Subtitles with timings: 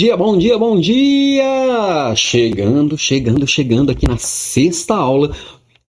[0.00, 2.14] dia, bom dia, bom dia!
[2.16, 5.36] Chegando, chegando, chegando aqui na sexta aula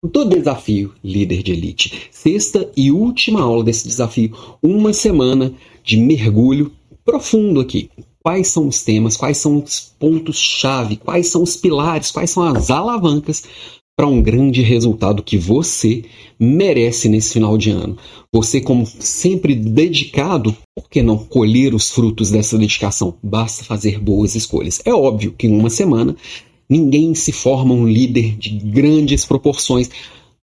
[0.02, 2.08] do desafio Líder de Elite.
[2.10, 6.72] Sexta e última aula desse desafio, uma semana de mergulho
[7.04, 7.90] profundo aqui.
[8.18, 12.72] Quais são os temas, quais são os pontos-chave, quais são os pilares, quais são as
[12.72, 13.44] alavancas
[14.02, 16.02] para um grande resultado que você
[16.36, 17.96] merece nesse final de ano.
[18.34, 23.14] Você, como sempre dedicado, por que não colher os frutos dessa dedicação?
[23.22, 24.82] Basta fazer boas escolhas.
[24.84, 26.16] É óbvio que em uma semana
[26.68, 29.88] ninguém se forma um líder de grandes proporções,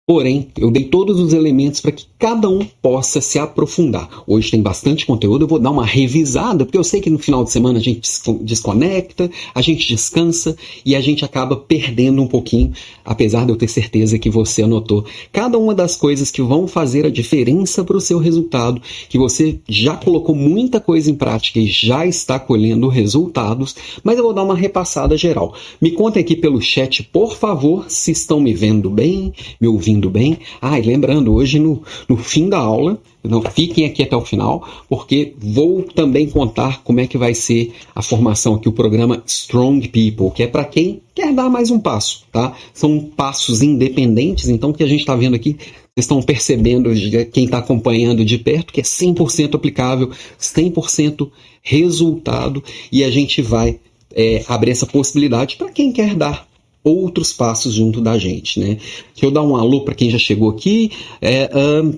[0.09, 4.09] Porém, eu dei todos os elementos para que cada um possa se aprofundar.
[4.27, 7.45] Hoje tem bastante conteúdo, eu vou dar uma revisada, porque eu sei que no final
[7.45, 8.09] de semana a gente
[8.41, 12.73] desconecta, a gente descansa e a gente acaba perdendo um pouquinho,
[13.05, 17.05] apesar de eu ter certeza que você anotou cada uma das coisas que vão fazer
[17.05, 21.67] a diferença para o seu resultado, que você já colocou muita coisa em prática e
[21.67, 25.55] já está colhendo resultados, mas eu vou dar uma repassada geral.
[25.79, 30.09] Me contem aqui pelo chat, por favor, se estão me vendo bem, me ouvindo indo
[30.09, 30.39] bem.
[30.61, 34.67] Ah, e lembrando, hoje no, no fim da aula, não fiquem aqui até o final,
[34.89, 39.87] porque vou também contar como é que vai ser a formação aqui, o programa Strong
[39.89, 42.55] People, que é para quem quer dar mais um passo, tá?
[42.73, 46.91] São passos independentes, então o que a gente está vendo aqui, vocês estão percebendo,
[47.33, 50.11] quem está acompanhando de perto, que é 100% aplicável,
[50.41, 51.29] 100%
[51.61, 53.81] resultado, e a gente vai
[54.15, 56.48] é, abrir essa possibilidade para quem quer dar
[56.89, 58.79] outros passos junto da gente, né?
[59.15, 60.91] Deixa eu dar um alô para quem já chegou aqui.
[61.21, 61.51] É,
[61.83, 61.95] um,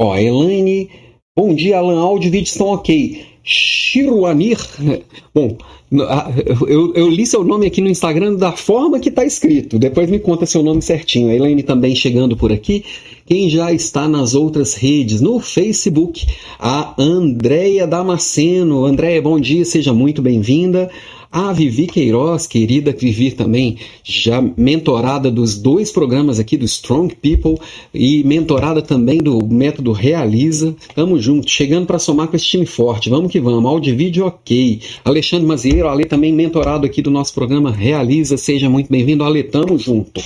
[0.00, 0.88] ó, Elaine.
[1.36, 2.00] Bom dia, Alan.
[2.00, 3.24] Áudio e vídeo estão ok.
[3.42, 4.58] Chiruanir.
[5.34, 5.56] Bom,
[6.68, 9.78] eu, eu, li seu nome aqui no Instagram da forma que está escrito.
[9.78, 11.28] Depois me conta seu nome certinho.
[11.28, 12.84] A Elaine também chegando por aqui.
[13.26, 16.26] Quem já está nas outras redes, no Facebook,
[16.58, 18.84] a Andréia Damasceno.
[18.84, 20.90] Andréia, bom dia, seja muito bem-vinda.
[21.32, 27.56] A Vivi Queiroz, querida Vivi também, já mentorada dos dois programas aqui do Strong People
[27.94, 30.74] e mentorada também do método Realiza.
[30.92, 33.08] Tamo junto, chegando para somar com esse time forte.
[33.08, 33.70] Vamos que vamos.
[33.70, 34.80] Áudio e vídeo ok.
[35.04, 38.36] Alexandre Mazieiro, Ale também mentorado aqui do nosso programa Realiza.
[38.36, 39.44] Seja muito bem-vindo, Ale.
[39.44, 40.20] Tamo junto.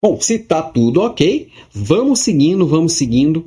[0.00, 3.44] Bom, se tá tudo ok, vamos seguindo, vamos seguindo.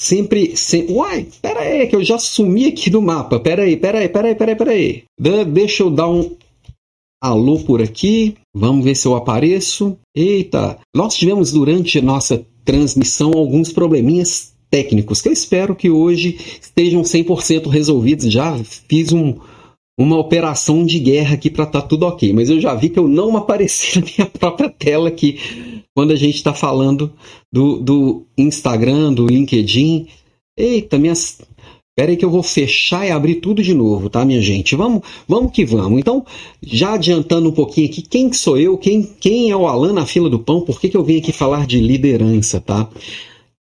[0.00, 0.94] Sempre, sempre.
[0.94, 3.40] Uai, pera aí, que eu já sumi aqui do mapa.
[3.40, 5.04] Pera aí, pera aí, pera aí, pera aí, pera aí.
[5.46, 6.36] deixa eu dar um
[7.20, 8.36] alô por aqui.
[8.54, 9.98] Vamos ver se eu apareço.
[10.14, 17.02] Eita, nós tivemos durante nossa transmissão alguns probleminhas técnicos que eu espero que hoje estejam
[17.02, 18.30] 100% resolvidos.
[18.32, 18.56] Já
[18.88, 19.34] fiz um,
[19.98, 22.98] uma operação de guerra aqui para estar tá tudo ok, mas eu já vi que
[23.00, 25.38] eu não apareci na minha própria tela aqui
[25.92, 27.12] quando a gente está falando
[27.52, 30.06] do, do Instagram, do LinkedIn.
[30.56, 31.40] Eita, minhas.
[31.90, 34.76] Espera aí que eu vou fechar e abrir tudo de novo, tá, minha gente?
[34.76, 35.98] Vamos, vamos que vamos.
[35.98, 36.24] Então,
[36.62, 38.78] já adiantando um pouquinho aqui, quem sou eu?
[38.78, 40.60] Quem, quem é o Alan na fila do pão?
[40.60, 42.88] Por que, que eu vim aqui falar de liderança, tá?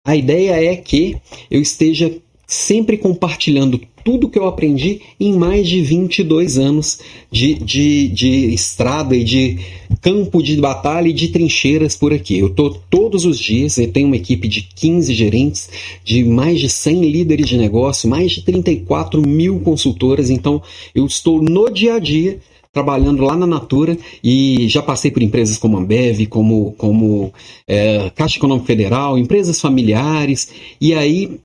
[0.07, 1.17] A ideia é que
[1.51, 2.15] eu esteja
[2.47, 6.99] sempre compartilhando tudo que eu aprendi em mais de 22 anos
[7.31, 9.59] de, de, de estrada e de
[10.01, 12.39] campo de batalha e de trincheiras por aqui.
[12.39, 15.69] Eu estou todos os dias, eu tenho uma equipe de 15 gerentes,
[16.03, 20.63] de mais de 100 líderes de negócio, mais de 34 mil consultoras, então
[20.95, 22.39] eu estou no dia a dia
[22.73, 27.31] trabalhando lá na Natura e já passei por empresas como Ambev, como, como
[27.67, 30.51] é, Caixa Econômica Federal, empresas familiares,
[30.81, 31.39] e aí,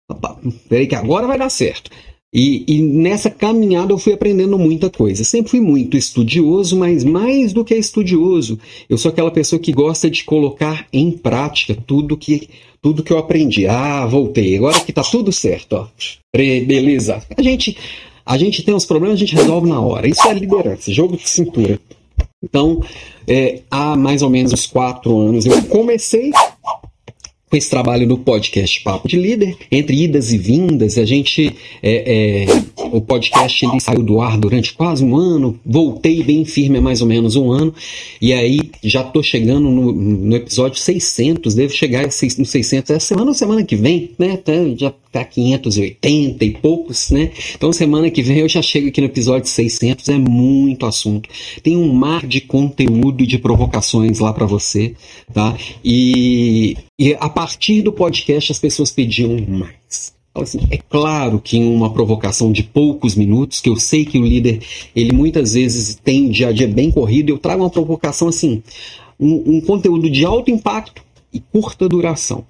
[0.70, 1.92] peraí que agora vai dar certo.
[2.34, 5.24] E, e, nessa caminhada eu fui aprendendo muita coisa.
[5.24, 8.60] Sempre fui muito estudioso, mas mais do que estudioso,
[8.90, 12.50] eu sou aquela pessoa que gosta de colocar em prática tudo que
[12.82, 13.66] tudo que eu aprendi.
[13.66, 14.58] Ah, voltei.
[14.58, 15.88] Agora que tá tudo certo, ó.
[16.36, 17.24] Beleza.
[17.38, 17.78] A gente
[18.26, 20.08] a gente tem uns problemas, a gente resolve na hora.
[20.08, 21.80] Isso é liderança, jogo de cintura.
[22.42, 22.82] Então,
[23.28, 26.32] é, há mais ou menos uns quatro anos eu comecei
[27.54, 32.46] com esse trabalho no podcast Papo de Líder, entre idas e vindas, a gente é,
[32.48, 36.82] é, o podcast ele saiu do ar durante quase um ano, voltei bem firme há
[36.82, 37.74] mais ou menos um ano,
[38.22, 43.32] e aí já estou chegando no, no, episódio 600, devo chegar no 600 essa semana
[43.32, 44.40] ou semana que vem, né?
[44.78, 47.32] Já tá 580 e poucos, né?
[47.56, 51.28] Então semana que vem eu já chego aqui no episódio 600, é muito assunto.
[51.64, 54.94] Tem um mar de conteúdo e de provocações lá para você,
[55.34, 55.58] tá?
[55.84, 60.14] E, e a partir do podcast as pessoas pediam mais.
[60.36, 64.26] Assim, é claro que em uma provocação de poucos minutos, que eu sei que o
[64.26, 64.62] líder,
[64.96, 68.64] ele muitas vezes tem dia a dia bem corrido, eu trago uma provocação assim,
[69.20, 72.44] um, um conteúdo de alto impacto e curta duração.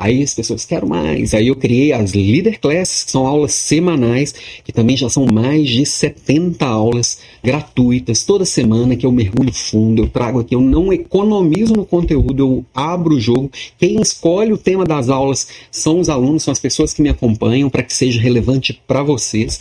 [0.00, 1.34] Aí as pessoas querem mais.
[1.34, 5.68] Aí eu criei as Leader Classes, que são aulas semanais, que também já são mais
[5.68, 10.92] de 70 aulas gratuitas toda semana que eu mergulho fundo, eu trago aqui, eu não
[10.92, 13.50] economizo no conteúdo, eu abro o jogo.
[13.76, 17.68] Quem escolhe o tema das aulas são os alunos, são as pessoas que me acompanham
[17.68, 19.58] para que seja relevante para vocês.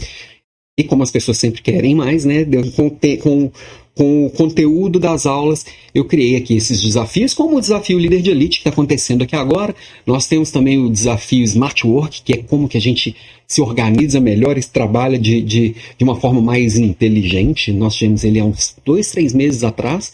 [0.79, 2.45] E como as pessoas sempre querem mais, né?
[2.75, 3.51] Com, com,
[3.97, 8.29] com o conteúdo das aulas, eu criei aqui esses desafios, como o desafio Líder de
[8.29, 9.75] Elite que está acontecendo aqui agora.
[10.05, 13.15] Nós temos também o desafio Smart Work, que é como que a gente
[13.47, 17.71] se organiza melhor e trabalha de, de, de uma forma mais inteligente.
[17.71, 20.13] Nós tivemos ele há uns dois, três meses atrás.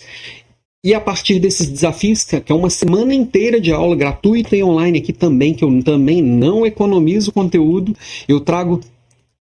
[0.85, 4.99] E a partir desses desafios, que é uma semana inteira de aula gratuita e online
[4.99, 7.95] aqui também, que eu também não economizo conteúdo,
[8.27, 8.79] eu trago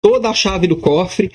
[0.02, 1.32] toda a chave do cofre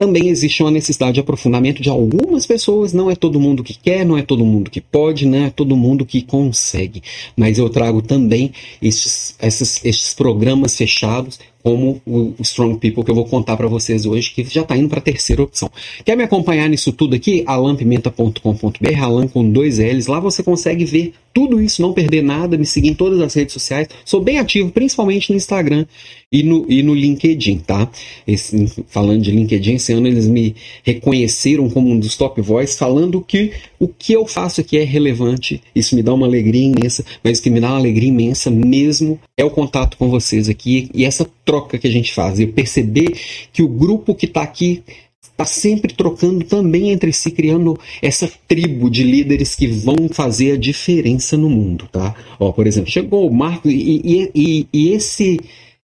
[0.00, 2.94] também existe uma necessidade de aprofundamento de algumas pessoas.
[2.94, 5.76] Não é todo mundo que quer, não é todo mundo que pode, não é todo
[5.76, 7.02] mundo que consegue.
[7.36, 8.50] Mas eu trago também
[8.80, 9.36] esses,
[9.84, 14.42] esses programas fechados como o Strong People que eu vou contar para vocês hoje, que
[14.44, 15.70] já está indo para a terceira opção.
[16.04, 17.42] Quer me acompanhar nisso tudo aqui?
[17.46, 20.06] alampimenta.com.br, alan com dois L's.
[20.06, 23.52] Lá você consegue ver tudo isso, não perder nada, me seguir em todas as redes
[23.52, 23.88] sociais.
[24.04, 25.86] Sou bem ativo, principalmente no Instagram
[26.32, 27.88] e no, e no LinkedIn, tá?
[28.26, 33.20] Esse, falando de LinkedIn, esse ano eles me reconheceram como um dos top voice, falando
[33.20, 35.62] que o que eu faço aqui é relevante.
[35.74, 39.18] Isso me dá uma alegria imensa, mas o que me dá uma alegria imensa mesmo
[39.34, 42.38] é o contato com vocês aqui e essa troca que a gente faz.
[42.38, 43.18] E perceber
[43.50, 44.84] que o grupo que está aqui
[45.22, 50.58] está sempre trocando também entre si, criando essa tribo de líderes que vão fazer a
[50.58, 52.14] diferença no mundo, tá?
[52.38, 55.40] Ó, por exemplo, chegou o Marco e, e, e, e esse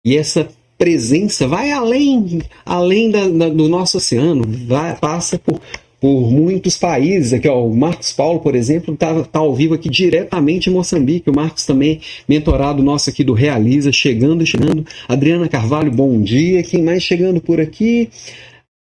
[0.03, 5.61] e essa presença vai além além da, da, do nosso oceano, vai, passa por
[6.03, 7.31] por muitos países.
[7.31, 11.29] Aqui, ó, o Marcos Paulo, por exemplo, está tá ao vivo aqui diretamente em Moçambique.
[11.29, 14.85] O Marcos também, mentorado nosso aqui do Realiza, chegando, chegando.
[15.07, 16.61] Adriana Carvalho, bom dia.
[16.61, 18.09] Quem mais chegando por aqui?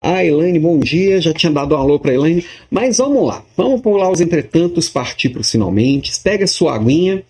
[0.03, 1.21] A Elaine, bom dia.
[1.21, 2.45] Já tinha dado um alô para Elaine.
[2.69, 3.45] Mas vamos lá.
[3.57, 6.11] Vamos pular os entretantos, partir para os finalmente.
[6.21, 7.23] Pega sua aguinha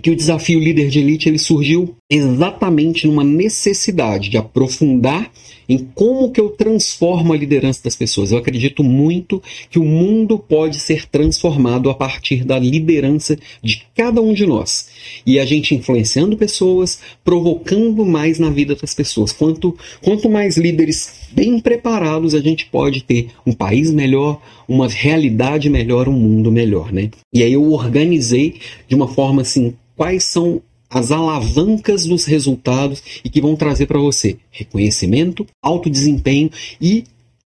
[0.00, 5.28] que o desafio líder de elite ele surgiu exatamente numa necessidade de aprofundar
[5.68, 8.32] em como que eu transformo a liderança das pessoas.
[8.32, 14.20] Eu acredito muito que o mundo pode ser transformado a partir da liderança de cada
[14.20, 14.88] um de nós.
[15.26, 19.32] E a gente influenciando pessoas, provocando mais na vida das pessoas.
[19.32, 25.68] Quanto, quanto mais líderes bem preparados, a gente pode ter um país melhor, uma realidade
[25.68, 27.10] melhor, um mundo melhor, né?
[27.32, 30.62] E aí eu organizei de uma forma assim quais são
[30.94, 36.48] as alavancas dos resultados e que vão trazer para você reconhecimento, alto desempenho
[36.80, 37.02] e,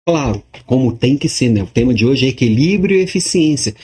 [0.07, 1.63] claro, como tem que ser, né?
[1.63, 3.75] O tema de hoje é equilíbrio e eficiência.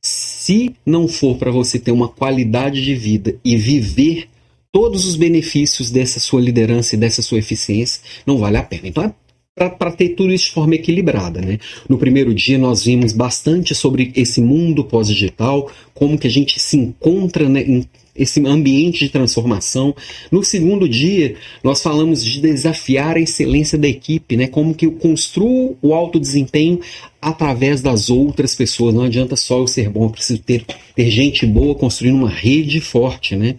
[0.00, 4.28] Se não for para você ter uma qualidade de vida e viver
[4.70, 8.86] todos os benefícios dessa sua liderança e dessa sua eficiência, não vale a pena.
[8.86, 9.12] Então é
[9.58, 11.40] para ter tudo isso de forma equilibrada.
[11.40, 11.58] Né?
[11.88, 16.76] No primeiro dia nós vimos bastante sobre esse mundo pós-digital, como que a gente se
[16.76, 17.84] encontra né, em
[18.18, 19.94] esse ambiente de transformação.
[20.30, 24.48] No segundo dia, nós falamos de desafiar a excelência da equipe, né?
[24.48, 26.80] Como que eu construo o alto desempenho
[27.22, 28.94] através das outras pessoas.
[28.94, 30.64] Não adianta só eu ser bom, eu preciso ter,
[30.96, 33.54] ter gente boa construindo uma rede forte, né?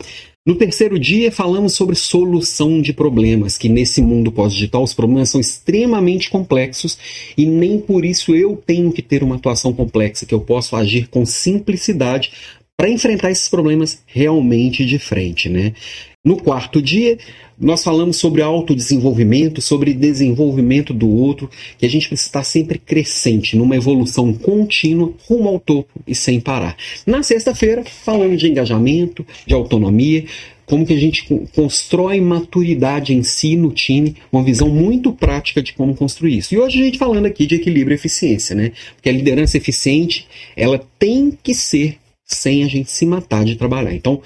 [0.49, 5.39] No terceiro dia, falamos sobre solução de problemas, que nesse mundo pós-digital os problemas são
[5.39, 6.97] extremamente complexos
[7.37, 11.07] e nem por isso eu tenho que ter uma atuação complexa, que eu posso agir
[11.07, 12.31] com simplicidade
[12.75, 15.73] para enfrentar esses problemas realmente de frente, né?
[16.21, 17.17] No quarto dia,
[17.57, 23.55] nós falamos sobre autodesenvolvimento, sobre desenvolvimento do outro, que a gente precisa estar sempre crescente,
[23.55, 26.75] numa evolução contínua, rumo ao topo e sem parar.
[27.05, 30.25] Na sexta-feira, falamos de engajamento, de autonomia,
[30.65, 35.71] como que a gente constrói maturidade em si no time, uma visão muito prática de
[35.71, 36.53] como construir isso.
[36.53, 38.73] E hoje a gente falando aqui de equilíbrio e eficiência, né?
[38.93, 43.93] Porque a liderança eficiente, ela tem que ser sem a gente se matar de trabalhar.
[43.93, 44.21] Então,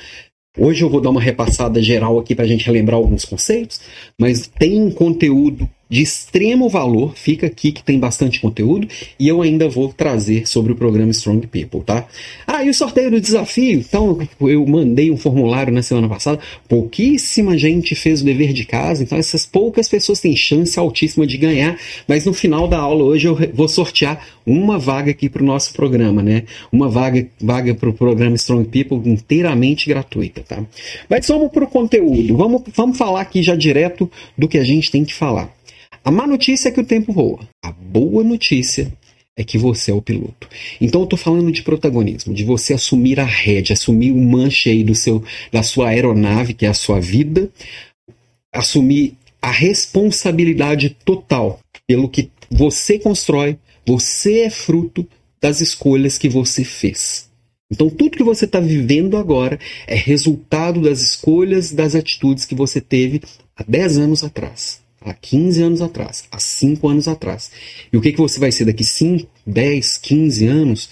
[0.58, 3.82] hoje eu vou dar uma repassada geral aqui para a gente relembrar alguns conceitos,
[4.18, 7.14] mas tem conteúdo de extremo valor.
[7.16, 8.88] Fica aqui que tem bastante conteúdo
[9.20, 12.08] e eu ainda vou trazer sobre o programa Strong People, tá?
[12.48, 13.80] Ah, e o sorteio do desafio?
[13.80, 16.40] Então, eu mandei um formulário na semana passada.
[16.68, 21.38] Pouquíssima gente fez o dever de casa, então essas poucas pessoas têm chance altíssima de
[21.38, 25.46] ganhar, mas no final da aula hoje eu vou sortear uma vaga aqui para o
[25.46, 26.46] nosso programa, né?
[26.72, 30.66] Uma vaga, vaga para o programa Strong People inteiramente gratuita, tá?
[31.08, 32.36] Mas vamos para o conteúdo.
[32.36, 35.54] Vamos, vamos falar aqui já direto do que a gente tem que falar.
[36.06, 37.48] A má notícia é que o tempo voa.
[37.64, 38.92] A boa notícia
[39.38, 40.50] é que você é o piloto.
[40.82, 44.84] Então eu tô falando de protagonismo, de você assumir a rédea, assumir o manche aí
[44.84, 47.50] do seu, da sua aeronave, que é a sua vida,
[48.54, 55.08] assumir a responsabilidade total pelo que você constrói, você é fruto
[55.42, 57.30] das escolhas que você fez.
[57.72, 59.58] Então, tudo que você está vivendo agora
[59.88, 63.22] é resultado das escolhas, das atitudes que você teve
[63.56, 67.52] há 10 anos atrás, há 15 anos atrás, há 5 anos atrás.
[67.92, 70.90] E o que, que você vai ser daqui 5, 10, 15 anos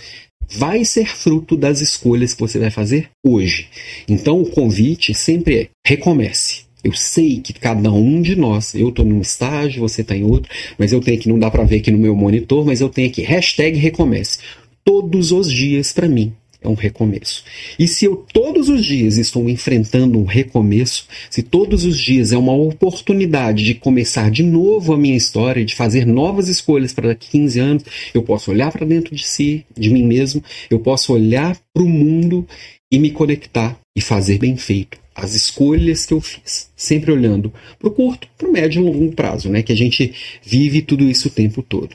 [0.49, 3.69] vai ser fruto das escolhas que você vai fazer hoje.
[4.07, 6.63] Então, o convite sempre é: recomece.
[6.83, 10.51] Eu sei que cada um de nós, eu estou num estágio, você está em outro,
[10.79, 13.07] mas eu tenho que, não dá para ver aqui no meu monitor, mas eu tenho
[13.07, 14.39] aqui, hashtag recomece.
[14.83, 17.43] Todos os dias para mim é um recomeço.
[17.77, 22.37] E se eu todos os dias estou enfrentando um recomeço, se todos os dias é
[22.37, 27.29] uma oportunidade de começar de novo a minha história, de fazer novas escolhas para daqui
[27.31, 31.57] 15 anos, eu posso olhar para dentro de si, de mim mesmo, eu posso olhar
[31.73, 32.47] para o mundo
[32.91, 37.89] e me conectar e fazer bem feito as escolhas que eu fiz, sempre olhando para
[37.89, 39.61] o curto, para o médio e longo prazo, né?
[39.61, 41.89] Que a gente vive tudo isso o tempo todo.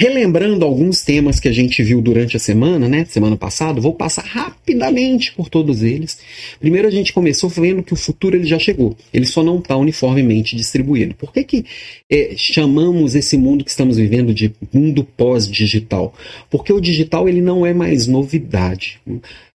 [0.00, 3.04] Relembrando alguns temas que a gente viu durante a semana, né?
[3.04, 6.18] Semana passada, vou passar rapidamente por todos eles.
[6.58, 9.76] Primeiro a gente começou vendo que o futuro ele já chegou, ele só não está
[9.76, 11.14] uniformemente distribuído.
[11.16, 11.66] Por que, que
[12.10, 16.14] é, chamamos esse mundo que estamos vivendo de mundo pós-digital?
[16.48, 18.98] Porque o digital ele não é mais novidade.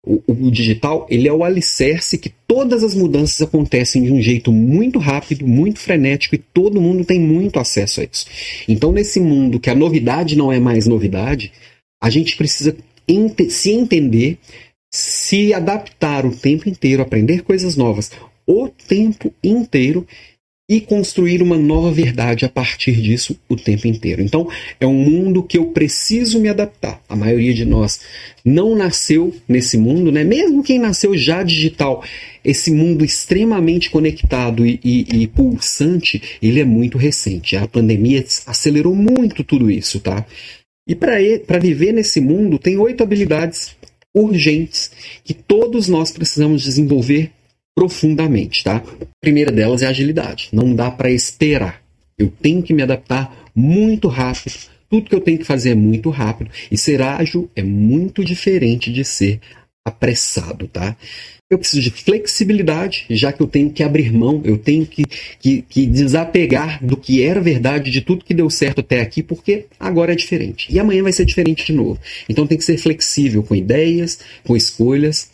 [0.07, 4.53] O, o, digital ele é o alicerce que todas as mudanças acontecem de um jeito
[4.53, 8.27] muito rápido, muito frenético e todo mundo tem muito acesso a isso.
[8.69, 11.53] Então, nesse mundo que a novidade não é mais novidade,
[12.03, 12.77] a gente precisa
[13.49, 14.39] se entender,
[14.93, 18.11] se adaptar o tempo inteiro, aprender coisas novas
[18.47, 20.07] o tempo inteiro
[20.69, 24.23] e construir uma nova verdade a partir disso o tempo inteiro.
[24.23, 24.49] Então,
[24.81, 27.03] é um mundo que eu preciso me adaptar.
[27.07, 28.01] A maioria de nós
[28.43, 30.25] não nasceu nesse mundo, né?
[30.25, 32.03] Mesmo quem nasceu já digital,
[32.43, 37.57] esse mundo extremamente conectado e, e, e pulsante, ele é muito recente.
[37.57, 40.25] A pandemia acelerou muito tudo isso, tá?
[40.89, 43.77] E para viver nesse mundo, tem oito habilidades
[44.15, 44.91] urgentes
[45.25, 47.31] que todos nós precisamos desenvolver
[47.75, 48.77] profundamente, tá?
[48.77, 50.49] A primeira delas é agilidade.
[50.53, 51.83] Não dá para esperar.
[52.17, 54.55] Eu tenho que me adaptar muito rápido.
[54.89, 56.51] Tudo que eu tenho que fazer é muito rápido.
[56.71, 59.41] E ser ágil é muito diferente de ser
[59.85, 60.97] apressado, tá?
[61.51, 65.05] Eu preciso de flexibilidade, já que eu tenho que abrir mão, eu tenho que,
[65.39, 69.67] que, que, desapegar do que era verdade, de tudo que deu certo até aqui, porque
[69.79, 70.67] agora é diferente.
[70.73, 72.01] E amanhã vai ser diferente de novo.
[72.29, 75.31] Então tem que ser flexível com ideias, com escolhas.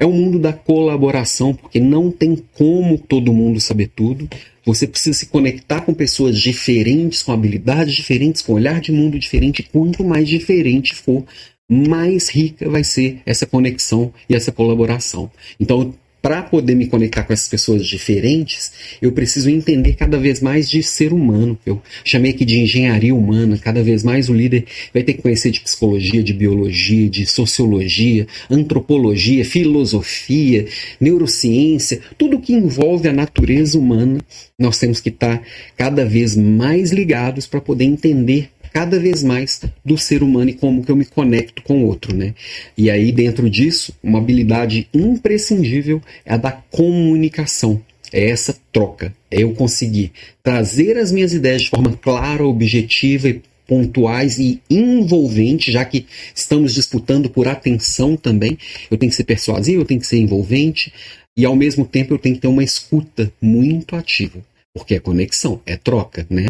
[0.00, 4.26] É o mundo da colaboração, porque não tem como todo mundo saber tudo.
[4.64, 9.62] Você precisa se conectar com pessoas diferentes, com habilidades diferentes, com olhar de mundo diferente.
[9.62, 11.22] Quanto mais diferente for,
[11.70, 15.30] mais rica vai ser essa conexão e essa colaboração.
[15.60, 20.68] Então, para poder me conectar com essas pessoas diferentes, eu preciso entender cada vez mais
[20.68, 21.58] de ser humano.
[21.64, 23.58] Eu chamei aqui de engenharia humana.
[23.58, 28.26] Cada vez mais o líder vai ter que conhecer de psicologia, de biologia, de sociologia,
[28.50, 30.66] antropologia, filosofia,
[31.00, 34.20] neurociência, tudo que envolve a natureza humana.
[34.58, 35.42] Nós temos que estar
[35.76, 40.84] cada vez mais ligados para poder entender cada vez mais do ser humano e como
[40.84, 42.34] que eu me conecto com o outro, né?
[42.76, 47.80] E aí dentro disso, uma habilidade imprescindível é a da comunicação.
[48.12, 50.10] É essa troca, é eu conseguir
[50.42, 56.74] trazer as minhas ideias de forma clara, objetiva e pontuais e envolvente, já que estamos
[56.74, 58.58] disputando por atenção também.
[58.90, 60.92] Eu tenho que ser persuasivo, eu tenho que ser envolvente
[61.36, 64.40] e ao mesmo tempo eu tenho que ter uma escuta muito ativa,
[64.74, 66.46] porque é conexão, é troca, né?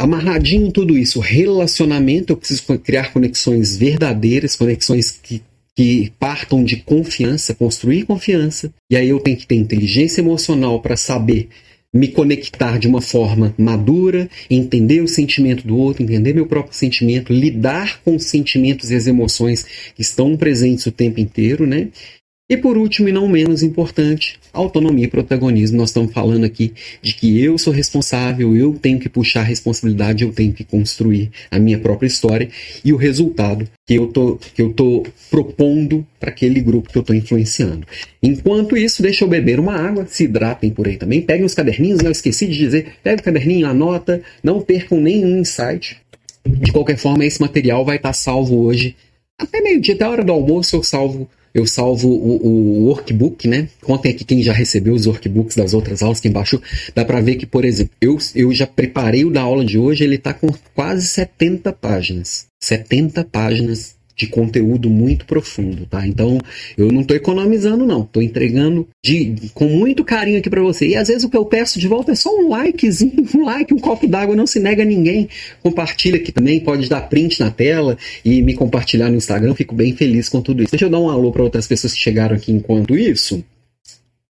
[0.00, 5.42] amarradinho tudo isso, relacionamento, eu preciso criar conexões verdadeiras, conexões que,
[5.76, 8.72] que partam de confiança, construir confiança.
[8.90, 11.50] E aí eu tenho que ter inteligência emocional para saber
[11.92, 17.32] me conectar de uma forma madura, entender o sentimento do outro, entender meu próprio sentimento,
[17.32, 21.88] lidar com os sentimentos e as emoções que estão presentes o tempo inteiro, né?
[22.50, 25.76] E por último, e não menos importante, autonomia e protagonismo.
[25.76, 30.24] Nós estamos falando aqui de que eu sou responsável, eu tenho que puxar a responsabilidade,
[30.24, 32.48] eu tenho que construir a minha própria história
[32.84, 34.74] e o resultado que eu tô, que eu
[35.30, 37.86] propondo para aquele grupo que eu estou influenciando.
[38.20, 42.00] Enquanto isso, deixa eu beber uma água, se hidratem por aí também, peguem os caderninhos,
[42.00, 45.98] eu esqueci de dizer, pega o caderninho, anota, não percam nenhum insight.
[46.44, 48.96] De qualquer forma, esse material vai estar salvo hoje,
[49.38, 53.68] até meio-dia, até a hora do almoço eu salvo eu salvo o, o, workbook, né?
[53.82, 56.60] Contem aqui quem já recebeu os workbooks das outras aulas, quem baixou.
[56.94, 60.04] Dá para ver que, por exemplo, eu, eu já preparei o da aula de hoje,
[60.04, 62.46] ele está com quase 70 páginas.
[62.60, 66.06] 70 páginas de conteúdo muito profundo, tá?
[66.06, 66.38] Então,
[66.76, 68.02] eu não estou economizando, não.
[68.02, 70.88] Estou entregando de, com muito carinho aqui para você.
[70.88, 73.72] E às vezes o que eu peço de volta é só um likezinho, um like,
[73.72, 75.26] um copo d'água, não se nega a ninguém.
[75.62, 79.54] Compartilha aqui também, pode dar print na tela e me compartilhar no Instagram.
[79.54, 80.72] Fico bem feliz com tudo isso.
[80.72, 83.42] Deixa eu dar um alô para outras pessoas que chegaram aqui enquanto isso.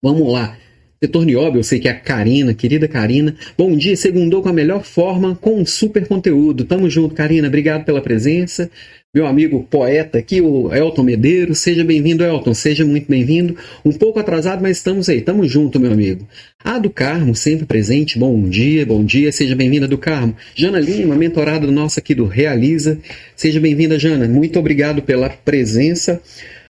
[0.01, 0.57] Vamos lá.
[1.03, 3.35] Setor Nióbio, eu sei que é a Karina, querida Karina.
[3.55, 6.65] Bom dia, segundou com a melhor forma, com um super conteúdo.
[6.65, 7.47] Tamo junto, Karina.
[7.47, 8.71] Obrigado pela presença
[9.15, 11.59] meu amigo poeta aqui, o Elton Medeiros.
[11.59, 13.55] Seja bem-vindo, Elton, seja muito bem-vindo.
[13.85, 16.27] Um pouco atrasado, mas estamos aí, estamos junto, meu amigo.
[16.61, 20.35] A do Carmo, sempre presente, bom dia, bom dia, seja bem-vinda do Carmo.
[20.53, 22.99] Jana Lima, mentorada nossa aqui do Realiza.
[23.37, 24.27] Seja bem-vinda, Jana.
[24.27, 26.21] Muito obrigado pela presença.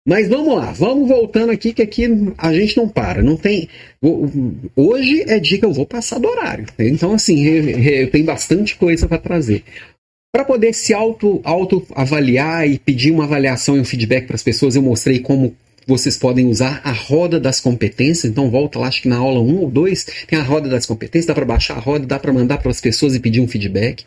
[0.05, 3.69] Mas vamos lá, vamos voltando aqui, que aqui a gente não para, não tem.
[4.75, 6.67] Hoje é dia que eu vou passar do horário.
[6.77, 9.63] Então, assim, eu tenho bastante coisa para trazer.
[10.35, 14.43] Para poder se auto, auto avaliar e pedir uma avaliação e um feedback para as
[14.43, 15.55] pessoas, eu mostrei como
[15.87, 18.33] vocês podem usar a roda das competências.
[18.33, 21.27] Então volta lá, acho que na aula 1 ou 2 tem a roda das competências,
[21.27, 24.07] dá para baixar a roda, dá para mandar para as pessoas e pedir um feedback.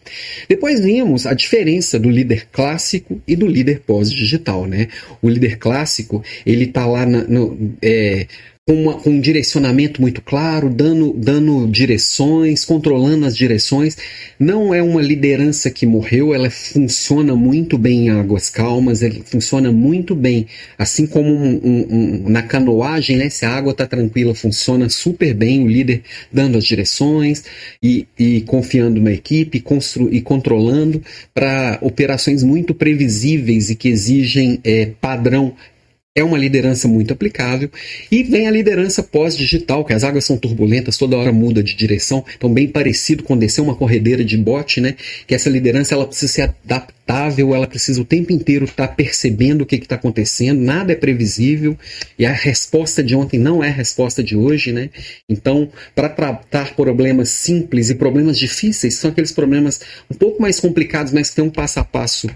[0.50, 4.88] Depois vimos a diferença do líder clássico e do líder pós-digital, né?
[5.22, 8.26] O líder clássico, ele tá lá na, no, é,
[8.68, 13.96] com, uma, com, um direcionamento muito claro, dando, dando direções, controlando as direções.
[14.40, 19.72] Não é uma liderança que morreu, ela funciona muito bem em águas calmas, ela funciona
[19.72, 20.48] muito bem,
[20.80, 23.30] assim como um, um, um, na canoagem, né?
[23.30, 26.02] Se a água está tranquila, funciona super bem o líder
[26.34, 27.44] dando as direções
[27.84, 31.04] e, e confiando na equipe constru, e controlando
[31.36, 35.54] para operações muito previsíveis e que exigem é, padrão
[36.18, 37.70] é uma liderança muito aplicável.
[38.10, 42.24] E vem a liderança pós-digital, que as águas são turbulentas, toda hora muda de direção.
[42.38, 44.96] Então, bem parecido com descer uma corredeira de bote, né?
[45.28, 49.64] Que essa liderança ela precisa ser adaptável, ela precisa o tempo inteiro estar tá percebendo
[49.64, 51.78] o que está acontecendo, nada é previsível.
[52.18, 54.90] E a resposta de ontem não é a resposta de hoje, né?
[55.28, 61.12] Então, para tratar problemas simples e problemas difíceis, são aqueles problemas um pouco mais complicados,
[61.12, 62.30] mas que tem um passo a passo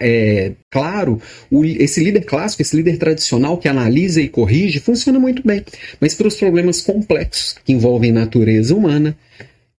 [0.00, 5.42] é, claro, o, esse líder clássico, esse líder tradicional que analisa e corrige, funciona muito
[5.46, 5.64] bem.
[6.00, 9.16] Mas para os problemas complexos que envolvem natureza humana,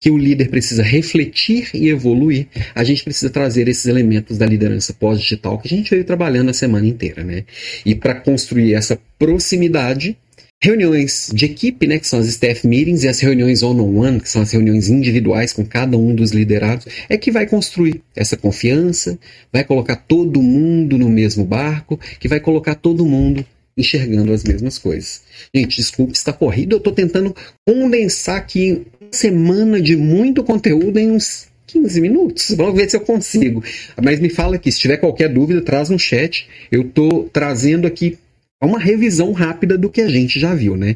[0.02, 4.94] que o líder precisa refletir e evoluir, a gente precisa trazer esses elementos da liderança
[4.94, 7.44] pós-digital que a gente veio trabalhando a semana inteira, né?
[7.86, 10.18] E para construir essa proximidade,
[10.64, 14.42] reuniões de equipe, né, que são as staff meetings, e as reuniões one-on-one, que são
[14.42, 19.18] as reuniões individuais com cada um dos liderados, é que vai construir essa confiança,
[19.52, 23.44] vai colocar todo mundo no mesmo barco, que vai colocar todo mundo
[23.76, 25.22] enxergando as mesmas coisas.
[25.54, 31.10] Gente, desculpe, está corrido, eu estou tentando condensar aqui uma semana de muito conteúdo em
[31.12, 32.54] uns 15 minutos.
[32.56, 33.64] Vamos ver se eu consigo.
[34.04, 36.48] Mas me fala aqui, se tiver qualquer dúvida, traz no chat.
[36.72, 38.18] Eu estou trazendo aqui
[38.62, 40.96] é uma revisão rápida do que a gente já viu, né?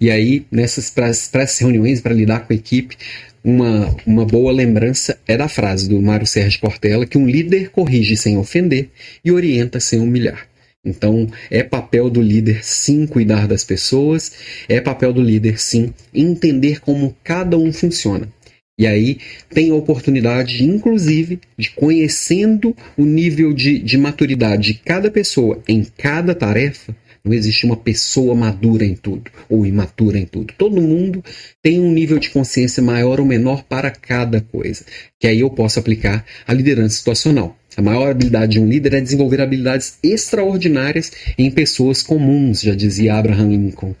[0.00, 2.96] E aí, nessas para essas reuniões, para lidar com a equipe,
[3.44, 8.16] uma, uma boa lembrança é da frase do Mário Sérgio Portela que um líder corrige
[8.16, 8.88] sem ofender
[9.24, 10.48] e orienta sem humilhar.
[10.84, 14.32] Então, é papel do líder sim cuidar das pessoas,
[14.68, 18.28] é papel do líder sim entender como cada um funciona.
[18.76, 19.18] E aí
[19.50, 25.84] tem a oportunidade, inclusive, de conhecendo o nível de, de maturidade de cada pessoa em
[25.96, 26.94] cada tarefa,
[27.24, 30.52] não existe uma pessoa madura em tudo ou imatura em tudo.
[30.58, 31.24] Todo mundo
[31.62, 34.84] tem um nível de consciência maior ou menor para cada coisa.
[35.18, 37.56] Que aí eu posso aplicar a liderança situacional.
[37.76, 43.14] A maior habilidade de um líder é desenvolver habilidades extraordinárias em pessoas comuns, já dizia
[43.14, 43.94] Abraham Lincoln.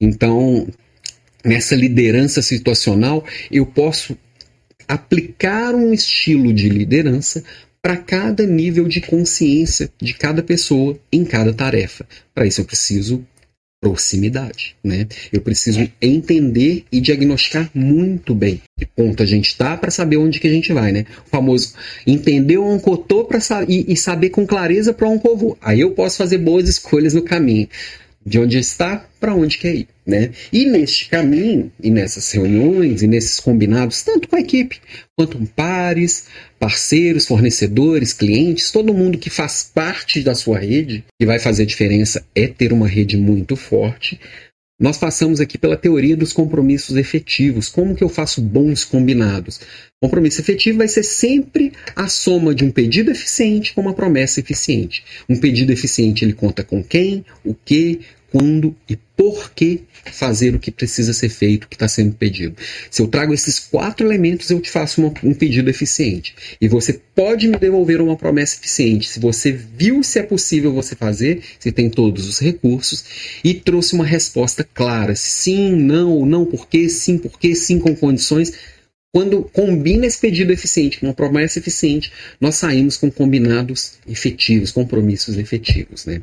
[0.00, 0.66] Então,
[1.44, 4.18] nessa liderança situacional, eu posso
[4.88, 7.42] aplicar um estilo de liderança
[7.84, 12.06] para cada nível de consciência de cada pessoa em cada tarefa.
[12.34, 13.22] Para isso eu preciso
[13.78, 15.06] proximidade, né?
[15.30, 20.40] Eu preciso entender e diagnosticar muito bem que ponto a gente está para saber onde
[20.40, 21.04] que a gente vai, né?
[21.26, 21.74] O famoso
[22.06, 25.58] entender o oncotô para e, e saber com clareza para eu vou.
[25.60, 27.68] Aí eu posso fazer boas escolhas no caminho
[28.26, 29.88] de onde está para onde quer ir.
[30.06, 30.30] Né?
[30.52, 34.80] E neste caminho, e nessas reuniões, e nesses combinados, tanto com a equipe,
[35.16, 36.26] quanto com pares,
[36.64, 42.26] parceiros, fornecedores, clientes, todo mundo que faz parte da sua rede, que vai fazer diferença
[42.34, 44.18] é ter uma rede muito forte.
[44.80, 47.68] nós passamos aqui pela teoria dos compromissos efetivos.
[47.68, 49.60] Como que eu faço bons combinados?
[50.02, 55.04] Compromisso efetivo vai ser sempre a soma de um pedido eficiente com uma promessa eficiente.
[55.28, 58.00] Um pedido eficiente ele conta com quem, o que,
[58.34, 62.56] quando e por que fazer o que precisa ser feito, o que está sendo pedido.
[62.90, 66.34] Se eu trago esses quatro elementos, eu te faço uma, um pedido eficiente.
[66.60, 70.96] E você pode me devolver uma promessa eficiente se você viu se é possível você
[70.96, 73.04] fazer, se tem todos os recursos,
[73.44, 77.94] e trouxe uma resposta clara: sim, não, não, por quê, sim, por quê, sim, com
[77.94, 78.52] condições.
[79.12, 85.38] Quando combina esse pedido eficiente com uma promessa eficiente, nós saímos com combinados efetivos, compromissos
[85.38, 86.04] efetivos.
[86.04, 86.20] Né?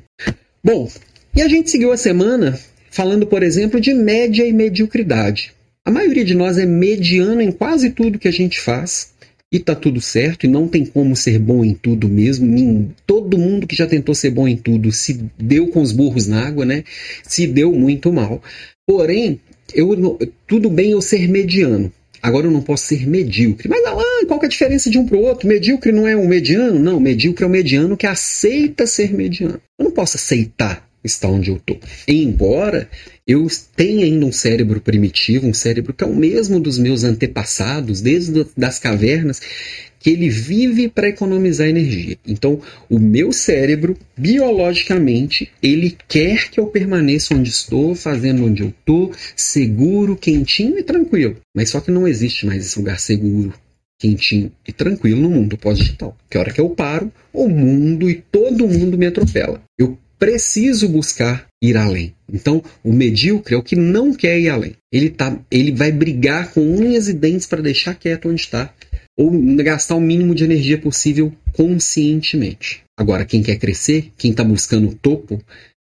[0.62, 0.92] Bom,
[1.36, 5.54] e a gente seguiu a semana falando, por exemplo, de média e mediocridade.
[5.86, 9.14] A maioria de nós é mediano em quase tudo que a gente faz
[9.52, 12.94] e tá tudo certo e não tem como ser bom em tudo mesmo.
[13.08, 16.46] Todo mundo que já tentou ser bom em tudo se deu com os burros na
[16.46, 16.84] água, né?
[17.24, 18.44] Se deu muito mal.
[18.86, 19.40] Porém,
[19.74, 21.92] eu, tudo bem eu ser mediano.
[22.22, 23.68] Agora eu não posso ser medíocre.
[23.68, 25.48] Mas Alan, qual é a diferença de um para o outro?
[25.48, 26.78] Medíocre não é um mediano?
[26.78, 29.60] Não, medíocre é o mediano que aceita ser mediano.
[29.80, 31.80] Eu não posso aceitar está onde eu estou.
[32.08, 32.90] Embora
[33.28, 38.02] eu tenha ainda um cérebro primitivo, um cérebro que é o mesmo dos meus antepassados,
[38.02, 39.42] desde das cavernas,
[40.02, 42.18] que ele vive para economizar energia.
[42.28, 42.60] Então,
[42.90, 49.12] o meu cérebro, biologicamente, ele quer que eu permaneça onde estou, fazendo onde eu estou,
[49.36, 51.38] seguro, quentinho e tranquilo.
[51.56, 53.54] Mas só que não existe mais esse lugar seguro,
[54.00, 56.18] quentinho e tranquilo no mundo pós-digital.
[56.28, 59.62] Que hora que eu paro, o mundo e todo mundo me atropela.
[59.78, 62.14] Eu preciso buscar ir além.
[62.32, 64.76] Então, o medíocre é o que não quer ir além.
[64.94, 68.72] Ele, tá, ele vai brigar com unhas e dentes para deixar quieto onde está,
[69.18, 72.84] ou gastar o mínimo de energia possível conscientemente.
[72.96, 75.44] Agora, quem quer crescer, quem está buscando o topo,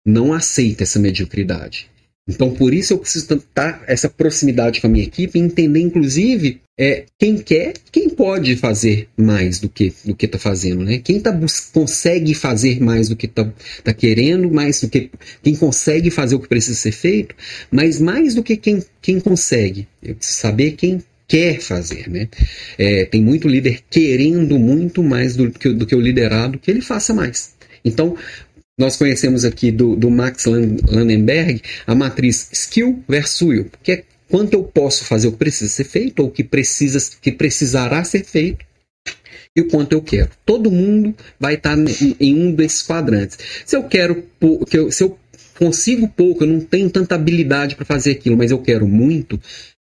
[0.07, 1.90] não aceita essa mediocridade.
[2.31, 6.61] Então, por isso eu preciso tentar essa proximidade com a minha equipe e entender, inclusive,
[6.79, 10.99] é, quem quer, quem pode fazer mais do que do que está fazendo, né?
[10.99, 11.39] Quem tá
[11.73, 13.53] consegue fazer mais do que está
[13.85, 15.11] tá querendo, mais do que
[15.43, 17.35] quem consegue fazer o que precisa ser feito,
[17.71, 19.87] mas mais do que quem, quem consegue.
[20.03, 22.29] Eu preciso saber quem quer fazer, né?
[22.79, 26.81] É, tem muito líder querendo muito mais do que, do que o liderado que ele
[26.81, 27.55] faça mais.
[27.85, 28.17] Então,
[28.81, 34.55] nós conhecemos aqui do, do Max Landenberg a matriz skill versus will, que é quanto
[34.55, 38.25] eu posso fazer o que precisa ser feito ou o que, precisa, que precisará ser
[38.25, 38.65] feito
[39.55, 40.31] e o quanto eu quero.
[40.47, 41.77] Todo mundo vai estar
[42.19, 43.37] em um desses quadrantes.
[43.67, 44.25] Se eu quero,
[44.91, 45.19] se eu
[45.59, 49.39] consigo pouco, eu não tenho tanta habilidade para fazer aquilo, mas eu quero muito,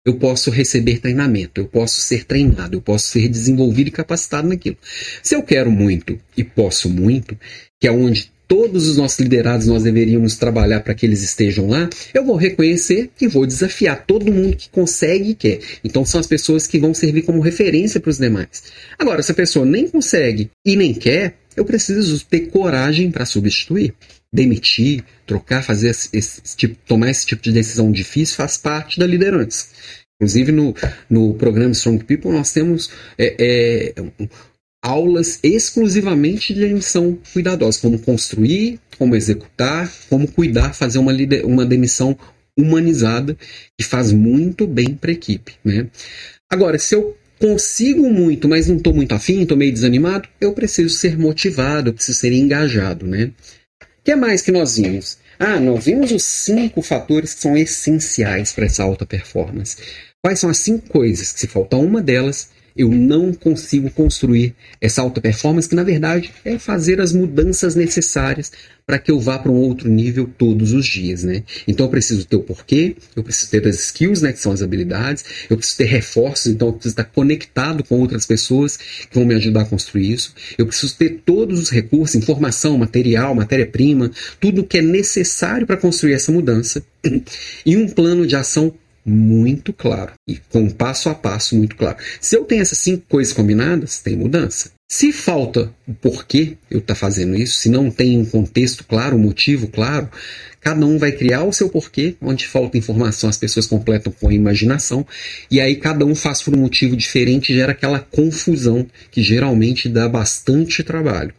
[0.05, 4.77] eu posso receber treinamento, eu posso ser treinado, eu posso ser desenvolvido e capacitado naquilo.
[5.23, 7.37] Se eu quero muito e posso muito,
[7.79, 11.89] que é onde todos os nossos liderados nós deveríamos trabalhar para que eles estejam lá,
[12.13, 15.59] eu vou reconhecer e vou desafiar todo mundo que consegue e quer.
[15.85, 18.63] Então são as pessoas que vão servir como referência para os demais.
[18.99, 23.93] Agora, se a pessoa nem consegue e nem quer, eu preciso ter coragem para substituir.
[24.33, 29.07] Demitir, trocar, fazer esse, esse, tipo, tomar esse tipo de decisão difícil faz parte da
[29.07, 29.67] liderança.
[30.17, 30.75] Inclusive no,
[31.09, 33.93] no programa Strong People nós temos é, é,
[34.81, 41.13] aulas exclusivamente de demissão cuidadosa, como construir, como executar, como cuidar, fazer uma,
[41.43, 42.17] uma demissão
[42.57, 43.37] humanizada
[43.77, 45.53] que faz muito bem para a equipe.
[45.63, 45.87] Né?
[46.49, 50.89] Agora, se eu consigo muito, mas não estou muito afim, estou meio desanimado, eu preciso
[50.89, 53.05] ser motivado, eu preciso ser engajado.
[53.05, 53.31] Né?
[53.81, 55.17] O que mais que nós vimos?
[55.39, 59.77] Ah, nós vimos os cinco fatores que são essenciais para essa alta performance.
[60.23, 65.01] Quais são as cinco coisas que, se faltar uma delas, eu não consigo construir essa
[65.01, 68.51] alta performance, que na verdade é fazer as mudanças necessárias
[68.85, 71.43] para que eu vá para um outro nível todos os dias, né?
[71.67, 74.61] Então eu preciso ter o porquê, eu preciso ter as skills, né, que são as
[74.61, 79.25] habilidades, eu preciso ter reforços, então eu preciso estar conectado com outras pessoas que vão
[79.25, 80.33] me ajudar a construir isso.
[80.57, 86.13] Eu preciso ter todos os recursos, informação, material, matéria-prima, tudo que é necessário para construir
[86.13, 86.83] essa mudança
[87.65, 88.73] e um plano de ação
[89.05, 91.97] muito claro e com passo a passo muito claro.
[92.19, 94.71] Se eu tenho essas cinco coisas combinadas, tem mudança.
[94.89, 99.15] Se falta o porquê eu estar tá fazendo isso, se não tem um contexto claro,
[99.15, 100.09] um motivo claro,
[100.59, 104.33] cada um vai criar o seu porquê, onde falta informação, as pessoas completam com a
[104.33, 105.07] imaginação,
[105.49, 109.87] e aí cada um faz por um motivo diferente e gera aquela confusão que geralmente
[109.87, 111.33] dá bastante trabalho.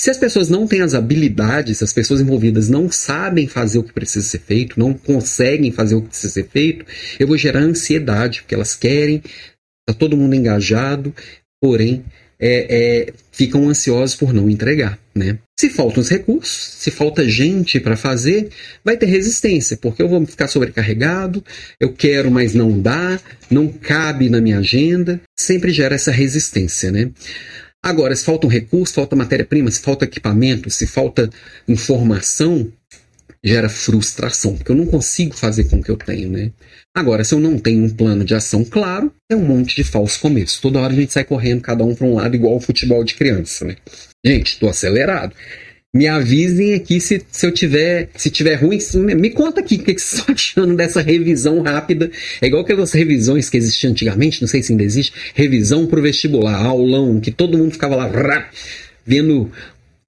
[0.00, 3.92] Se as pessoas não têm as habilidades, as pessoas envolvidas não sabem fazer o que
[3.92, 6.86] precisa ser feito, não conseguem fazer o que precisa ser feito,
[7.18, 11.14] eu vou gerar ansiedade, porque elas querem, está todo mundo engajado,
[11.60, 12.02] porém
[12.38, 14.98] é, é, ficam ansiosos por não entregar.
[15.14, 15.38] né?
[15.58, 18.48] Se faltam os recursos, se falta gente para fazer,
[18.82, 21.44] vai ter resistência, porque eu vou ficar sobrecarregado,
[21.78, 27.10] eu quero, mas não dá, não cabe na minha agenda, sempre gera essa resistência, né?
[27.82, 31.30] Agora, se falta um recurso, falta matéria-prima, se falta equipamento, se falta
[31.66, 32.70] informação,
[33.42, 36.52] gera frustração, porque eu não consigo fazer com o que eu tenho, né?
[36.94, 40.20] Agora, se eu não tenho um plano de ação claro, é um monte de falso
[40.20, 40.60] começo.
[40.60, 43.14] Toda hora a gente sai correndo, cada um para um lado, igual o futebol de
[43.14, 43.76] criança, né?
[44.24, 45.34] Gente, estou acelerado.
[45.92, 48.78] Me avisem aqui se, se eu tiver, se tiver ruim,
[49.16, 52.08] me conta aqui o que, que vocês estão achando dessa revisão rápida.
[52.40, 56.02] É igual aquelas revisões que existiam antigamente, não sei se ainda existe, revisão para o
[56.02, 58.08] vestibular, aulão, que todo mundo ficava lá
[59.04, 59.50] vendo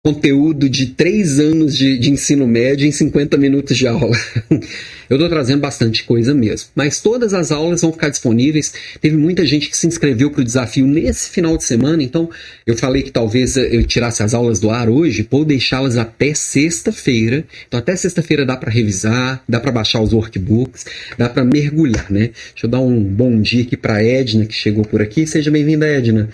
[0.04, 4.16] conteúdo de três anos de, de, ensino médio em 50 minutos de aula.
[5.08, 6.70] Eu estou trazendo bastante coisa mesmo.
[6.74, 8.72] Mas todas as aulas vão ficar disponíveis.
[9.00, 12.30] Teve muita gente que se inscreveu para o desafio nesse final de semana, então
[12.66, 17.44] eu falei que talvez eu tirasse as aulas do ar hoje, vou deixá-las até sexta-feira.
[17.68, 20.86] Então até sexta-feira dá para revisar, dá para baixar os workbooks,
[21.16, 22.30] dá para mergulhar, né?
[22.52, 25.26] Deixa eu dar um bom dia aqui para Edna que chegou por aqui.
[25.26, 26.28] Seja bem-vinda, Edna.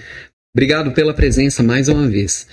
[0.55, 2.47] Obrigado pela presença mais uma vez.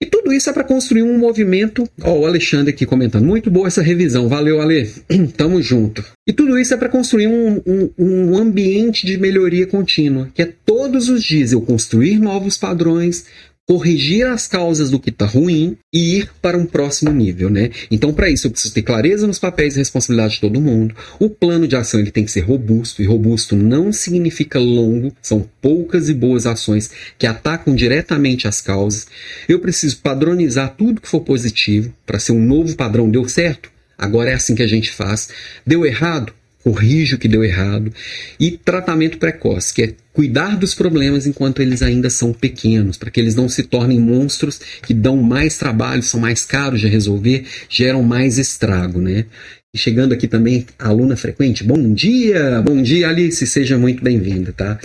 [0.00, 1.88] E tudo isso é para construir um movimento.
[2.02, 3.24] Ó, oh, o Alexandre aqui comentando.
[3.24, 4.28] Muito boa essa revisão.
[4.28, 4.90] Valeu, Ale.
[5.36, 6.04] Tamo junto.
[6.28, 10.52] E tudo isso é para construir um, um, um, ambiente de melhoria contínua, que é
[10.66, 13.24] todos os dias eu construir novos padrões,
[13.66, 17.70] corrigir as causas do que está ruim e ir para um próximo nível, né?
[17.90, 20.94] Então, para isso, eu preciso ter clareza nos papéis e responsabilidade de todo mundo.
[21.18, 25.48] O plano de ação ele tem que ser robusto, e robusto não significa longo, são
[25.60, 29.08] poucas e boas ações que atacam diretamente as causas.
[29.48, 33.10] Eu preciso padronizar tudo que for positivo para ser um novo padrão.
[33.10, 33.70] Deu certo?
[33.98, 35.28] Agora é assim que a gente faz.
[35.66, 36.32] Deu errado?
[36.66, 37.92] Corrige o que deu errado,
[38.40, 43.20] e tratamento precoce, que é cuidar dos problemas enquanto eles ainda são pequenos, para que
[43.20, 48.02] eles não se tornem monstros que dão mais trabalho, são mais caros de resolver, geram
[48.02, 49.26] mais estrago, né?
[49.72, 54.76] E chegando aqui também, aluna frequente, bom dia, bom dia Alice, seja muito bem-vinda, tá?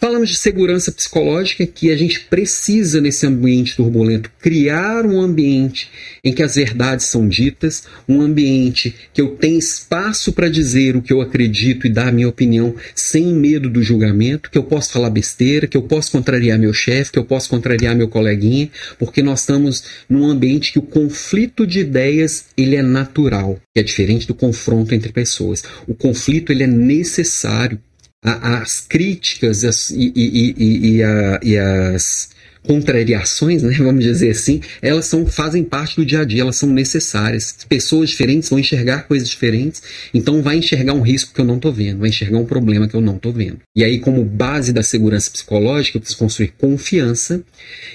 [0.00, 5.88] Falamos de segurança psicológica, que a gente precisa, nesse ambiente turbulento, criar um ambiente
[6.24, 11.02] em que as verdades são ditas, um ambiente que eu tenho espaço para dizer o
[11.02, 14.92] que eu acredito e dar a minha opinião sem medo do julgamento, que eu posso
[14.92, 18.68] falar besteira, que eu posso contrariar meu chefe, que eu posso contrariar meu coleguinha,
[18.98, 23.84] porque nós estamos num ambiente que o conflito de ideias ele é natural, que é
[23.84, 25.62] diferente do confronto entre pessoas.
[25.86, 27.80] O conflito ele é necessário
[28.26, 32.28] as críticas as, e, e, e, e, a, e as
[32.66, 36.68] contrariações, né, vamos dizer assim, elas são, fazem parte do dia a dia, elas são
[36.68, 37.56] necessárias.
[37.68, 41.72] Pessoas diferentes vão enxergar coisas diferentes, então vai enxergar um risco que eu não estou
[41.72, 43.60] vendo, vai enxergar um problema que eu não estou vendo.
[43.74, 47.42] E aí, como base da segurança psicológica, eu preciso construir confiança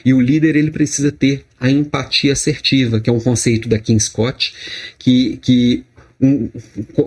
[0.06, 4.02] e o líder ele precisa ter a empatia assertiva, que é um conceito da King
[4.02, 4.54] Scott,
[4.98, 5.84] que, que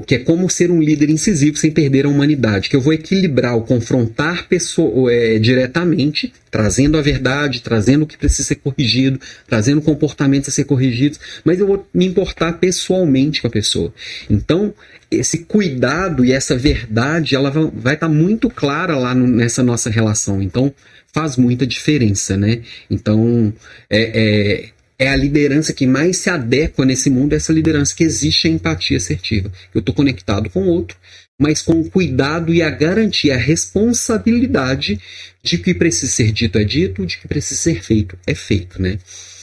[0.07, 3.57] que é como ser um líder incisivo sem perder a humanidade, que eu vou equilibrar
[3.57, 9.81] o confrontar pessoa, é, diretamente, trazendo a verdade, trazendo o que precisa ser corrigido, trazendo
[9.81, 13.95] comportamentos a ser corrigidos, mas eu vou me importar pessoalmente com a pessoa.
[14.29, 14.75] Então,
[15.09, 19.91] esse cuidado e essa verdade, ela vai estar tá muito clara lá no, nessa nossa
[19.91, 20.43] relação.
[20.43, 20.75] Então,
[21.13, 22.63] faz muita diferença, né?
[22.91, 23.53] Então,
[23.89, 28.05] é, é é a liderança que mais se adequa nesse mundo, é essa liderança que
[28.05, 29.51] existe a empatia assertiva.
[29.75, 30.97] Eu estou conectado com o outro,
[31.41, 35.01] mas com o cuidado e a garantia, a responsabilidade
[35.43, 38.99] de que precisa ser dito é dito, de que precisa ser feito é feito, né?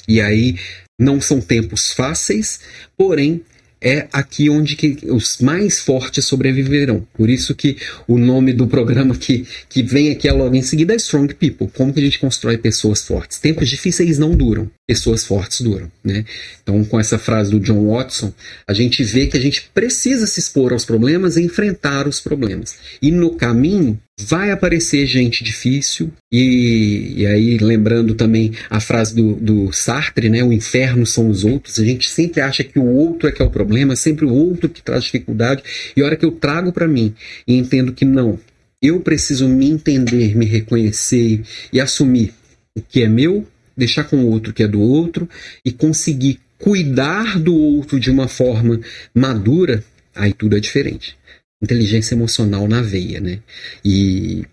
[0.07, 0.57] E aí
[0.99, 2.59] não são tempos fáceis,
[2.97, 3.43] porém
[3.81, 7.05] é aqui onde que os mais fortes sobreviverão.
[7.13, 10.97] Por isso que o nome do programa que, que vem aqui logo em seguida é
[10.97, 11.67] Strong People.
[11.75, 13.39] Como que a gente constrói pessoas fortes?
[13.39, 16.23] Tempos difíceis não duram, pessoas fortes duram, né?
[16.61, 18.31] Então, com essa frase do John Watson,
[18.67, 22.77] a gente vê que a gente precisa se expor aos problemas e enfrentar os problemas.
[23.01, 29.33] E no caminho, vai aparecer gente difícil, e, e aí lembrando também a frase do,
[29.35, 30.43] do, Sartre, né?
[30.43, 31.79] O inferno são os outros.
[31.79, 34.33] A gente sempre acha que o outro é que é o problema, é sempre o
[34.33, 35.63] outro que traz dificuldade.
[35.95, 37.13] E a hora que eu trago para mim
[37.47, 38.39] e entendo que não,
[38.81, 42.33] eu preciso me entender, me reconhecer e assumir
[42.75, 45.27] o que é meu, deixar com o outro o que é do outro
[45.65, 48.79] e conseguir cuidar do outro de uma forma
[49.13, 49.83] madura,
[50.15, 51.17] aí tudo é diferente
[51.61, 53.39] inteligência emocional na veia, né?
[53.83, 54.43] E,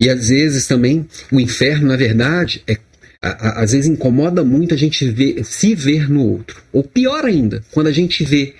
[0.00, 2.76] e às vezes também o inferno, na verdade, é
[3.20, 6.62] às vezes incomoda muito a gente ver, se ver no outro.
[6.72, 8.54] Ou pior ainda, quando a gente vê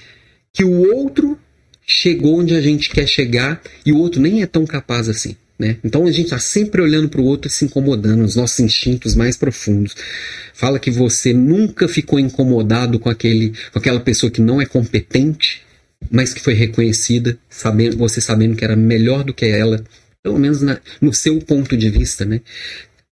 [0.53, 1.39] que o outro
[1.87, 5.37] chegou onde a gente quer chegar e o outro nem é tão capaz assim.
[5.59, 5.77] né?
[5.85, 9.15] Então a gente está sempre olhando para o outro e se incomodando, os nossos instintos
[9.15, 9.95] mais profundos.
[10.53, 15.63] Fala que você nunca ficou incomodado com, aquele, com aquela pessoa que não é competente,
[16.11, 19.83] mas que foi reconhecida, sabendo, você sabendo que era melhor do que ela,
[20.23, 22.41] pelo menos na, no seu ponto de vista, né?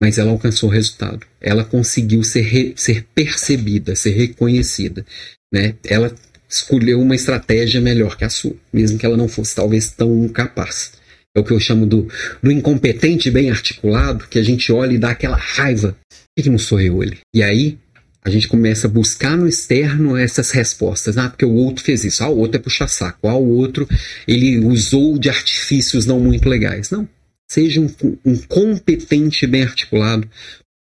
[0.01, 1.27] Mas ela alcançou o resultado.
[1.41, 5.05] Ela conseguiu ser, re, ser percebida, ser reconhecida,
[5.53, 5.75] né?
[5.85, 6.15] Ela
[6.49, 10.93] escolheu uma estratégia melhor que a sua, mesmo que ela não fosse talvez tão capaz.
[11.37, 12.09] É o que eu chamo do,
[12.41, 15.97] do incompetente bem articulado, que a gente olha e dá aquela raiva.
[16.37, 17.19] Por que não sou eu ele?
[17.35, 17.79] E aí
[18.25, 21.19] a gente começa a buscar no externo essas respostas.
[21.19, 22.25] Ah, porque o outro fez isso.
[22.25, 23.29] Ah, o outro é puxa saco.
[23.29, 23.87] Ah, o outro
[24.27, 26.91] ele usou de artifícios não muito legais.
[26.91, 27.07] Não.
[27.51, 27.91] Seja um,
[28.25, 30.27] um competente bem articulado.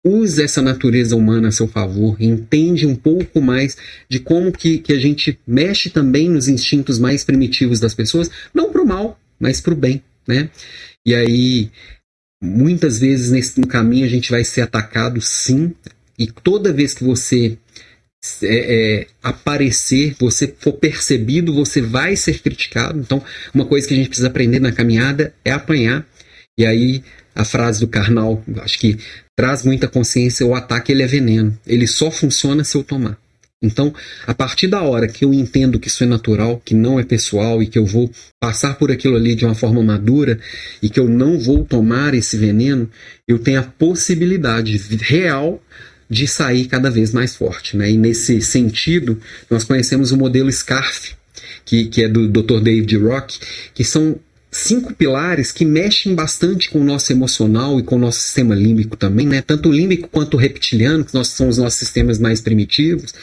[0.03, 2.17] Use essa natureza humana a seu favor.
[2.19, 3.77] Entende um pouco mais
[4.09, 8.31] de como que, que a gente mexe também nos instintos mais primitivos das pessoas.
[8.51, 10.01] Não para o mal, mas para o bem.
[10.27, 10.49] Né?
[11.05, 11.69] E aí,
[12.41, 15.75] muitas vezes nesse caminho a gente vai ser atacado sim
[16.19, 17.57] e toda vez que você
[18.43, 18.47] é,
[18.99, 22.99] é, aparecer, você for percebido, você vai ser criticado.
[22.99, 26.05] Então, uma coisa que a gente precisa aprender na caminhada é apanhar.
[26.59, 27.01] E aí,
[27.33, 28.97] a frase do Karnal, acho que
[29.37, 31.57] traz muita consciência: o ataque ele é veneno.
[31.65, 33.17] Ele só funciona se eu tomar.
[33.61, 33.93] Então,
[34.25, 37.61] a partir da hora que eu entendo que isso é natural, que não é pessoal
[37.61, 40.39] e que eu vou passar por aquilo ali de uma forma madura
[40.81, 42.89] e que eu não vou tomar esse veneno,
[43.27, 45.61] eu tenho a possibilidade real
[46.09, 47.77] de sair cada vez mais forte.
[47.77, 47.91] Né?
[47.91, 49.19] E nesse sentido,
[49.49, 51.13] nós conhecemos o modelo SCARF,
[51.65, 52.61] que, que é do Dr.
[52.61, 53.39] David Rock,
[53.73, 54.19] que são
[54.51, 58.97] cinco pilares que mexem bastante com o nosso emocional e com o nosso sistema límbico
[58.97, 59.41] também, né?
[59.41, 63.13] Tanto o límbico quanto o reptiliano, que nós, são os nossos sistemas mais primitivos.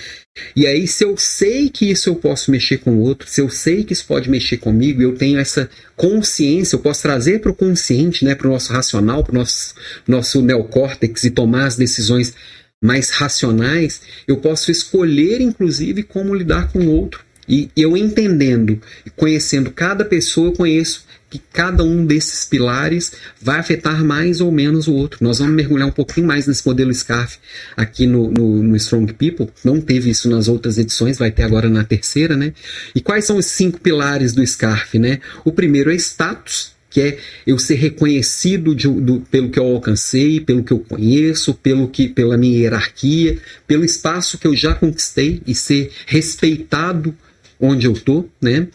[0.55, 3.49] E aí, se eu sei que isso eu posso mexer com o outro, se eu
[3.49, 7.55] sei que isso pode mexer comigo, eu tenho essa consciência, eu posso trazer para o
[7.55, 9.75] consciente, né, para o nosso racional, para o nosso,
[10.07, 12.35] nosso neocórtex e tomar as decisões
[12.83, 17.25] mais racionais, eu posso escolher, inclusive, como lidar com o outro.
[17.49, 23.59] E eu entendendo e conhecendo cada pessoa, eu conheço que cada um desses pilares vai
[23.59, 25.19] afetar mais ou menos o outro.
[25.23, 27.39] Nós vamos mergulhar um pouquinho mais nesse modelo SCARF
[27.77, 29.49] aqui no, no, no, Strong People.
[29.65, 32.53] Não teve isso nas outras edições, vai ter agora na terceira, né?
[32.95, 35.21] E quais são os cinco pilares do SCARF, né?
[35.45, 40.41] O primeiro é status, que é eu ser reconhecido de, do, pelo que eu alcancei,
[40.41, 45.43] pelo que eu conheço, pelo que, pela minha hierarquia, pelo espaço que eu já conquistei
[45.47, 47.15] e ser respeitado
[47.61, 48.69] onde eu tô, né?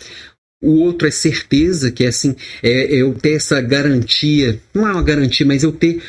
[0.62, 4.92] O outro é certeza, que é assim, é, é eu ter essa garantia, não é
[4.92, 6.04] uma garantia, mas eu ter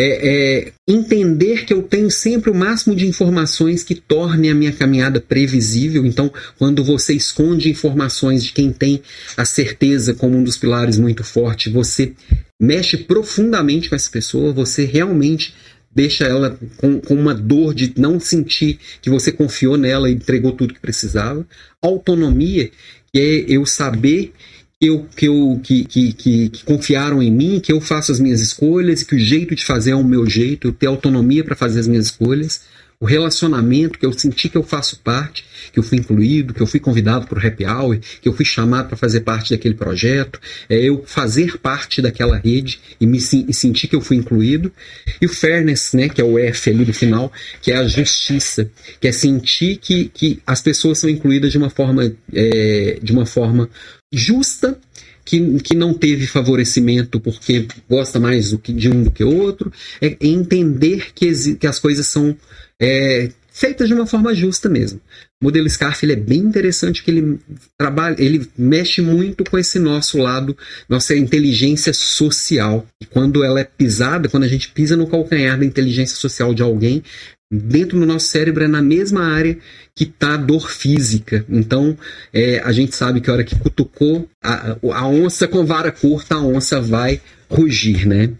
[0.00, 0.28] é,
[0.68, 5.20] é, entender que eu tenho sempre o máximo de informações que tornem a minha caminhada
[5.20, 6.06] previsível.
[6.06, 9.02] Então, quando você esconde informações de quem tem
[9.36, 12.12] a certeza como um dos pilares muito forte, você
[12.60, 15.52] mexe profundamente com essa pessoa, você realmente
[15.92, 20.52] deixa ela com, com, uma dor de não sentir que você confiou nela e entregou
[20.52, 21.44] tudo que precisava.
[21.82, 22.70] Autonomia,
[23.12, 24.32] que é eu saber
[24.80, 28.40] eu, que, eu, que, que, que, que, confiaram em mim, que eu faço as minhas
[28.40, 31.80] escolhas, que o jeito de fazer é o meu jeito, eu ter autonomia para fazer
[31.80, 32.62] as minhas escolhas
[33.00, 36.66] o relacionamento, que eu senti que eu faço parte, que eu fui incluído, que eu
[36.66, 40.40] fui convidado para o happy hour, que eu fui chamado para fazer parte daquele projeto,
[40.68, 44.72] é eu fazer parte daquela rede e me e sentir que eu fui incluído.
[45.20, 48.68] E o fairness, né, que é o F ali do final, que é a justiça,
[49.00, 53.26] que é sentir que, que as pessoas são incluídas de uma forma, é, de uma
[53.26, 53.70] forma
[54.12, 54.78] justa
[55.24, 59.70] que, que não teve favorecimento porque gosta mais do que, de um do que outro,
[60.00, 62.34] é entender que, que as coisas são
[62.80, 65.00] é, feitas de uma forma justa mesmo.
[65.42, 67.38] O modelo SCARF ele é bem interessante que ele
[67.76, 70.56] trabalha, ele mexe muito com esse nosso lado,
[70.88, 72.86] nossa inteligência social.
[73.02, 76.62] E quando ela é pisada, quando a gente pisa no calcanhar da inteligência social de
[76.62, 77.02] alguém,
[77.50, 79.58] dentro do nosso cérebro é na mesma área
[79.94, 81.44] que está a dor física.
[81.48, 81.96] Então,
[82.32, 86.34] é, a gente sabe que a hora que cutucou a, a onça com vara curta,
[86.34, 88.30] a onça vai rugir, né?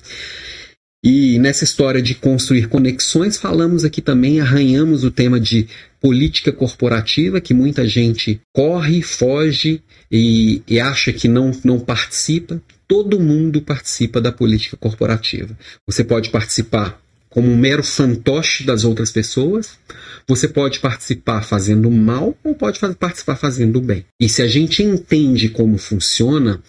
[1.03, 5.69] E nessa história de construir conexões, falamos aqui também, arranhamos o tema de
[6.01, 9.81] política corporativa, que muita gente corre, foge
[10.11, 12.61] e, e acha que não, não participa.
[12.87, 15.57] Todo mundo participa da política corporativa.
[15.87, 17.01] Você pode participar
[17.31, 19.79] como um mero fantoche das outras pessoas,
[20.27, 24.05] você pode participar fazendo mal ou pode participar fazendo bem.
[24.21, 26.63] E se a gente entende como funciona,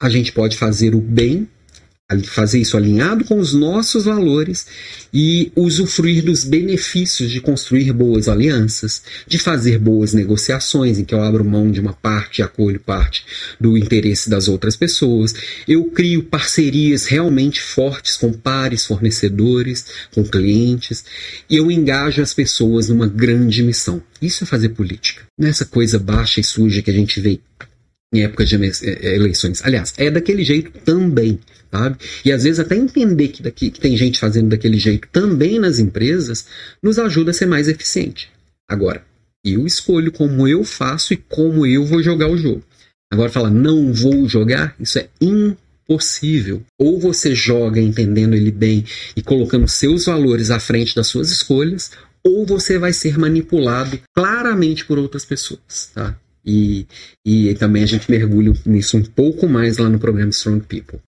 [0.00, 1.48] a gente pode fazer o bem
[2.24, 4.66] fazer isso alinhado com os nossos valores
[5.12, 11.22] e usufruir dos benefícios de construir boas alianças, de fazer boas negociações em que eu
[11.22, 13.24] abro mão de uma parte e acolho parte
[13.60, 15.34] do interesse das outras pessoas.
[15.66, 21.04] Eu crio parcerias realmente fortes com pares, fornecedores, com clientes,
[21.48, 24.02] e eu engajo as pessoas numa grande missão.
[24.20, 25.22] Isso é fazer política.
[25.38, 27.40] Nessa coisa baixa e suja que a gente vê
[28.12, 29.60] em época de eleições.
[29.64, 31.38] Aliás, é daquele jeito também
[31.70, 31.98] sabe?
[32.24, 35.78] E às vezes até entender que, daqui, que tem gente fazendo daquele jeito também nas
[35.78, 36.46] empresas
[36.82, 38.30] nos ajuda a ser mais eficiente.
[38.68, 39.04] Agora,
[39.44, 42.62] eu escolho como eu faço e como eu vou jogar o jogo.
[43.12, 46.62] Agora falar não vou jogar, isso é impossível.
[46.78, 48.84] Ou você joga entendendo ele bem
[49.16, 51.90] e colocando seus valores à frente das suas escolhas,
[52.22, 56.16] ou você vai ser manipulado claramente por outras pessoas, tá?
[56.44, 56.86] E,
[57.24, 61.00] e também a gente mergulha nisso um pouco mais lá no programa Strong People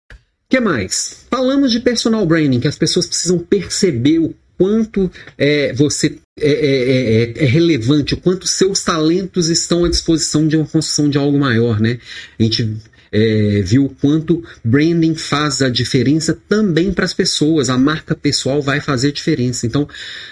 [0.52, 1.24] que mais?
[1.30, 7.22] Falamos de personal branding, que as pessoas precisam perceber o quanto é, você é, é,
[7.22, 11.38] é, é, relevante, o quanto seus talentos estão à disposição de uma construção de algo
[11.38, 11.98] maior, né?
[12.38, 12.76] A gente
[13.12, 17.68] é, viu o quanto branding faz a diferença também para as pessoas.
[17.68, 19.66] A marca pessoal vai fazer diferença.
[19.66, 19.86] Então,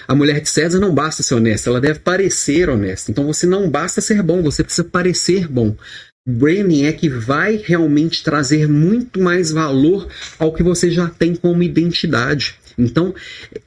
[0.09, 3.11] a mulher de César não basta ser honesta, ela deve parecer honesta.
[3.11, 5.76] Então, você não basta ser bom, você precisa parecer bom
[6.26, 10.07] branding é que vai realmente trazer muito mais valor
[10.39, 12.57] ao que você já tem como identidade.
[12.78, 13.14] Então,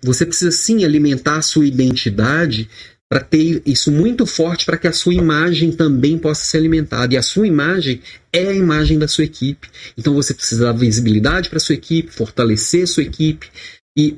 [0.01, 2.69] você precisa sim alimentar a sua identidade
[3.13, 7.13] para ter isso muito forte para que a sua imagem também possa ser alimentada.
[7.13, 8.01] E a sua imagem
[8.33, 9.69] é a imagem da sua equipe.
[9.95, 13.51] Então você precisa dar visibilidade para sua equipe, fortalecer sua equipe
[13.95, 14.15] e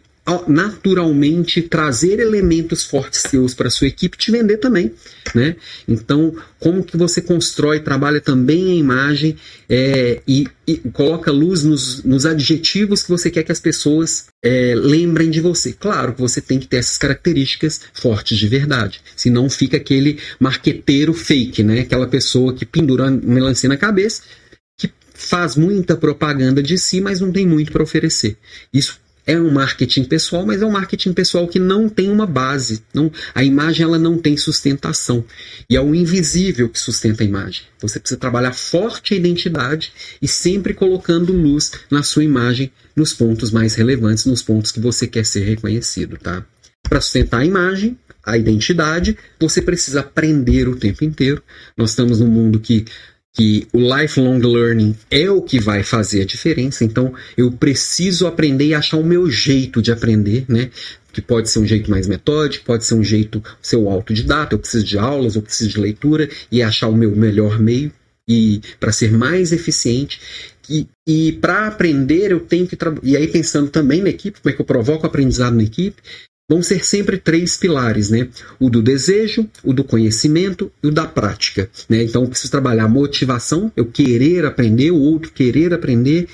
[0.47, 4.91] naturalmente trazer elementos fortes seus para sua equipe te vender também,
[5.36, 5.55] né?
[5.88, 9.38] Então, como que você constrói, trabalha também a imagem
[9.69, 14.73] é, e, e, coloca luz nos, nos, adjetivos que você quer que as pessoas é,
[14.76, 15.73] lembrem de você.
[15.73, 21.13] Claro que você tem que ter essas características fortes de verdade, senão fica aquele marqueteiro
[21.13, 21.82] fake, né?
[21.82, 24.23] Aquela pessoa que pendura melancia na cabeça,
[24.76, 28.38] que faz muita propaganda de si, mas não tem muito para oferecer.
[28.73, 32.84] Isso é um marketing pessoal, mas é um marketing pessoal que não tem uma base.
[32.93, 35.26] Não, a imagem ela não tem sustentação.
[35.69, 37.63] E é o invisível que sustenta a imagem.
[37.80, 43.51] Você precisa trabalhar forte a identidade e sempre colocando luz na sua imagem nos pontos
[43.51, 46.45] mais relevantes, nos pontos que você quer ser reconhecido, tá?
[46.84, 51.41] Para sustentar a imagem, a identidade, você precisa aprender o tempo inteiro.
[51.76, 52.86] Nós estamos num mundo que
[53.36, 56.86] que o lifelong learning é o que vai fazer a diferença.
[56.86, 60.71] Então, eu preciso aprender e achar o meu jeito de aprender, né?
[61.11, 64.59] Que pode ser um jeito mais metódico, pode ser um jeito ser o autodidata, eu
[64.59, 67.91] preciso de aulas, eu preciso de leitura e achar o meu melhor meio
[68.27, 70.19] e para ser mais eficiente.
[70.69, 74.55] E, e para aprender eu tenho que e aí pensando também na equipe, como é
[74.55, 76.01] que eu provoco aprendizado na equipe,
[76.49, 78.27] vão ser sempre três pilares, né?
[78.59, 82.03] O do desejo, o do conhecimento e o da prática, né?
[82.03, 86.27] Então, eu preciso trabalhar motivação, eu querer aprender, o outro querer aprender,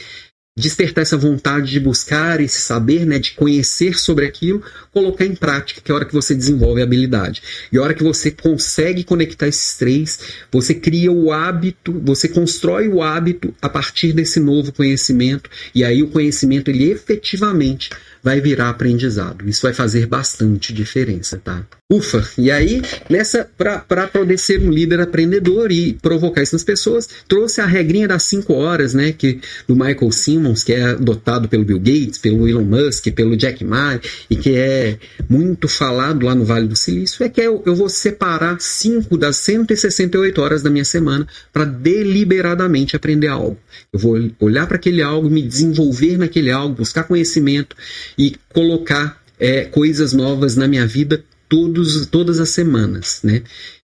[0.57, 5.79] despertar essa vontade de buscar esse saber, né, de conhecer sobre aquilo, colocar em prática,
[5.79, 7.41] que é a hora que você desenvolve a habilidade.
[7.71, 10.19] E a hora que você consegue conectar esses três,
[10.51, 16.03] você cria o hábito, você constrói o hábito a partir desse novo conhecimento, e aí
[16.03, 17.89] o conhecimento ele efetivamente
[18.23, 19.47] vai virar aprendizado.
[19.49, 21.65] Isso vai fazer bastante diferença, tá?
[21.91, 22.25] Ufa!
[22.37, 27.59] E aí, nessa, para poder ser um líder aprendedor e provocar isso nas pessoas, trouxe
[27.59, 29.11] a regrinha das 5 horas, né?
[29.11, 33.65] Que, do Michael Simmons, que é adotado pelo Bill Gates, pelo Elon Musk, pelo Jack
[33.65, 33.99] Ma,
[34.29, 34.97] e que é
[35.29, 39.35] muito falado lá no Vale do Silício, é que eu, eu vou separar 5 das
[39.37, 43.57] 168 horas da minha semana para deliberadamente aprender algo.
[43.91, 47.75] Eu vou olhar para aquele algo, me desenvolver naquele algo, buscar conhecimento
[48.17, 53.43] e colocar é, coisas novas na minha vida todos, todas as semanas, né?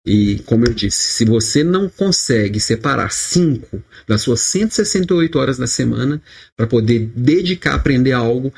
[0.07, 5.67] E como eu disse, se você não consegue separar 5 das suas 168 horas da
[5.67, 6.23] semana
[6.57, 8.53] para poder dedicar a aprender algo,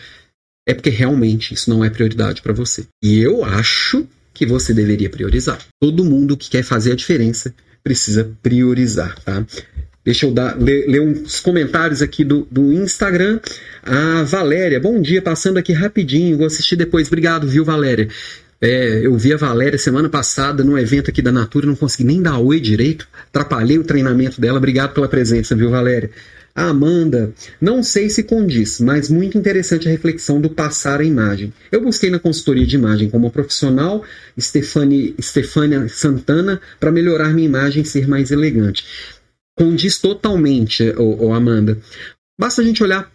[0.66, 2.86] é porque realmente isso não é prioridade para você.
[3.02, 5.58] E eu acho que você deveria priorizar.
[5.80, 7.52] Todo mundo que quer fazer a diferença
[7.82, 9.44] precisa priorizar, tá?
[10.04, 13.38] Deixa eu dar, ler, ler, uns comentários aqui do, do Instagram.
[13.84, 17.06] A Valéria, bom dia, passando aqui rapidinho, vou assistir depois.
[17.06, 18.08] Obrigado, viu, Valéria?
[18.60, 22.20] É, eu vi a Valéria semana passada num evento aqui da Natura, não consegui nem
[22.20, 24.58] dar oi direito, atrapalhei o treinamento dela.
[24.58, 26.10] Obrigado pela presença, viu, Valéria?
[26.54, 31.52] A Amanda, não sei se condiz, mas muito interessante a reflexão do passar a imagem.
[31.70, 34.04] Eu busquei na consultoria de imagem como profissional
[34.38, 38.84] Stefania Santana para melhorar minha imagem e ser mais elegante
[39.62, 41.78] condiz totalmente, ô, ô Amanda.
[42.38, 43.08] Basta a gente olhar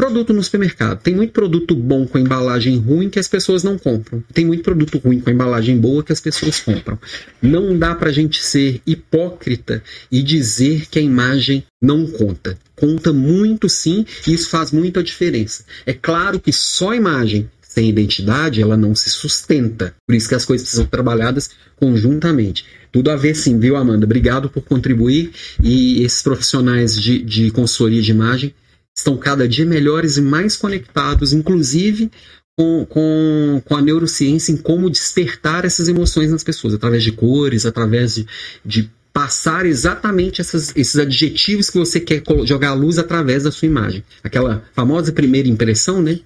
[0.00, 1.02] Produto no supermercado.
[1.02, 4.24] Tem muito produto bom com embalagem ruim que as pessoas não compram.
[4.32, 6.98] Tem muito produto ruim com embalagem boa que as pessoas compram.
[7.42, 12.58] Não dá pra gente ser hipócrita e dizer que a imagem não conta.
[12.74, 15.66] Conta muito sim, e isso faz muita diferença.
[15.84, 19.94] É claro que só a imagem sem identidade, ela não se sustenta.
[20.06, 22.64] Por isso que as coisas precisam ser trabalhadas conjuntamente.
[22.92, 24.04] Tudo a ver sim, viu, Amanda?
[24.04, 25.30] Obrigado por contribuir.
[25.62, 28.54] E esses profissionais de, de consultoria de imagem
[28.96, 32.10] estão cada dia melhores e mais conectados, inclusive
[32.56, 37.64] com, com, com a neurociência em como despertar essas emoções nas pessoas, através de cores,
[37.64, 38.26] através de,
[38.64, 43.66] de passar exatamente essas, esses adjetivos que você quer jogar à luz através da sua
[43.66, 44.04] imagem.
[44.22, 46.20] Aquela famosa primeira impressão, né?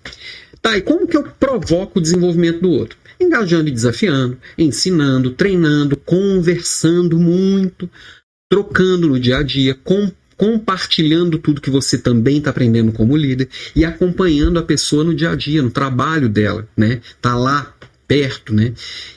[0.60, 2.96] Tá, e como que eu provoco o desenvolvimento do outro?
[3.24, 7.88] Engajando e desafiando, ensinando, treinando, conversando muito,
[8.50, 13.48] trocando no dia a dia, com compartilhando tudo que você também está aprendendo como líder
[13.74, 17.00] e acompanhando a pessoa no dia a dia, no trabalho dela, né?
[17.20, 17.73] Tá lá
[18.06, 18.72] perto, né?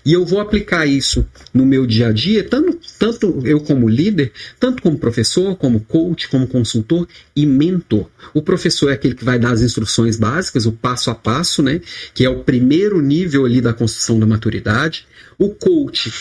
[0.05, 4.31] E eu vou aplicar isso no meu dia a dia, tanto, tanto eu como líder,
[4.59, 8.09] tanto como professor, como coach, como consultor e mentor.
[8.33, 11.81] O professor é aquele que vai dar as instruções básicas, o passo a passo, né?
[12.13, 15.05] Que é o primeiro nível ali da construção da maturidade.
[15.37, 16.11] O coach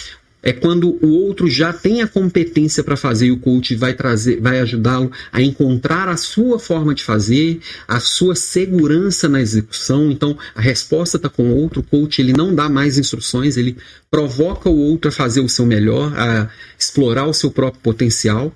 [0.46, 4.40] é quando o outro já tem a competência para fazer e o coach vai trazer,
[4.40, 10.08] vai ajudá-lo a encontrar a sua forma de fazer, a sua segurança na execução.
[10.08, 11.80] Então, a resposta está com o outro.
[11.80, 13.76] O coach ele não dá mais instruções, ele
[14.08, 18.54] provoca o outro a fazer o seu melhor, a explorar o seu próprio potencial.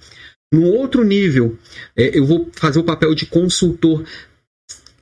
[0.55, 1.59] No outro nível,
[1.97, 4.05] é, eu vou fazer o papel de consultor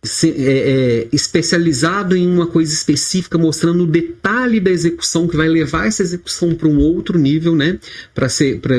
[0.02, 5.48] se, é, é, especializado em uma coisa específica, mostrando o detalhe da execução que vai
[5.48, 7.78] levar essa execução para um outro nível, né?
[8.14, 8.28] Para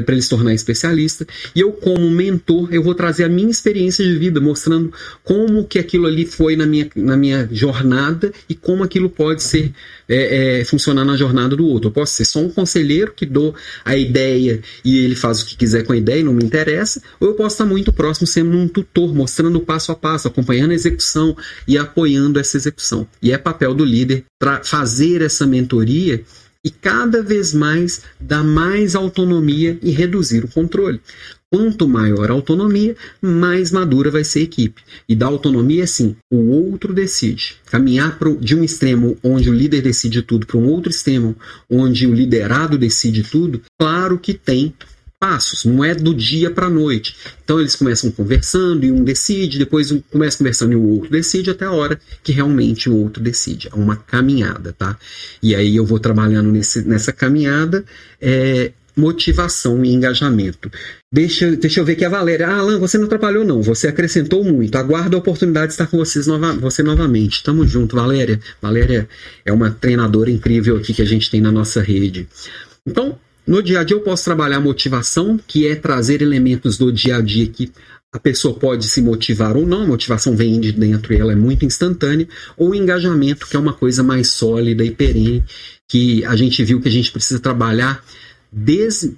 [0.08, 1.28] ele se tornar especialista.
[1.54, 4.94] E eu, como mentor, eu vou trazer a minha experiência de vida, mostrando
[5.24, 9.74] como que aquilo ali foi na minha, na minha jornada e como aquilo pode ser
[10.10, 11.90] é, é, funcionar na jornada do outro.
[11.90, 13.54] Eu posso ser só um conselheiro que dou
[13.86, 17.02] a ideia e ele faz o que quiser com a ideia e não me interessa,
[17.20, 20.76] ou eu posso estar muito próximo sendo um tutor, mostrando passo a passo, acompanhando a
[20.76, 21.38] execução
[21.68, 23.08] e apoiando essa execução.
[23.22, 24.26] E é papel do líder
[24.64, 26.24] fazer essa mentoria
[26.64, 31.00] e cada vez mais dar mais autonomia e reduzir o controle.
[31.52, 34.84] Quanto maior a autonomia, mais madura vai ser a equipe.
[35.08, 37.56] E da autonomia, sim, o outro decide.
[37.66, 41.36] Caminhar pro, de um extremo onde o líder decide tudo para um outro extremo
[41.68, 44.74] onde o liderado decide tudo, claro que tem
[45.20, 47.16] passos, não é do dia para a noite.
[47.44, 51.50] Então eles começam conversando e um decide, depois um começa conversando e o outro decide
[51.50, 53.68] até a hora que realmente o outro decide.
[53.68, 54.98] É uma caminhada, tá?
[55.44, 57.84] E aí eu vou trabalhando nesse, nessa caminhada
[58.22, 60.70] é, motivação e engajamento.
[61.12, 62.48] Deixa, deixa eu ver aqui a Valéria.
[62.48, 63.62] Ah, Alan, você não atrapalhou, não.
[63.62, 64.76] Você acrescentou muito.
[64.76, 67.42] Aguardo a oportunidade de estar com vocês nova, você novamente.
[67.42, 68.40] Tamo junto, Valéria.
[68.62, 69.10] Valéria
[69.46, 72.28] é uma treinadora incrível aqui que a gente tem na nossa rede.
[72.86, 77.18] Então, no dia a dia eu posso trabalhar motivação, que é trazer elementos do dia
[77.18, 77.72] a dia que
[78.12, 81.36] a pessoa pode se motivar ou não, a motivação vem de dentro e ela é
[81.36, 82.28] muito instantânea,
[82.58, 85.44] ou engajamento, que é uma coisa mais sólida e perene,
[85.88, 88.04] que a gente viu que a gente precisa trabalhar
[88.52, 89.16] desde,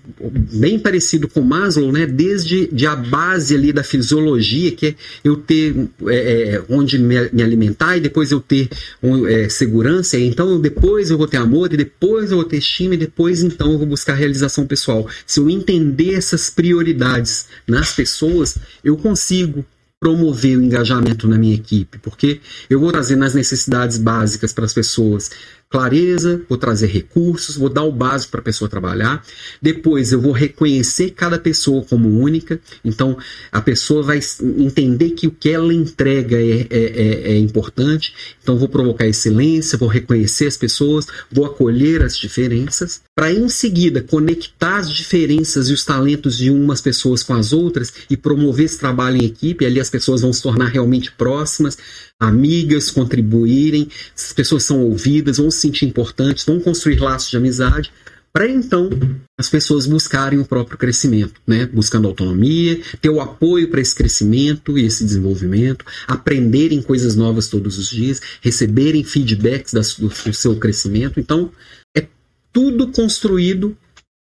[0.60, 2.06] bem parecido com Maslow, né?
[2.06, 5.74] desde de a base ali da fisiologia, que é eu ter
[6.08, 6.16] é,
[6.56, 8.70] é, onde me, me, alimentar e depois eu ter
[9.02, 12.96] um, é, segurança, então depois eu vou ter amor, e depois eu vou ter estima,
[12.96, 15.08] e depois então eu vou buscar realização pessoal.
[15.26, 19.66] Se eu entender essas prioridades nas pessoas, eu consigo
[20.02, 24.74] promover o engajamento na minha equipe, porque eu vou trazer nas necessidades básicas para as
[24.74, 25.30] pessoas
[25.72, 29.24] clareza, vou trazer recursos, vou dar o básico para a pessoa trabalhar.
[29.62, 32.60] Depois eu vou reconhecer cada pessoa como única.
[32.84, 33.18] Então
[33.52, 34.20] a pessoa vai
[34.58, 38.14] entender que o que ela entrega é, é, é, é importante.
[38.44, 43.02] Então vou provocar excelência, vou reconhecer as pessoas, vou acolher as diferenças.
[43.16, 47.94] Para em seguida conectar as diferenças e os talentos de umas pessoas com as outras
[48.10, 49.66] e promover esse trabalho em equipe.
[49.66, 51.78] Ali as pessoas vão se tornar realmente próximas,
[52.22, 57.92] amigas, contribuírem, as pessoas são ouvidas, vão se sentir importantes, vão construir laços de amizade,
[58.32, 58.90] para então
[59.38, 61.66] as pessoas buscarem o próprio crescimento, né?
[61.66, 67.78] buscando autonomia, ter o apoio para esse crescimento e esse desenvolvimento, aprenderem coisas novas todos
[67.78, 71.20] os dias, receberem feedbacks do, do seu crescimento.
[71.20, 71.52] Então,
[71.98, 72.06] é
[72.54, 73.76] tudo construído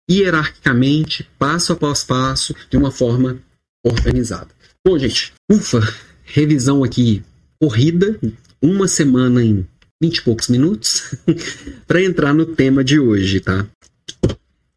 [0.09, 3.39] hierarquicamente, passo após passo, de uma forma
[3.85, 4.49] organizada.
[4.85, 5.81] Bom, gente, ufa,
[6.25, 7.23] revisão aqui
[7.59, 8.19] corrida,
[8.61, 9.65] uma semana em
[10.01, 11.15] vinte e poucos minutos,
[11.87, 13.65] para entrar no tema de hoje, tá?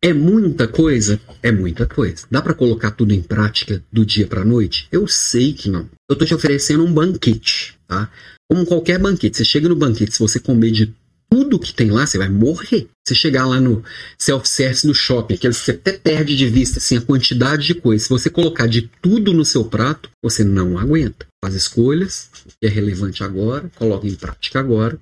[0.01, 1.21] É muita coisa?
[1.43, 2.25] É muita coisa.
[2.31, 4.87] Dá para colocar tudo em prática do dia para noite?
[4.93, 5.89] Eu sei que não.
[6.09, 8.09] Eu tô te oferecendo um banquete, tá?
[8.49, 9.37] Como qualquer banquete.
[9.37, 10.95] Você chega no banquete, se você comer de
[11.29, 12.89] tudo que tem lá, você vai morrer.
[13.07, 13.83] Você chegar lá no
[14.17, 18.05] self-service no shopping, que você até perde de vista assim, a quantidade de coisas.
[18.07, 21.27] Se você colocar de tudo no seu prato, você não aguenta.
[21.45, 24.99] Faz escolhas, o que é relevante agora, coloca em prática agora,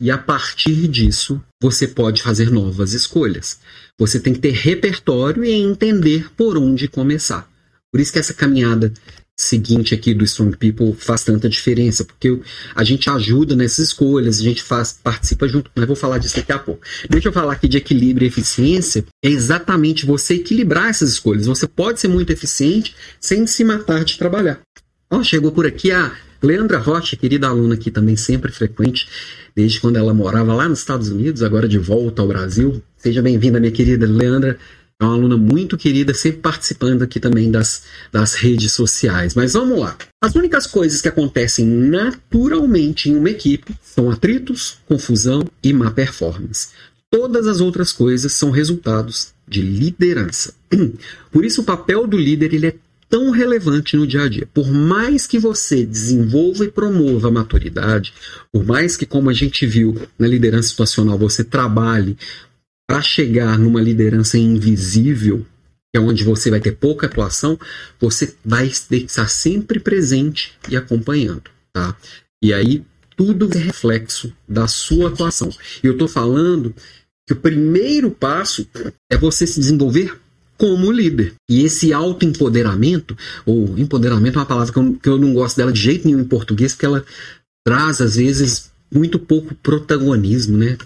[0.00, 3.58] e a partir disso você pode fazer novas escolhas.
[3.98, 7.50] Você tem que ter repertório e entender por onde começar.
[7.90, 8.92] Por isso que essa caminhada
[9.36, 12.40] seguinte aqui do Strong People faz tanta diferença, porque
[12.74, 16.52] a gente ajuda nessas escolhas, a gente faz, participa junto, mas vou falar disso daqui
[16.52, 16.86] a pouco.
[17.08, 21.46] Deixa eu falar aqui de equilíbrio e eficiência, é exatamente você equilibrar essas escolhas.
[21.46, 24.60] Você pode ser muito eficiente sem se matar de trabalhar.
[25.12, 26.10] Ó, chegou por aqui a
[26.42, 29.06] Leandra Rocha, querida aluna aqui também, sempre frequente,
[29.54, 32.82] desde quando ela morava lá nos Estados Unidos, agora de volta ao Brasil.
[32.96, 34.58] Seja bem-vinda, minha querida Leandra.
[34.98, 39.34] É uma aluna muito querida, sempre participando aqui também das, das redes sociais.
[39.34, 39.98] Mas vamos lá.
[40.18, 46.68] As únicas coisas que acontecem naturalmente em uma equipe são atritos, confusão e má performance.
[47.10, 50.54] Todas as outras coisas são resultados de liderança.
[51.30, 52.74] Por isso, o papel do líder ele é
[53.12, 54.48] tão relevante no dia a dia.
[54.54, 58.14] Por mais que você desenvolva e promova a maturidade,
[58.50, 62.16] por mais que, como a gente viu na liderança situacional, você trabalhe
[62.88, 65.44] para chegar numa liderança invisível,
[65.92, 67.60] que é onde você vai ter pouca atuação,
[68.00, 71.94] você vai estar sempre presente e acompanhando, tá?
[72.42, 72.82] E aí
[73.14, 75.50] tudo é reflexo da sua atuação.
[75.84, 76.74] E eu estou falando
[77.28, 78.66] que o primeiro passo
[79.10, 80.18] é você se desenvolver
[80.56, 81.34] como líder.
[81.48, 85.72] E esse autoempoderamento, ou empoderamento é uma palavra que eu, que eu não gosto dela
[85.72, 87.04] de jeito nenhum em português, porque ela
[87.64, 90.76] traz, às vezes, muito pouco protagonismo, né?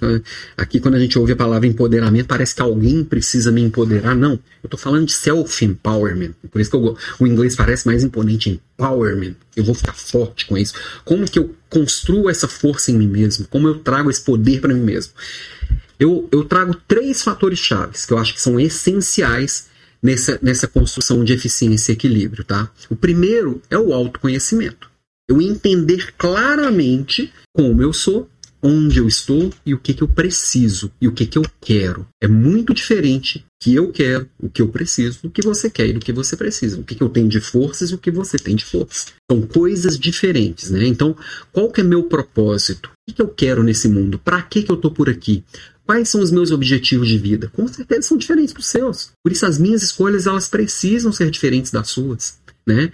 [0.56, 4.14] Aqui, quando a gente ouve a palavra empoderamento, parece que alguém precisa me empoderar.
[4.14, 6.32] Não, eu estou falando de self-empowerment.
[6.50, 9.34] Por isso que eu, o inglês parece mais imponente, empowerment.
[9.56, 10.74] Eu vou ficar forte com isso.
[11.04, 13.46] Como que eu construo essa força em mim mesmo?
[13.48, 15.12] Como eu trago esse poder para mim mesmo?
[15.98, 19.68] Eu, eu trago três fatores chaves que eu acho que são essenciais
[20.02, 22.70] nessa, nessa construção de eficiência e equilíbrio, tá?
[22.90, 24.90] O primeiro é o autoconhecimento.
[25.28, 28.28] Eu entender claramente como eu sou,
[28.62, 32.06] onde eu estou e o que, que eu preciso e o que, que eu quero.
[32.22, 35.88] É muito diferente o que eu quero, o que eu preciso, do que você quer
[35.88, 36.78] e do que você precisa.
[36.78, 39.06] O que, que eu tenho de forças e o que você tem de forças.
[39.30, 40.86] São coisas diferentes, né?
[40.86, 41.16] Então,
[41.52, 42.90] qual que é meu propósito?
[42.90, 44.18] O que, que eu quero nesse mundo?
[44.18, 45.44] Para que, que eu tô por aqui?
[45.86, 47.48] Quais são os meus objetivos de vida?
[47.54, 49.12] Com certeza são diferentes dos seus.
[49.22, 52.92] Por isso as minhas escolhas elas precisam ser diferentes das suas, né?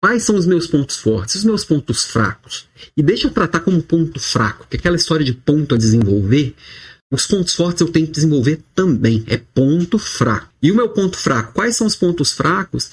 [0.00, 2.68] Quais são os meus pontos fortes, os meus pontos fracos?
[2.96, 6.54] E deixa eu tratar como ponto fraco, que aquela história de ponto a desenvolver,
[7.12, 9.24] os pontos fortes eu tenho que desenvolver também.
[9.26, 10.50] É ponto fraco.
[10.62, 11.54] E o meu ponto fraco?
[11.54, 12.90] Quais são os pontos fracos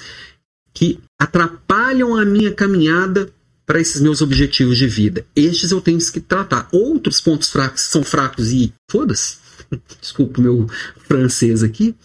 [0.73, 3.31] que atrapalham a minha caminhada
[3.65, 5.25] para esses meus objetivos de vida?
[5.35, 6.67] Estes eu tenho que tratar.
[6.71, 9.37] Outros pontos fracos são fracos e foda-se.
[10.01, 10.67] Desculpa o meu
[11.07, 11.95] francês aqui.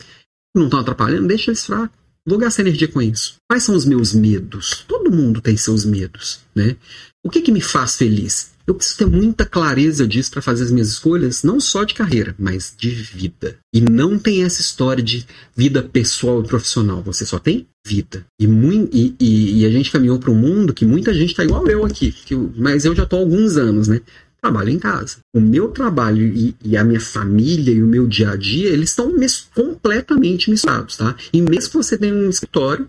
[0.54, 1.98] Não estão atrapalhando, deixa eles fracos.
[2.26, 3.36] Vou gastar energia com isso.
[3.48, 4.84] Quais são os meus medos?
[4.86, 6.76] Todo mundo tem seus medos, né?
[7.24, 8.50] O que, que me faz feliz?
[8.70, 12.36] Eu preciso ter muita clareza disso para fazer as minhas escolhas, não só de carreira,
[12.38, 13.56] mas de vida.
[13.74, 17.02] E não tem essa história de vida pessoal e profissional.
[17.02, 18.24] Você só tem vida.
[18.40, 21.66] E, e, e, e a gente caminhou para um mundo que muita gente está igual
[21.66, 22.14] eu aqui,
[22.56, 24.00] mas eu já estou há alguns anos, né?
[24.40, 25.18] trabalho em casa.
[25.34, 28.90] O meu trabalho e, e, a minha família e o meu dia a dia, eles
[28.90, 29.12] estão
[29.54, 31.14] completamente misturados, tá?
[31.32, 32.88] E mesmo que você tenha um escritório,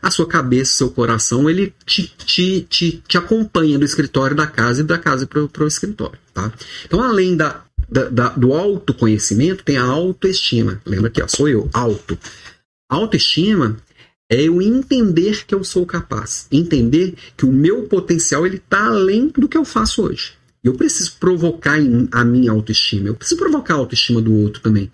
[0.00, 4.80] a sua cabeça, seu coração, ele te, te, te, te acompanha do escritório da casa
[4.80, 6.52] e da casa para o escritório, tá?
[6.84, 10.80] Então, além da, da, da, do autoconhecimento, tem a autoestima.
[10.86, 12.18] Lembra ó, sou eu, auto.
[12.90, 13.76] autoestima
[14.30, 19.28] é eu entender que eu sou capaz, entender que o meu potencial ele está além
[19.28, 20.32] do que eu faço hoje.
[20.64, 21.76] Eu preciso provocar
[22.12, 23.08] a minha autoestima.
[23.08, 24.90] Eu preciso provocar a autoestima do outro também.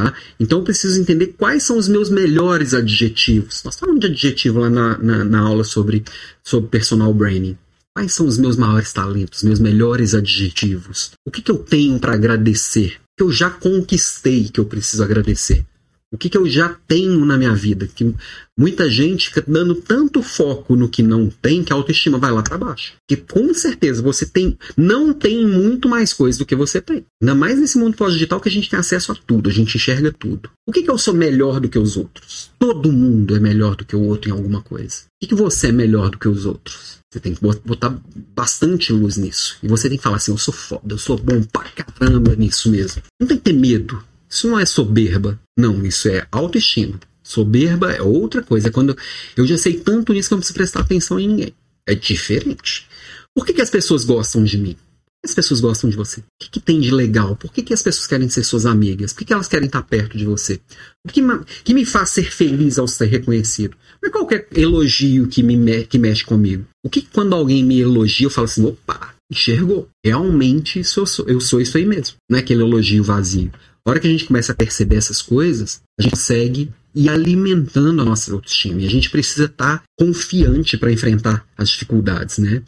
[0.00, 0.14] Tá?
[0.38, 3.62] Então eu preciso entender quais são os meus melhores adjetivos.
[3.62, 6.02] Nós falamos de adjetivo lá na, na, na aula sobre,
[6.42, 7.58] sobre personal branding.
[7.94, 11.10] Quais são os meus maiores talentos, meus melhores adjetivos?
[11.26, 12.94] O que, que eu tenho para agradecer?
[13.14, 15.66] Que eu já conquistei que eu preciso agradecer?
[16.12, 17.86] O que, que eu já tenho na minha vida?
[17.86, 18.12] Que
[18.58, 22.42] muita gente fica dando tanto foco no que não tem que a autoestima vai lá
[22.42, 22.94] para baixo.
[23.08, 27.04] Que com certeza você tem, não tem muito mais coisas do que você tem.
[27.22, 30.12] Ainda mais nesse mundo pós-digital que a gente tem acesso a tudo, a gente enxerga
[30.12, 30.50] tudo.
[30.66, 32.50] O que, que eu sou melhor do que os outros?
[32.58, 35.02] Todo mundo é melhor do que o outro em alguma coisa.
[35.04, 36.98] O que, que você é melhor do que os outros?
[37.12, 37.96] Você tem que botar
[38.34, 39.58] bastante luz nisso.
[39.62, 42.70] E você tem que falar assim: eu sou foda, eu sou bom pra caramba nisso
[42.70, 43.02] mesmo.
[43.20, 45.40] Não tem que ter medo Isso não é soberba.
[45.58, 47.00] Não, isso é autoestima.
[47.22, 48.68] Soberba é outra coisa.
[48.68, 48.96] É quando
[49.36, 51.54] eu já sei tanto nisso que eu não preciso prestar atenção em ninguém.
[51.86, 52.88] É diferente.
[53.34, 54.74] Por que, que as pessoas gostam de mim?
[54.74, 56.20] Por que as pessoas gostam de você?
[56.20, 57.36] O que, que tem de legal?
[57.36, 59.12] Por que, que as pessoas querem ser suas amigas?
[59.12, 60.60] Por que, que elas querem estar perto de você?
[61.06, 61.20] O que,
[61.64, 63.76] que me faz ser feliz ao ser reconhecido?
[64.02, 66.64] Não é qualquer elogio que, me, que mexe comigo.
[66.82, 69.88] O que quando alguém me elogia, eu falo assim, opa, enxergou.
[70.04, 72.16] Realmente eu, sou, eu sou isso aí mesmo.
[72.28, 73.52] Não é aquele elogio vazio.
[73.90, 78.00] A hora que a gente começa a perceber essas coisas, a gente consegue ir alimentando
[78.00, 78.80] a nossa autoestima.
[78.80, 82.62] E a gente precisa estar confiante para enfrentar as dificuldades, né?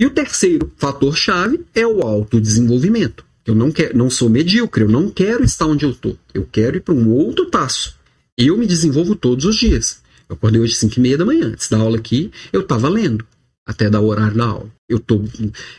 [0.00, 3.24] E o terceiro fator-chave é o autodesenvolvimento.
[3.44, 6.16] Eu não, quero, não sou medíocre, eu não quero estar onde eu estou.
[6.32, 7.96] Eu quero ir para um outro passo.
[8.38, 10.00] Eu me desenvolvo todos os dias.
[10.28, 11.48] Eu acordei hoje às 5 e meia da manhã.
[11.48, 13.26] Antes da aula aqui, eu estava lendo
[13.66, 14.70] até dar o horário da aula.
[14.88, 15.24] Eu tô,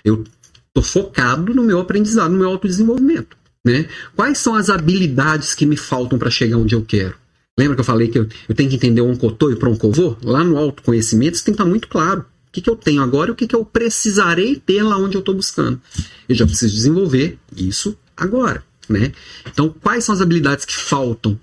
[0.03, 0.25] eu
[0.73, 3.41] tô focado no meu aprendizado, no meu autodesenvolvimento.
[3.65, 3.87] Né?
[4.15, 7.15] Quais são as habilidades que me faltam para chegar onde eu quero?
[7.57, 10.17] Lembra que eu falei que eu, eu tenho que entender o oncotô e o proncovô?
[10.23, 12.21] Lá no autoconhecimento isso tem que estar muito claro.
[12.21, 15.15] O que, que eu tenho agora e o que, que eu precisarei ter lá onde
[15.15, 15.81] eu estou buscando.
[16.27, 18.63] Eu já preciso desenvolver isso agora.
[18.89, 19.11] Né?
[19.47, 21.39] Então, quais são as habilidades que faltam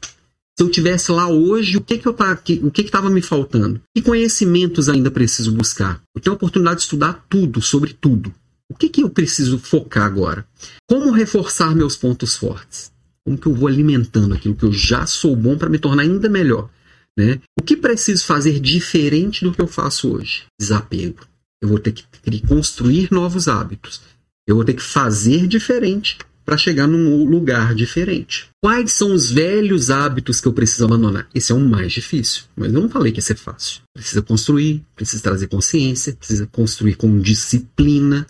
[0.61, 3.81] se eu tivesse lá hoje, o que que eu tá, o que estava me faltando?
[3.95, 6.03] Que conhecimentos ainda preciso buscar?
[6.15, 8.31] Eu tenho a oportunidade de estudar tudo, sobre tudo.
[8.71, 10.47] O que que eu preciso focar agora?
[10.89, 12.93] Como reforçar meus pontos fortes?
[13.25, 16.29] Como que eu vou alimentando aquilo que eu já sou bom para me tornar ainda
[16.29, 16.71] melhor?
[17.19, 17.41] Né?
[17.59, 20.45] O que preciso fazer diferente do que eu faço hoje?
[20.59, 21.27] Desapego.
[21.61, 22.05] Eu vou ter que,
[22.47, 24.01] construir novos hábitos.
[24.47, 26.17] Eu vou ter que fazer diferente
[26.51, 28.49] para chegar num lugar diferente.
[28.61, 31.29] Quais são os velhos hábitos que eu preciso abandonar?
[31.33, 33.83] Esse é o mais difícil, mas eu não falei que ia ser fácil.
[33.95, 38.27] Precisa construir, precisa trazer consciência, precisa construir com disciplina,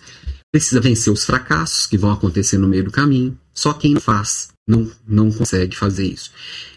[0.52, 3.38] precisa vencer os fracassos que vão acontecer no meio do caminho.
[3.54, 6.30] Só quem faz não, não consegue fazer isso.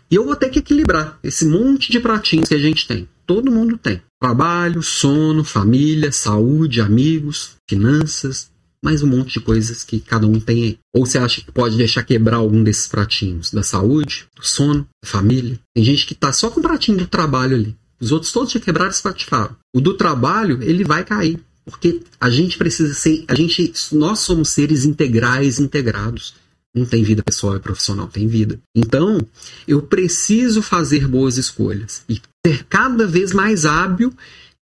[0.09, 3.09] E eu vou ter que equilibrar esse monte de pratinhos que a gente tem.
[3.25, 4.01] Todo mundo tem.
[4.17, 8.49] Trabalho, sono, família, saúde, amigos, finanças,
[8.83, 10.79] mais um monte de coisas que cada um tem aí.
[10.93, 13.49] Ou você acha que pode deixar quebrar algum desses pratinhos?
[13.49, 15.57] Da saúde, do sono, da família?
[15.73, 17.75] Tem gente que tá só com o pratinho do trabalho ali.
[17.99, 19.55] Os outros todos já quebraram e patifaram.
[19.73, 21.39] O do trabalho, ele vai cair.
[21.65, 23.23] Porque a gente precisa ser.
[23.29, 26.35] A gente, nós somos seres integrais, integrados.
[26.75, 28.59] Não tem vida pessoal e profissional, tem vida.
[28.75, 29.19] Então,
[29.65, 34.11] eu preciso fazer boas escolhas e ser cada vez mais hábil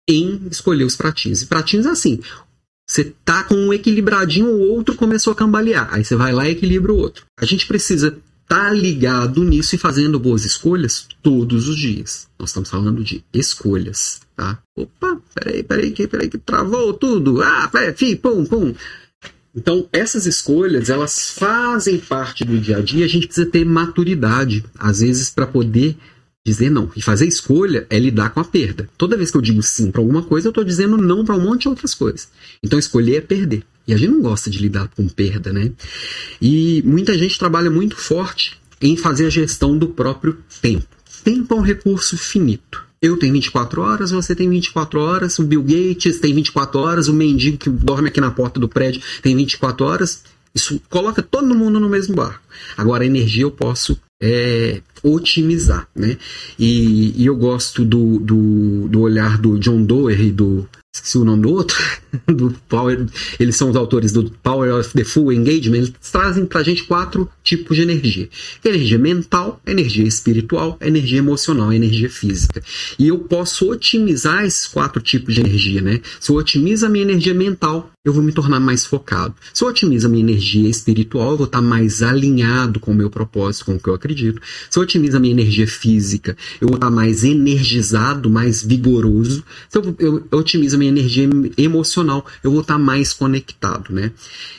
[0.10, 1.44] em escolher os pratinhos.
[1.44, 2.20] E pratinhos assim,
[2.90, 5.90] você tá com um equilibradinho, o outro começou a cambalear.
[5.92, 7.24] Aí você vai lá e equilibra o outro.
[7.40, 8.18] A gente precisa
[8.48, 12.28] tá ligado nisso e fazendo boas escolhas todos os dias.
[12.40, 14.58] Nós estamos falando de escolhas, tá?
[14.76, 17.44] Opa, peraí, peraí, que, peraí, que travou tudo.
[17.44, 18.74] Ah, peraí, fi, pum, pum.
[19.56, 23.06] Então, essas escolhas, elas fazem parte do dia a dia.
[23.06, 25.96] A gente precisa ter maturidade, às vezes, para poder
[26.46, 26.90] dizer não.
[26.96, 28.90] E fazer escolha é lidar com a perda.
[28.98, 31.42] Toda vez que eu digo sim para alguma coisa, eu estou dizendo não para um
[31.42, 32.30] monte de outras coisas.
[32.64, 33.64] Então escolher é perder.
[33.88, 35.72] E a gente não gosta de lidar com perda, né?
[36.42, 40.86] E muita gente trabalha muito forte em fazer a gestão do próprio tempo.
[41.24, 42.84] Tempo é um recurso finito.
[43.02, 47.14] Eu tenho 24 horas, você tem 24 horas, o Bill Gates tem 24 horas, o
[47.14, 50.24] mendigo que dorme aqui na porta do prédio tem 24 horas.
[50.54, 52.42] Isso coloca todo mundo no mesmo barco.
[52.76, 56.18] Agora, a energia eu posso é, otimizar, né?
[56.58, 61.26] E, e, eu gosto do, do, do olhar do John Doerr e do esqueci o
[61.26, 61.78] nome do outro,
[62.28, 63.06] do Power,
[63.40, 67.30] eles são os autores do Power of the Full Engagement, eles trazem pra gente quatro
[67.44, 68.28] tipos de energia.
[68.66, 72.62] Energia mental, energia espiritual, energia emocional, energia física.
[72.98, 76.02] E eu posso otimizar esses quatro tipos de energia, né?
[76.20, 79.36] Se eu otimizo a minha energia mental, eu vou me tornar mais focado.
[79.54, 83.10] Se eu otimizo a minha energia espiritual, eu vou estar mais alinhado com o meu
[83.10, 84.42] propósito, com o que eu acredito.
[84.70, 89.44] Se eu otimizo a minha energia física, eu vou estar mais energizado, mais vigoroso.
[89.70, 94.12] Se eu, eu, eu otimizo minha energia emocional, eu vou estar mais conectado, né?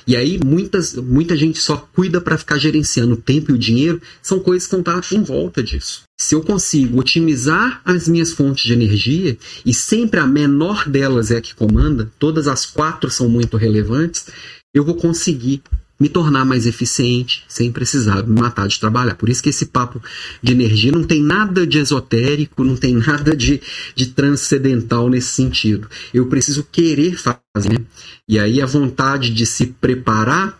[0.06, 4.00] E aí muitas, muita gente só cuida para ficar gerenciando o tempo e o dinheiro,
[4.22, 6.02] são coisas que estar em volta disso.
[6.20, 11.38] Se eu consigo otimizar as minhas fontes de energia, e sempre a menor delas é
[11.38, 14.26] a que comanda, todas as quatro são muito relevantes,
[14.74, 15.62] eu vou conseguir
[16.00, 19.14] me tornar mais eficiente sem precisar me matar de trabalhar.
[19.14, 20.02] Por isso que esse papo
[20.42, 23.60] de energia não tem nada de esotérico, não tem nada de,
[23.94, 25.86] de transcendental nesse sentido.
[26.14, 27.78] Eu preciso querer fazer.
[27.78, 27.84] Né?
[28.26, 30.58] E aí a vontade de se preparar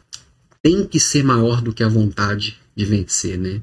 [0.62, 3.62] tem que ser maior do que a vontade de vencer, né?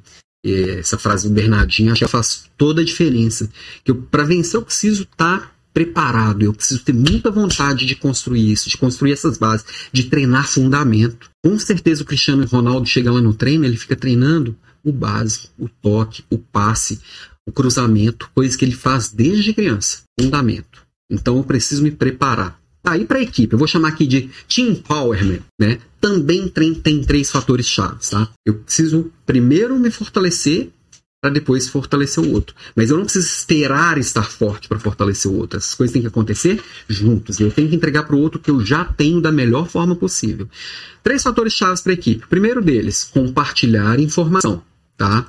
[0.79, 3.49] essa frase do Bernardinho acho que faz toda a diferença.
[3.83, 8.51] Que para vencer eu preciso estar tá preparado, eu preciso ter muita vontade de construir
[8.51, 9.63] isso, de construir essas bases,
[9.93, 11.29] de treinar fundamento.
[11.45, 15.69] Com certeza o Cristiano Ronaldo chega lá no treino, ele fica treinando o básico, o
[15.69, 16.99] toque, o passe,
[17.47, 20.81] o cruzamento, coisas que ele faz desde criança, fundamento.
[21.11, 22.59] Então eu preciso me preparar.
[22.83, 25.77] Aí para a equipe, eu vou chamar aqui de team empowerment, né?
[26.01, 28.27] Também tem, tem três fatores chaves, tá?
[28.43, 30.71] Eu preciso primeiro me fortalecer
[31.21, 32.55] para depois fortalecer o outro.
[32.75, 35.57] Mas eu não preciso esperar estar forte para fortalecer o outro.
[35.57, 37.39] Essas coisas têm que acontecer juntos.
[37.39, 40.47] Eu tenho que entregar para o outro que eu já tenho da melhor forma possível.
[41.01, 42.25] Três fatores chaves para a equipe.
[42.25, 44.61] O primeiro deles, compartilhar informação,
[44.95, 45.25] tá?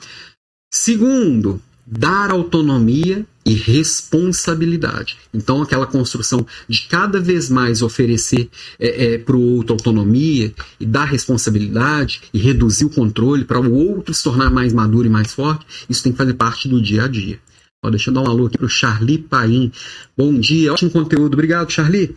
[0.70, 5.16] Segundo, dar autonomia e responsabilidade.
[5.32, 10.84] Então, aquela construção de cada vez mais oferecer é, é, para o outro autonomia e
[10.84, 15.32] dar responsabilidade e reduzir o controle para o outro se tornar mais maduro e mais
[15.32, 17.40] forte, isso tem que fazer parte do dia a dia.
[17.82, 19.72] Ó, deixa eu dar um alô aqui para o Charlie Paim.
[20.16, 21.34] Bom dia, ótimo conteúdo.
[21.34, 22.14] Obrigado, Charlie.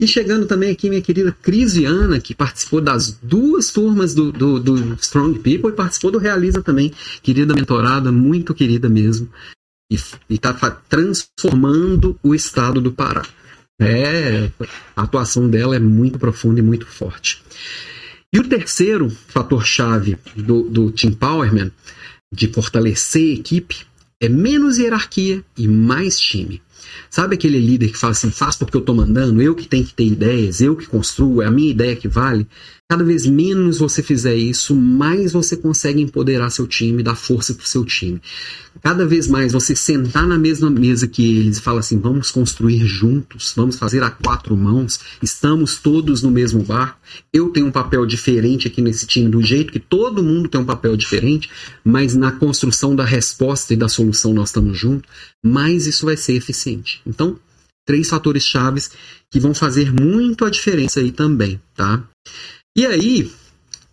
[0.00, 4.94] E chegando também aqui minha querida Crisiana, que participou das duas turmas do, do, do,
[4.94, 6.92] Strong People e participou do Realiza também.
[7.22, 9.30] Querida mentorada, muito querida mesmo.
[9.90, 9.96] E
[10.34, 10.52] está
[10.88, 13.22] transformando o estado do Pará.
[13.80, 14.50] É,
[14.96, 17.42] a atuação dela é muito profunda e muito forte.
[18.32, 21.70] E o terceiro fator-chave do, do Team Powerman,
[22.32, 23.86] de fortalecer a equipe,
[24.20, 26.60] é menos hierarquia e mais time.
[27.14, 29.94] Sabe aquele líder que fala assim, faz porque eu estou mandando, eu que tenho que
[29.94, 32.44] ter ideias, eu que construo, é a minha ideia que vale?
[32.86, 37.64] Cada vez menos você fizer isso, mais você consegue empoderar seu time, dar força para
[37.64, 38.20] o seu time.
[38.82, 42.84] Cada vez mais você sentar na mesma mesa que eles e falar assim: vamos construir
[42.84, 47.00] juntos, vamos fazer a quatro mãos, estamos todos no mesmo barco.
[47.32, 50.66] Eu tenho um papel diferente aqui nesse time, do jeito que todo mundo tem um
[50.66, 51.48] papel diferente,
[51.82, 55.10] mas na construção da resposta e da solução nós estamos juntos,
[55.42, 57.00] mais isso vai ser eficiente.
[57.06, 57.38] Então,
[57.86, 58.90] três fatores chaves
[59.30, 62.02] que vão fazer muito a diferença aí também, tá?
[62.76, 63.30] E aí,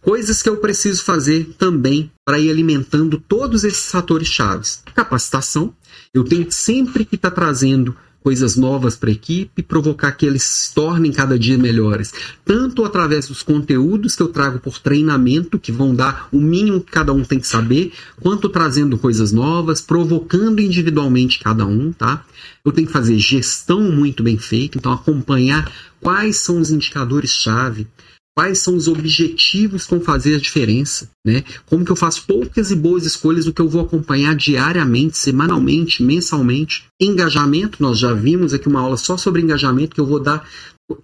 [0.02, 4.82] coisas que eu preciso fazer também para ir alimentando todos esses fatores chaves.
[4.96, 5.72] Capacitação,
[6.12, 10.42] eu tenho sempre que estar tá trazendo coisas novas para a equipe, provocar que eles
[10.42, 12.12] se tornem cada dia melhores,
[12.44, 16.92] tanto através dos conteúdos que eu trago por treinamento, que vão dar o mínimo que
[16.92, 22.24] cada um tem que saber, quanto trazendo coisas novas, provocando individualmente cada um, tá?
[22.66, 27.88] Eu tenho que fazer gestão muito bem feita, então acompanhar quais são os indicadores-chave,
[28.36, 31.44] quais são os objetivos vão fazer a diferença, né?
[31.66, 36.02] Como que eu faço poucas e boas escolhas do que eu vou acompanhar diariamente, semanalmente,
[36.02, 36.86] mensalmente.
[37.00, 40.48] Engajamento, nós já vimos aqui uma aula só sobre engajamento que eu vou dar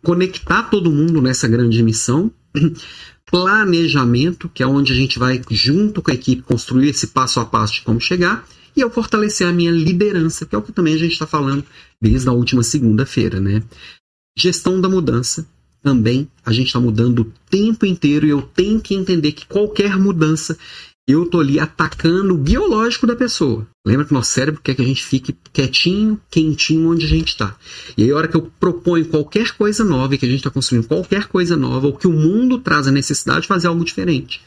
[0.03, 2.31] conectar todo mundo nessa grande missão.
[3.29, 7.45] Planejamento, que é onde a gente vai junto com a equipe construir esse passo a
[7.45, 10.93] passo de como chegar, e eu fortalecer a minha liderança, que é o que também
[10.93, 11.65] a gente está falando
[12.01, 13.63] desde a última segunda-feira, né?
[14.37, 15.45] Gestão da mudança,
[15.87, 19.97] também a gente está mudando o tempo inteiro e eu tenho que entender que qualquer
[19.97, 20.57] mudança
[21.07, 23.65] eu tô ali atacando o biológico da pessoa.
[23.85, 27.55] Lembra que nosso cérebro quer que a gente fique quietinho, quentinho onde a gente está.
[27.97, 30.49] E aí, a hora que eu proponho qualquer coisa nova e que a gente está
[30.49, 34.41] construindo qualquer coisa nova, ou que o mundo traz a necessidade de fazer algo diferente,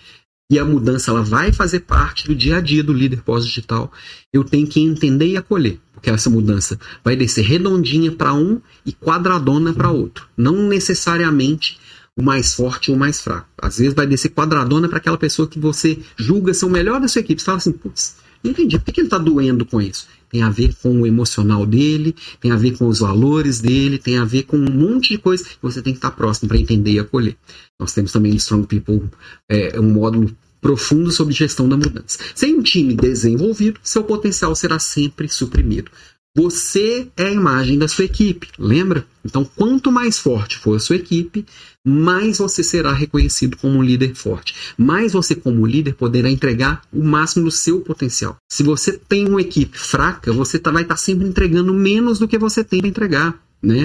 [0.51, 3.93] e a mudança ela vai fazer parte do dia a dia do líder pós-digital,
[4.33, 8.93] eu tenho que entender e acolher, porque essa mudança vai descer redondinha para um e
[8.93, 11.79] quadradona para outro, não necessariamente
[12.17, 13.49] o mais forte ou o mais fraco.
[13.63, 17.09] Às vezes vai descer quadradona para aquela pessoa que você julga ser o melhor da
[17.09, 17.41] sua equipe.
[17.41, 20.07] Você fala assim, putz, não entendi, por que ele está doendo com isso?
[20.31, 24.17] Tem a ver com o emocional dele, tem a ver com os valores dele, tem
[24.17, 26.93] a ver com um monte de coisa que você tem que estar próximo para entender
[26.93, 27.37] e acolher.
[27.79, 29.11] Nós temos também no Strong People
[29.49, 32.19] é, um módulo profundo sobre gestão da mudança.
[32.35, 35.91] Sem um time desenvolvido, seu potencial será sempre suprimido.
[36.37, 39.05] Você é a imagem da sua equipe, lembra?
[39.25, 41.45] Então, quanto mais forte for a sua equipe,
[41.85, 44.55] mais você será reconhecido como um líder forte.
[44.79, 48.37] Mais você, como líder, poderá entregar o máximo do seu potencial.
[48.51, 52.29] Se você tem uma equipe fraca, você tá, vai estar tá sempre entregando menos do
[52.29, 53.85] que você tem para entregar, né?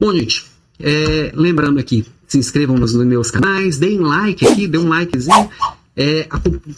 [0.00, 0.44] Bom, gente,
[0.78, 5.50] é, lembrando aqui, se inscrevam nos meus canais, deem like aqui, dê um likezinho.
[5.94, 6.26] É,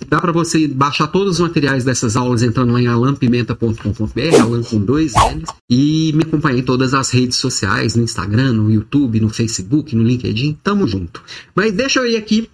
[0.08, 5.12] dá para você baixar todos os materiais dessas aulas entrando em alampimenta.com.br, alan com dois
[5.12, 9.94] L's, e me acompanhar em todas as redes sociais, no Instagram, no YouTube, no Facebook,
[9.94, 11.22] no LinkedIn, tamo junto.
[11.54, 12.50] Mas deixa eu ir aqui,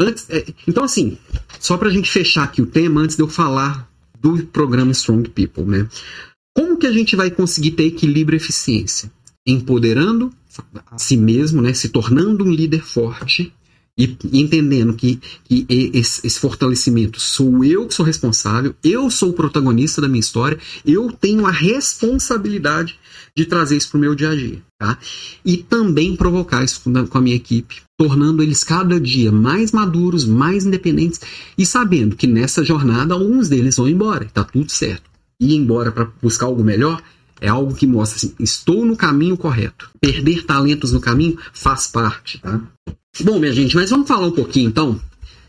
[0.00, 1.18] antes, é, então assim,
[1.60, 3.86] só para a gente fechar aqui o tema, antes de eu falar
[4.18, 5.86] do programa Strong People, né?
[6.56, 9.12] Como que a gente vai conseguir ter equilíbrio e eficiência?
[9.46, 10.32] Empoderando
[10.86, 11.74] a si mesmo, né?
[11.74, 13.52] se tornando um líder forte,
[13.96, 19.34] e entendendo que, que esse, esse, fortalecimento sou eu que sou responsável, eu sou o
[19.34, 22.98] protagonista da minha história, eu tenho a responsabilidade
[23.36, 24.60] de trazer isso para o meu dia a dia.
[24.78, 24.98] Tá?
[25.44, 30.66] E também provocar isso com a minha equipe, tornando eles cada dia mais maduros, mais
[30.66, 31.20] independentes
[31.56, 35.08] e sabendo que nessa jornada alguns deles vão embora, está tudo certo.
[35.40, 37.00] Ir embora para buscar algo melhor
[37.40, 39.90] é algo que mostra assim, estou no caminho correto.
[40.00, 42.60] Perder talentos no caminho faz parte, tá?
[43.22, 45.00] Bom, minha gente, mas vamos falar um pouquinho então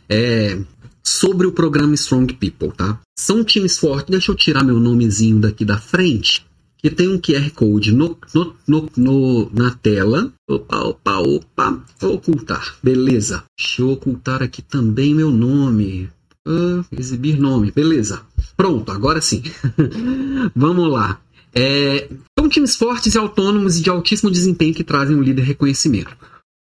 [0.07, 0.57] é,
[1.03, 2.99] sobre o programa Strong People, tá?
[3.17, 4.11] São times fortes.
[4.11, 6.45] Deixa eu tirar meu nomezinho daqui da frente,
[6.77, 10.31] que tem um QR Code no, no, no, no na tela.
[10.47, 11.83] Opa, opa, opa.
[11.99, 12.75] Vou ocultar.
[12.83, 13.43] Beleza.
[13.57, 16.07] Deixa eu ocultar aqui também meu nome.
[16.47, 17.71] Uh, exibir nome.
[17.71, 18.21] Beleza.
[18.55, 19.41] Pronto, agora sim.
[20.55, 21.19] Vamos lá.
[21.51, 26.15] É, são times fortes e autônomos e de altíssimo desempenho que trazem um líder reconhecimento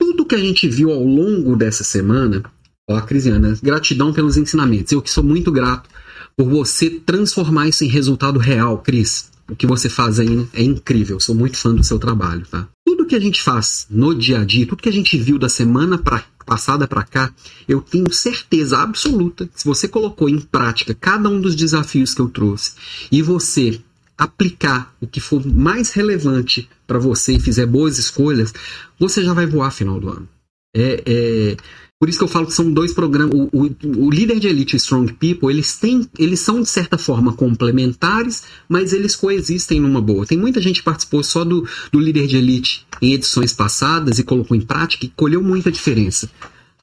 [0.05, 2.43] tudo que a gente viu ao longo dessa semana,
[2.87, 4.91] ó, Crisiana, gratidão pelos ensinamentos.
[4.91, 5.89] Eu que sou muito grato
[6.37, 9.31] por você transformar isso em resultado real, Cris.
[9.49, 11.19] O que você faz aí é incrível.
[11.19, 12.67] Sou muito fã do seu trabalho, tá?
[12.85, 15.49] Tudo que a gente faz no dia a dia, tudo que a gente viu da
[15.49, 17.33] semana pra, passada para cá,
[17.67, 22.21] eu tenho certeza absoluta que se você colocou em prática cada um dos desafios que
[22.21, 22.73] eu trouxe
[23.11, 23.79] e você
[24.17, 28.53] aplicar o que for mais relevante para você e fizer boas escolhas,
[28.99, 30.29] você já vai voar final do ano.
[30.75, 31.57] É, é,
[31.97, 33.33] por isso que eu falo que são dois programas.
[33.33, 36.97] O, o, o, líder de elite e Strong People, eles têm, eles são de certa
[36.97, 40.25] forma complementares, mas eles coexistem numa boa.
[40.25, 44.23] Tem muita gente que participou só do, do líder de elite em edições passadas e
[44.23, 46.29] colocou em prática e colheu muita diferença.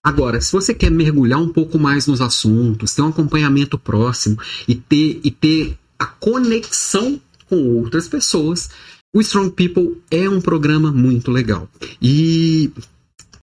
[0.03, 4.75] Agora, se você quer mergulhar um pouco mais nos assuntos, ter um acompanhamento próximo e
[4.75, 8.71] ter, e ter a conexão com outras pessoas,
[9.15, 11.69] o Strong People é um programa muito legal.
[12.01, 12.73] E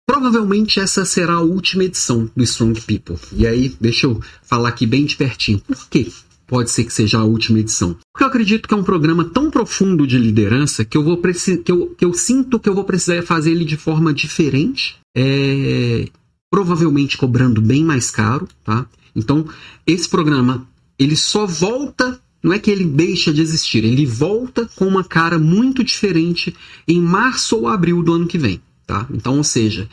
[0.08, 3.20] provavelmente essa será a última edição do Strong People.
[3.32, 5.60] E aí, deixa eu falar aqui bem de pertinho.
[5.60, 6.08] Por quê?
[6.48, 7.96] Pode ser que seja a última edição.
[8.12, 11.72] Porque eu acredito que é um programa tão profundo de liderança que eu vou que
[11.72, 14.96] eu, que eu sinto que eu vou precisar fazer ele de forma diferente.
[15.16, 16.08] É,
[16.50, 18.88] provavelmente cobrando bem mais caro, tá?
[19.16, 19.46] Então,
[19.86, 20.66] esse programa
[20.98, 25.40] ele só volta não é que ele deixa de existir, ele volta com uma cara
[25.40, 26.56] muito diferente
[26.88, 29.08] em março ou abril do ano que vem, tá?
[29.12, 29.90] Então, ou seja,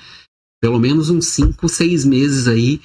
[0.61, 2.81] pelo menos uns 5, 6 meses aí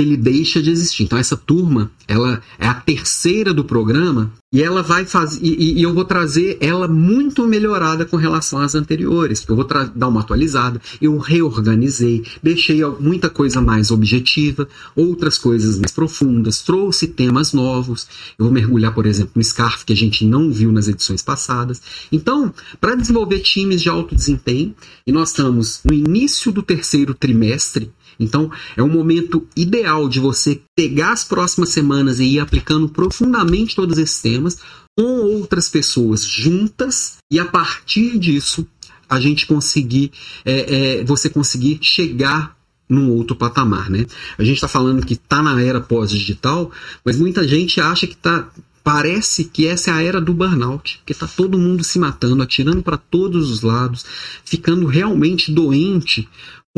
[0.00, 1.04] ele deixa de existir.
[1.04, 5.82] Então essa turma, ela é a terceira do programa e ela vai fazer e, e,
[5.82, 9.44] eu vou trazer ela muito melhorada com relação às anteriores.
[9.46, 15.92] Eu vou dar uma atualizada, eu reorganizei, deixei muita coisa mais objetiva, outras coisas mais
[15.92, 18.06] profundas, trouxe temas novos.
[18.38, 21.82] Eu vou mergulhar, por exemplo, no Scarf que a gente não viu nas edições passadas.
[22.10, 24.74] Então, para desenvolver times de alto desempenho,
[25.06, 30.60] e nós estamos no início do terceiro trimestre então, é um momento ideal de você
[30.74, 34.58] pegar as próximas semanas e ir aplicando profundamente todos esses temas
[34.96, 38.66] com outras pessoas juntas e a partir disso
[39.08, 40.10] a gente conseguir,
[40.44, 42.56] é, é, você conseguir chegar
[42.88, 44.06] num outro patamar, né?
[44.36, 46.70] A gente está falando que está na era pós-digital,
[47.04, 48.50] mas muita gente acha que está
[48.88, 52.82] Parece que essa é a era do burnout, porque está todo mundo se matando, atirando
[52.82, 54.02] para todos os lados,
[54.42, 56.26] ficando realmente doente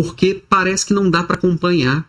[0.01, 2.09] porque parece que não dá para acompanhar.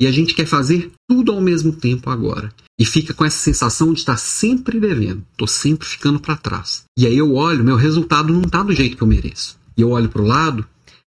[0.00, 2.50] E a gente quer fazer tudo ao mesmo tempo agora.
[2.80, 6.84] E fica com essa sensação de estar sempre devendo, estou sempre ficando para trás.
[6.96, 9.58] E aí eu olho, meu resultado não está do jeito que eu mereço.
[9.76, 10.64] E eu olho para o lado,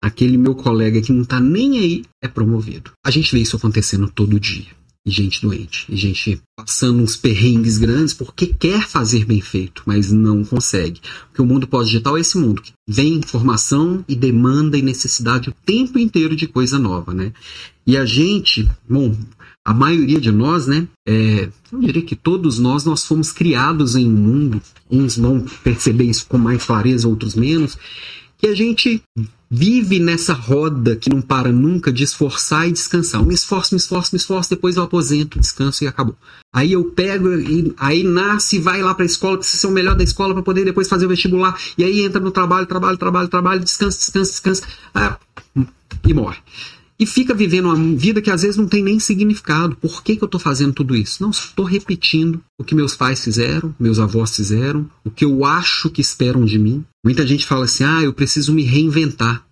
[0.04, 2.92] aquele meu colega que não está nem aí é promovido.
[3.04, 7.78] A gente vê isso acontecendo todo dia e gente doente, e gente passando uns perrengues
[7.78, 11.02] grandes porque quer fazer bem feito, mas não consegue.
[11.28, 15.56] Porque o mundo pós-digital é esse mundo que vem informação e demanda e necessidade o
[15.66, 17.34] tempo inteiro de coisa nova, né?
[17.86, 19.14] E a gente, bom,
[19.66, 20.88] a maioria de nós, né?
[21.06, 26.06] É, eu diria que todos nós, nós fomos criados em um mundo, uns vão perceber
[26.06, 27.78] isso com mais clareza, outros menos,
[28.44, 29.02] que a gente
[29.50, 33.22] vive nessa roda que não para nunca de esforçar e descansar.
[33.22, 36.18] Eu me esforço, me esforço, me esforço, depois eu aposento, descanso e acabou.
[36.54, 39.96] Aí eu pego, e, aí nasce, vai lá para a escola, precisa ser o melhor
[39.96, 43.30] da escola para poder depois fazer o vestibular, e aí entra no trabalho, trabalho, trabalho,
[43.30, 44.64] trabalho, descansa, descansa, descansa,
[44.94, 45.18] ah,
[46.06, 46.40] e morre
[47.00, 49.76] e fica vivendo uma vida que às vezes não tem nem significado.
[49.76, 51.22] Por que, que eu estou fazendo tudo isso?
[51.22, 55.90] Não, estou repetindo o que meus pais fizeram, meus avós fizeram, o que eu acho
[55.90, 56.86] que esperam de mim.
[57.04, 59.46] Muita gente fala assim: ah, eu preciso me reinventar,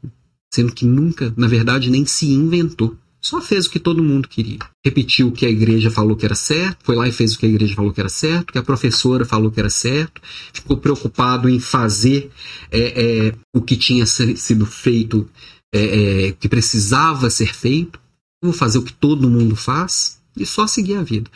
[0.54, 2.96] sendo que nunca, na verdade, nem se inventou.
[3.22, 4.58] Só fez o que todo mundo queria.
[4.84, 7.46] Repetiu o que a igreja falou que era certo, foi lá e fez o que
[7.46, 10.20] a igreja falou que era certo, o que a professora falou que era certo,
[10.52, 12.32] ficou preocupado em fazer
[12.72, 15.30] é, é, o que tinha sido feito
[15.72, 18.00] é, é, que precisava ser feito.
[18.44, 21.30] Vou fazer o que todo mundo faz e só seguir a vida.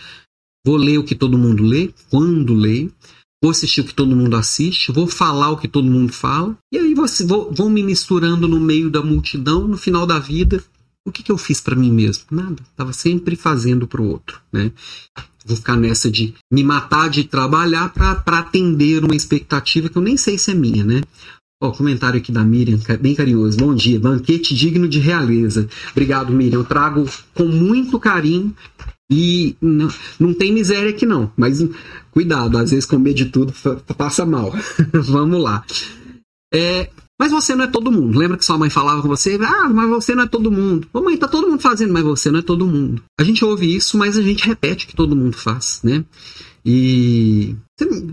[0.66, 2.92] Vou ler o que todo mundo lê, quando leio.
[3.46, 6.80] Vou assistir o que todo mundo assiste, vou falar o que todo mundo fala, e
[6.80, 10.64] aí você, vou, vou me misturando no meio da multidão, no final da vida,
[11.08, 12.24] o que, que eu fiz para mim mesmo?
[12.32, 12.56] Nada.
[12.76, 14.72] Tava sempre fazendo para o outro, né?
[15.46, 20.18] Vou ficar nessa de me matar de trabalhar para atender uma expectativa que eu nem
[20.18, 21.04] sei se é minha, né?
[21.62, 23.58] Ó, comentário aqui da Miriam, bem carinhoso.
[23.58, 25.70] Bom dia, banquete digno de realeza.
[25.92, 26.62] Obrigado, Miriam.
[26.62, 28.56] Eu trago com muito carinho
[29.10, 29.88] e não,
[30.20, 31.60] não tem miséria aqui não, mas
[32.12, 33.54] cuidado, às vezes comer de tudo
[33.98, 34.54] passa mal.
[34.94, 35.64] Vamos lá.
[36.54, 36.90] É,
[37.20, 38.18] mas você não é todo mundo.
[38.18, 39.38] Lembra que sua mãe falava com você?
[39.42, 40.88] Ah, mas você não é todo mundo.
[40.94, 43.02] Ô mãe, tá todo mundo fazendo, mas você não é todo mundo.
[43.20, 46.04] A gente ouve isso, mas a gente repete que todo mundo faz, né?
[46.66, 47.56] E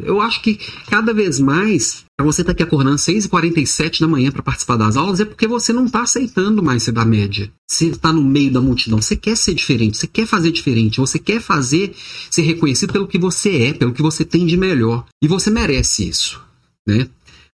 [0.05, 4.43] eu acho que cada vez mais, você tá aqui acordando às 6h47 da manhã para
[4.43, 7.51] participar das aulas, é porque você não está aceitando mais ser da média.
[7.67, 11.19] Você está no meio da multidão, você quer ser diferente, você quer fazer diferente, você
[11.19, 11.95] quer fazer
[12.31, 15.07] ser reconhecido pelo que você é, pelo que você tem de melhor.
[15.23, 16.39] E você merece isso,
[16.87, 17.09] né?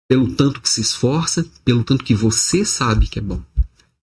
[0.08, 3.42] Pelo tanto que se esforça, pelo tanto que você sabe que é bom,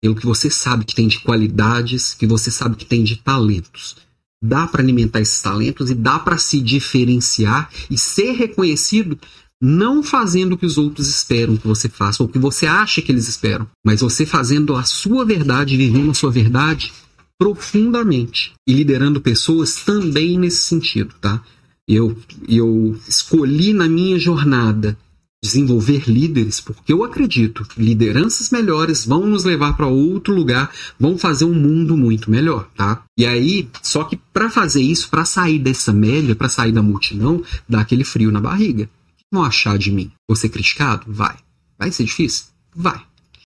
[0.02, 3.96] pelo que você sabe que tem de qualidades, que você sabe que tem de talentos.
[4.43, 9.18] Dá para alimentar esses talentos e dá para se diferenciar e ser reconhecido
[9.62, 13.12] não fazendo o que os outros esperam que você faça ou que você acha que
[13.12, 16.91] eles esperam, mas você fazendo a sua verdade, vivendo a sua verdade
[17.38, 21.41] profundamente e liderando pessoas também nesse sentido, tá?
[21.88, 22.18] Eu,
[22.48, 24.98] eu escolhi na minha jornada
[25.46, 31.18] desenvolver líderes, porque eu acredito que lideranças melhores vão nos levar para outro lugar, vão
[31.18, 33.04] fazer um mundo muito melhor, tá?
[33.18, 37.43] E aí, só que para fazer isso, para sair dessa média, para sair da multidão,
[37.70, 38.89] dá aquele frio na barriga.
[39.32, 40.12] Vão achar de mim?
[40.28, 41.06] Vou ser criticado?
[41.08, 41.36] Vai.
[41.78, 42.46] Vai ser difícil?
[42.76, 43.02] Vai.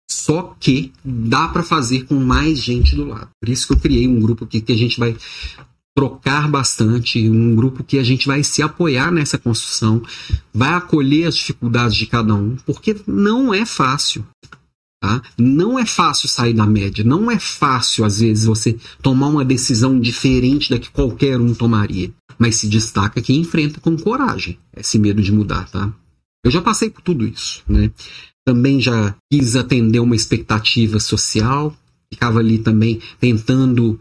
[0.10, 3.30] Só que dá para fazer com mais gente do lado.
[3.42, 5.16] Por isso que eu criei um grupo aqui que a gente vai
[5.98, 10.00] trocar bastante, um grupo que a gente vai se apoiar nessa construção,
[10.54, 14.24] vai acolher as dificuldades de cada um, porque não é fácil.
[15.02, 15.24] Tá?
[15.36, 20.00] Não é fácil sair da média, não é fácil, às vezes, você tomar uma decisão
[20.00, 22.12] diferente da que qualquer um tomaria.
[22.38, 25.92] Mas se destaca quem enfrenta com coragem esse medo de mudar, tá?
[26.46, 27.90] Eu já passei por tudo isso, né?
[28.46, 31.76] Também já quis atender uma expectativa social,
[32.14, 34.00] ficava ali também tentando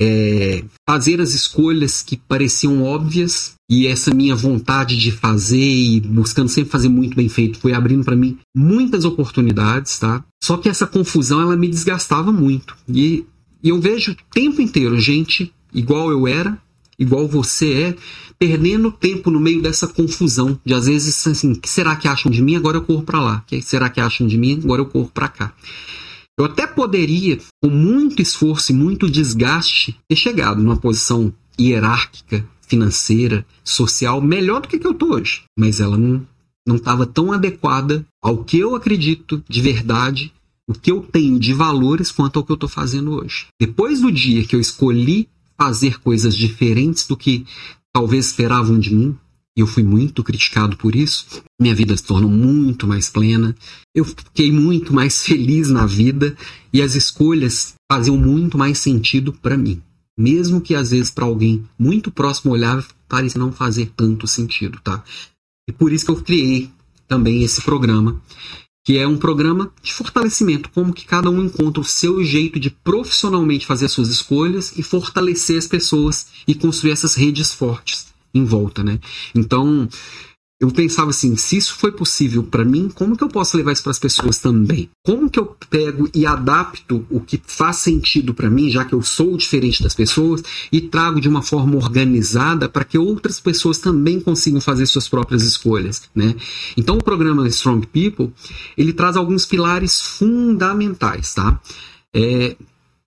[0.00, 6.48] é, fazer as escolhas que pareciam óbvias e essa minha vontade de fazer e buscando
[6.48, 10.24] sempre fazer muito bem feito foi abrindo para mim muitas oportunidades, tá?
[10.42, 13.26] Só que essa confusão ela me desgastava muito e,
[13.62, 16.56] e eu vejo o tempo inteiro gente igual eu era,
[16.98, 17.96] igual você é,
[18.38, 22.40] perdendo tempo no meio dessa confusão de às vezes assim, que será que acham de
[22.40, 22.56] mim?
[22.56, 23.44] Agora eu corro para lá.
[23.46, 24.60] Que será que acham de mim?
[24.62, 25.52] Agora eu corro para cá.
[26.38, 33.44] Eu até poderia, com muito esforço e muito desgaste, ter chegado numa posição hierárquica, financeira,
[33.64, 35.42] social, melhor do que, que eu estou hoje.
[35.58, 36.24] Mas ela não
[36.68, 40.30] não estava tão adequada ao que eu acredito de verdade,
[40.68, 43.46] o que eu tenho de valores quanto ao que eu estou fazendo hoje.
[43.58, 45.26] Depois do dia que eu escolhi
[45.56, 47.46] fazer coisas diferentes do que
[47.90, 49.16] talvez esperavam de mim,
[49.58, 51.42] e eu fui muito criticado por isso.
[51.60, 53.56] Minha vida se tornou muito mais plena.
[53.92, 56.36] Eu fiquei muito mais feliz na vida
[56.72, 59.82] e as escolhas faziam muito mais sentido para mim.
[60.16, 65.02] Mesmo que às vezes para alguém muito próximo olhar pareça não fazer tanto sentido, tá?
[65.68, 66.70] E por isso que eu criei
[67.08, 68.22] também esse programa,
[68.86, 72.70] que é um programa de fortalecimento, como que cada um encontra o seu jeito de
[72.70, 78.08] profissionalmente fazer as suas escolhas e fortalecer as pessoas e construir essas redes fortes
[78.38, 78.98] em volta, né?
[79.34, 79.88] Então,
[80.60, 83.82] eu pensava assim, se isso foi possível para mim, como que eu posso levar isso
[83.82, 84.90] para as pessoas também?
[85.04, 89.00] Como que eu pego e adapto o que faz sentido para mim, já que eu
[89.00, 94.18] sou diferente das pessoas, e trago de uma forma organizada para que outras pessoas também
[94.18, 96.34] consigam fazer suas próprias escolhas, né?
[96.76, 98.32] Então, o programa Strong People,
[98.76, 101.60] ele traz alguns pilares fundamentais, tá?
[102.12, 102.56] É,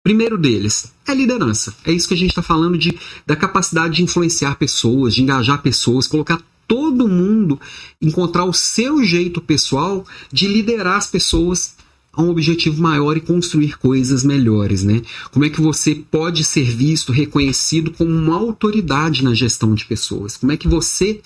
[0.03, 1.75] Primeiro deles é liderança.
[1.85, 5.61] É isso que a gente está falando de, da capacidade de influenciar pessoas, de engajar
[5.61, 7.59] pessoas, colocar todo mundo,
[8.01, 11.75] encontrar o seu jeito pessoal de liderar as pessoas
[12.13, 15.01] a um objetivo maior e construir coisas melhores, né?
[15.31, 20.35] Como é que você pode ser visto, reconhecido como uma autoridade na gestão de pessoas?
[20.35, 21.21] Como é que você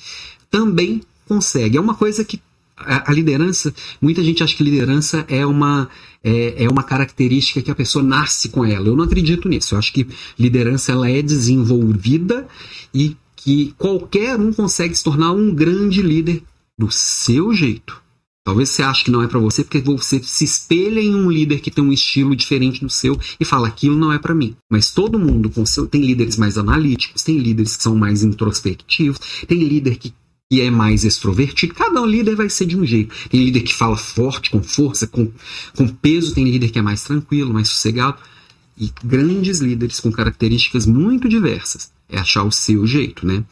[0.52, 1.77] também consegue?
[1.77, 2.41] É uma coisa que
[2.77, 5.89] a, a liderança, muita gente acha que liderança é uma,
[6.26, 8.88] é, é uma característica que a pessoa nasce com ela.
[8.88, 9.76] Eu não acredito nisso.
[9.76, 10.07] Eu acho que
[10.39, 12.47] liderança ela é desenvolvida
[12.91, 16.41] e que qualquer um consegue se tornar um grande líder
[16.76, 18.03] do seu jeito.
[18.43, 21.60] Talvez você ache que não é para você porque você se espelha em um líder
[21.61, 24.56] que tem um estilo diferente do seu e fala aquilo não é para mim.
[24.69, 29.64] Mas todo mundo seu, tem líderes mais analíticos, tem líderes que são mais introspectivos, tem
[29.64, 30.14] líder que
[30.51, 33.13] que é mais extrovertido, cada um líder vai ser de um jeito.
[33.30, 35.31] Tem líder que fala forte, com força, com,
[35.76, 38.17] com peso, tem líder que é mais tranquilo, mais sossegado.
[38.77, 41.91] E grandes líderes com características muito diversas.
[42.09, 43.43] É achar o seu jeito, né?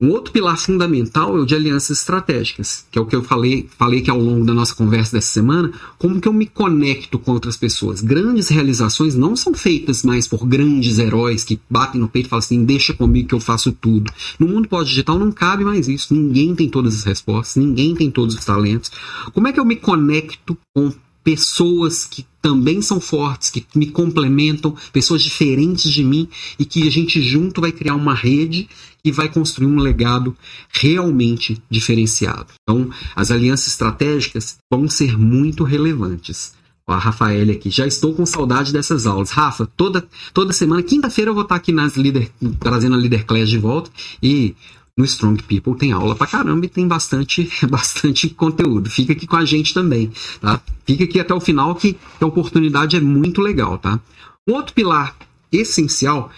[0.00, 3.68] Um outro pilar fundamental é o de alianças estratégicas, que é o que eu falei,
[3.76, 7.32] falei que ao longo da nossa conversa dessa semana, como que eu me conecto com
[7.32, 8.00] outras pessoas.
[8.00, 12.38] Grandes realizações não são feitas mais por grandes heróis que batem no peito e falam
[12.38, 14.12] assim, deixa comigo que eu faço tudo.
[14.38, 18.36] No mundo pós-digital não cabe mais isso, ninguém tem todas as respostas, ninguém tem todos
[18.36, 18.92] os talentos.
[19.34, 20.92] Como é que eu me conecto com
[21.28, 26.26] pessoas que também são fortes, que me complementam, pessoas diferentes de mim
[26.58, 28.66] e que a gente junto vai criar uma rede
[29.04, 30.34] e vai construir um legado
[30.72, 32.46] realmente diferenciado.
[32.62, 36.54] Então, as alianças estratégicas vão ser muito relevantes.
[36.86, 39.28] Ó, a Rafael aqui, já estou com saudade dessas aulas.
[39.28, 43.50] Rafa, toda, toda semana, quinta-feira eu vou estar aqui nas líder, trazendo a Leader Class
[43.50, 43.90] de volta
[44.22, 44.54] e
[44.98, 48.90] no Strong People tem aula pra caramba e tem bastante, bastante conteúdo.
[48.90, 50.10] Fica aqui com a gente também,
[50.40, 50.60] tá?
[50.84, 54.00] Fica aqui até o final que a oportunidade é muito legal, tá?
[54.46, 55.14] Um outro pilar
[55.52, 56.30] essencial,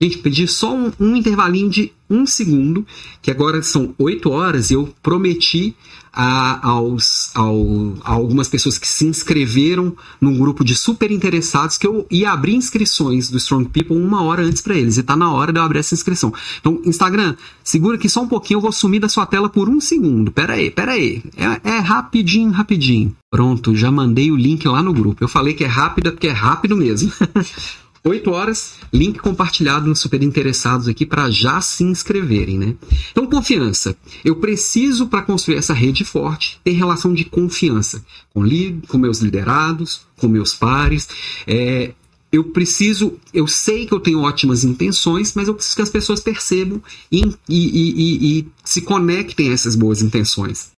[0.00, 2.86] a gente pedir só um, um intervalinho de um segundo,
[3.22, 5.74] que agora são oito horas e eu prometi
[6.12, 11.86] a, aos, ao, a algumas pessoas que se inscreveram num grupo de super interessados que
[11.86, 14.98] eu ia abrir inscrições do Strong People uma hora antes para eles.
[14.98, 16.32] E tá na hora de eu abrir essa inscrição.
[16.60, 17.34] Então, Instagram,
[17.64, 20.30] segura aqui só um pouquinho, eu vou sumir da sua tela por um segundo.
[20.30, 21.22] Pera aí, pera aí.
[21.36, 23.16] É, é rapidinho, rapidinho.
[23.30, 25.24] Pronto, já mandei o link lá no grupo.
[25.24, 27.10] Eu falei que é rápido porque é rápido mesmo.
[28.04, 32.74] 8 horas, link compartilhado nos super interessados aqui para já se inscreverem, né?
[33.12, 33.96] Então, confiança.
[34.24, 38.04] Eu preciso, para construir essa rede forte, ter relação de confiança
[38.34, 38.42] com,
[38.88, 41.08] com meus liderados, com meus pares.
[41.46, 41.92] É,
[42.32, 46.18] eu preciso, eu sei que eu tenho ótimas intenções, mas eu preciso que as pessoas
[46.18, 50.72] percebam e, e, e, e se conectem a essas boas intenções.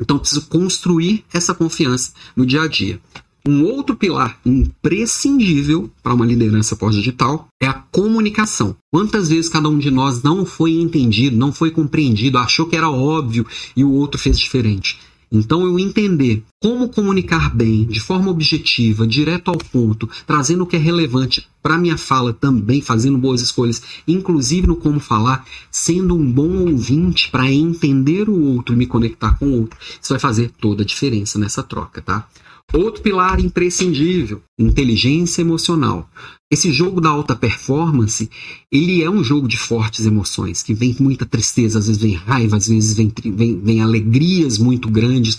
[0.00, 3.00] Então, preciso construir essa confiança no dia a dia.
[3.48, 8.76] Um outro pilar imprescindível para uma liderança pós-digital é a comunicação.
[8.92, 12.90] Quantas vezes cada um de nós não foi entendido, não foi compreendido, achou que era
[12.90, 14.98] óbvio e o outro fez diferente?
[15.32, 20.76] Então, eu entender como comunicar bem, de forma objetiva, direto ao ponto, trazendo o que
[20.76, 26.30] é relevante para minha fala também, fazendo boas escolhas, inclusive no como falar, sendo um
[26.30, 30.50] bom ouvinte para entender o outro e me conectar com o outro, isso vai fazer
[30.60, 32.28] toda a diferença nessa troca, tá?
[32.72, 36.08] Outro pilar imprescindível, inteligência emocional.
[36.50, 38.30] Esse jogo da alta performance,
[38.72, 42.56] ele é um jogo de fortes emoções, que vem muita tristeza, às vezes vem raiva,
[42.56, 45.38] às vezes vem, vem, vem alegrias muito grandes.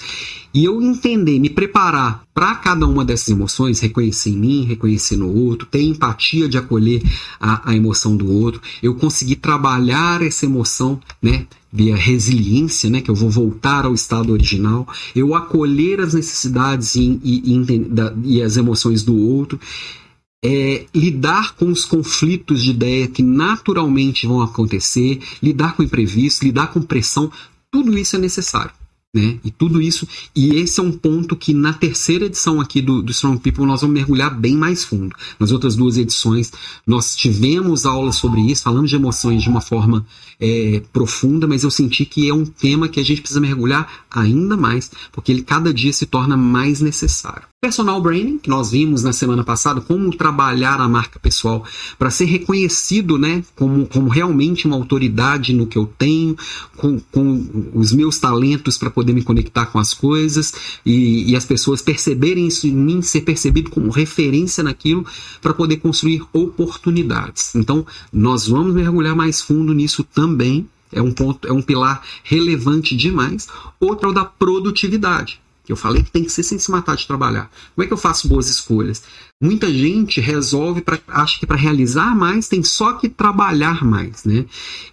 [0.53, 5.35] E eu entender, me preparar para cada uma dessas emoções, reconhecer em mim, reconhecer no
[5.35, 7.01] outro, ter empatia de acolher
[7.39, 11.47] a, a emoção do outro, eu conseguir trabalhar essa emoção, né?
[11.71, 17.19] via resiliência, né, que eu vou voltar ao estado original, eu acolher as necessidades e,
[17.23, 19.59] e, e, e as emoções do outro,
[20.43, 26.67] é, lidar com os conflitos de ideia que naturalmente vão acontecer, lidar com imprevisto, lidar
[26.67, 27.31] com pressão,
[27.71, 28.71] tudo isso é necessário.
[29.11, 29.39] Né?
[29.43, 33.11] E tudo isso, e esse é um ponto que na terceira edição aqui do, do
[33.11, 35.15] Strong People nós vamos mergulhar bem mais fundo.
[35.39, 36.51] Nas outras duas edições
[36.85, 40.05] nós tivemos aulas sobre isso, falamos de emoções de uma forma
[40.39, 44.55] é, profunda, mas eu senti que é um tema que a gente precisa mergulhar ainda
[44.55, 47.43] mais, porque ele cada dia se torna mais necessário.
[47.61, 51.65] Personal branding, que nós vimos na semana passada, como trabalhar a marca pessoal
[51.97, 56.37] para ser reconhecido né, como, como realmente uma autoridade no que eu tenho,
[56.77, 60.53] com, com os meus talentos para poder me conectar com as coisas
[60.85, 65.05] e, e, as pessoas perceberem isso em mim, ser percebido como referência naquilo
[65.41, 67.53] para poder construir oportunidades.
[67.55, 70.28] Então, nós vamos mergulhar mais fundo nisso também.
[70.91, 73.47] É um ponto, é um pilar relevante demais.
[73.79, 75.39] Outro é o da produtividade
[75.71, 77.49] eu falei que tem que ser sem se matar de trabalhar.
[77.75, 79.03] Como é que eu faço boas escolhas?
[79.41, 84.43] Muita gente resolve, pra, acha que para realizar mais tem só que trabalhar mais, né?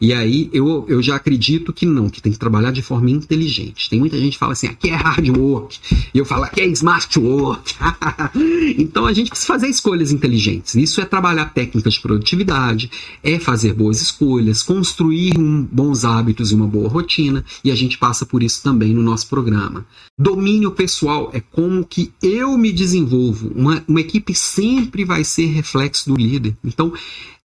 [0.00, 3.90] E aí eu, eu já acredito que não, que tem que trabalhar de forma inteligente.
[3.90, 5.80] Tem muita gente que fala assim, aqui é hard work,
[6.14, 7.74] e eu falo, aqui é smart work.
[8.78, 10.76] então a gente precisa fazer escolhas inteligentes.
[10.76, 12.88] Isso é trabalhar técnicas de produtividade,
[13.24, 17.98] é fazer boas escolhas, construir um, bons hábitos e uma boa rotina, e a gente
[17.98, 19.84] passa por isso também no nosso programa.
[20.16, 23.50] Domínio pessoal é como que eu me desenvolvo.
[23.56, 26.56] Uma, uma equipe sempre vai ser reflexo do líder.
[26.64, 26.92] Então,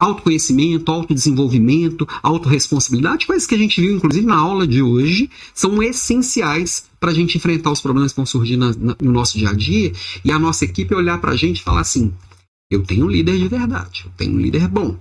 [0.00, 6.86] autoconhecimento, autodesenvolvimento, autorresponsabilidade, coisas que a gente viu, inclusive, na aula de hoje, são essenciais
[6.98, 9.52] para a gente enfrentar os problemas que vão surgir na, na, no nosso dia a
[9.52, 9.92] dia
[10.24, 12.12] e a nossa equipe olhar para a gente e falar assim:
[12.70, 14.96] eu tenho um líder de verdade, eu tenho um líder bom.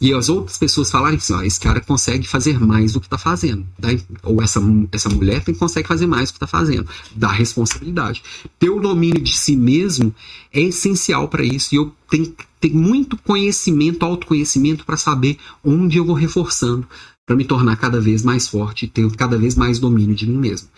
[0.00, 3.18] E as outras pessoas falarem assim: ó, esse cara consegue fazer mais do que está
[3.18, 3.66] fazendo.
[3.80, 3.88] Tá?
[4.22, 4.60] Ou essa,
[4.92, 6.88] essa mulher tem, consegue fazer mais do que está fazendo.
[7.14, 8.22] Dá responsabilidade.
[8.58, 10.14] Ter o domínio de si mesmo
[10.52, 11.74] é essencial para isso.
[11.74, 16.86] E eu tenho, tenho muito conhecimento, autoconhecimento para saber onde eu vou reforçando
[17.26, 20.38] para me tornar cada vez mais forte e ter cada vez mais domínio de mim
[20.38, 20.68] mesmo.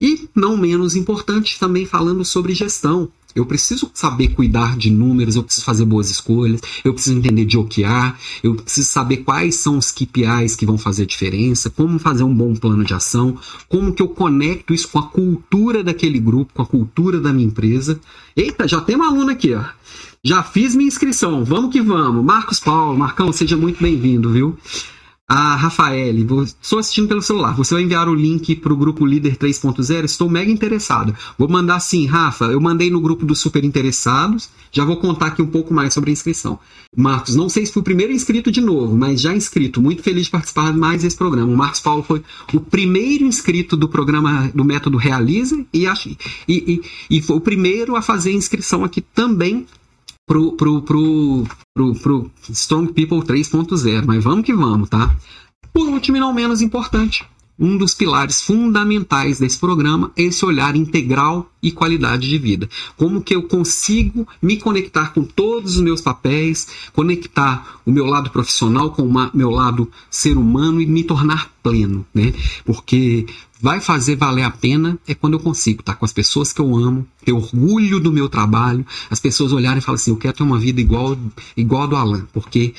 [0.00, 3.10] E, não menos importante, também falando sobre gestão.
[3.34, 7.58] Eu preciso saber cuidar de números, eu preciso fazer boas escolhas, eu preciso entender de
[7.58, 12.34] oquear, eu preciso saber quais são os KPIs que vão fazer diferença, como fazer um
[12.34, 13.36] bom plano de ação,
[13.68, 17.48] como que eu conecto isso com a cultura daquele grupo, com a cultura da minha
[17.48, 18.00] empresa.
[18.36, 19.64] Eita, já tem uma aluna aqui, ó.
[20.22, 22.24] Já fiz minha inscrição, vamos que vamos.
[22.24, 24.56] Marcos Paulo, Marcão, seja muito bem-vindo, viu?
[25.30, 26.16] A Rafael,
[26.62, 27.54] estou assistindo pelo celular.
[27.54, 30.04] Você vai enviar o link para o grupo Líder 3.0?
[30.04, 31.14] Estou mega interessado.
[31.36, 32.46] Vou mandar sim, Rafa.
[32.46, 34.48] Eu mandei no grupo dos super interessados.
[34.72, 36.58] Já vou contar aqui um pouco mais sobre a inscrição.
[36.96, 39.82] Marcos, não sei se fui o primeiro inscrito de novo, mas já inscrito.
[39.82, 41.52] Muito feliz de participar mais desse programa.
[41.52, 42.22] O Marcos Paulo foi
[42.54, 46.16] o primeiro inscrito do programa do método Realize e, e,
[46.48, 46.80] e,
[47.10, 49.66] e foi o primeiro a fazer inscrição aqui também
[50.28, 51.44] pro, pro, pro,
[51.74, 54.04] pro, pro Strong People 3.0.
[54.06, 55.16] Mas vamos que vamos, tá?
[55.72, 57.24] Por último e não menos importante,
[57.58, 62.68] um dos pilares fundamentais desse programa é esse olhar integral e qualidade de vida.
[62.96, 68.30] Como que eu consigo me conectar com todos os meus papéis, conectar o meu lado
[68.30, 72.32] profissional com o meu lado ser humano e me tornar pleno, né?
[72.64, 73.26] Porque
[73.60, 76.76] vai fazer valer a pena é quando eu consigo estar com as pessoas que eu
[76.76, 80.42] amo, ter orgulho do meu trabalho, as pessoas olharem e falarem assim, eu quero ter
[80.42, 81.18] uma vida igual
[81.56, 82.74] igual a do Alan, porque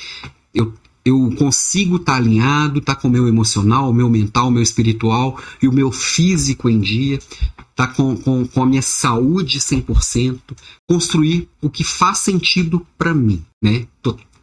[0.54, 0.72] eu
[1.04, 4.50] eu consigo estar tá alinhado, estar tá com o meu emocional, o meu mental, o
[4.50, 8.82] meu espiritual e o meu físico em dia, estar tá com, com, com a minha
[8.82, 10.38] saúde 100%,
[10.86, 13.86] construir o que faz sentido para mim, né?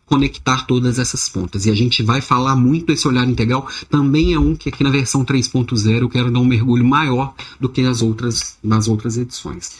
[0.08, 1.66] Conectar todas essas pontas.
[1.66, 4.90] E a gente vai falar muito desse olhar integral, também é um que aqui na
[4.90, 9.74] versão 3.0 eu quero dar um mergulho maior do que as outras, nas outras edições.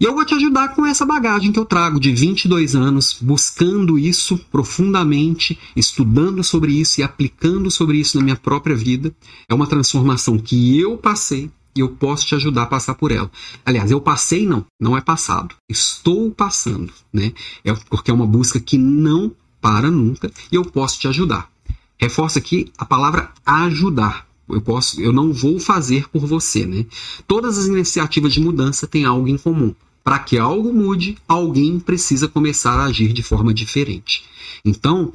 [0.00, 3.98] E eu vou te ajudar com essa bagagem que eu trago de 22 anos, buscando
[3.98, 9.14] isso profundamente, estudando sobre isso e aplicando sobre isso na minha própria vida.
[9.46, 13.30] É uma transformação que eu passei e eu posso te ajudar a passar por ela.
[13.64, 15.54] Aliás, eu passei não, não é passado.
[15.68, 17.34] Estou passando, né?
[17.62, 19.30] É porque é uma busca que não
[19.60, 21.50] para nunca e eu posso te ajudar.
[21.98, 24.26] Reforça aqui a palavra ajudar.
[24.48, 26.86] Eu posso, eu não vou fazer por você, né?
[27.26, 29.74] Todas as iniciativas de mudança têm algo em comum.
[30.02, 34.24] Para que algo mude, alguém precisa começar a agir de forma diferente.
[34.64, 35.12] Então,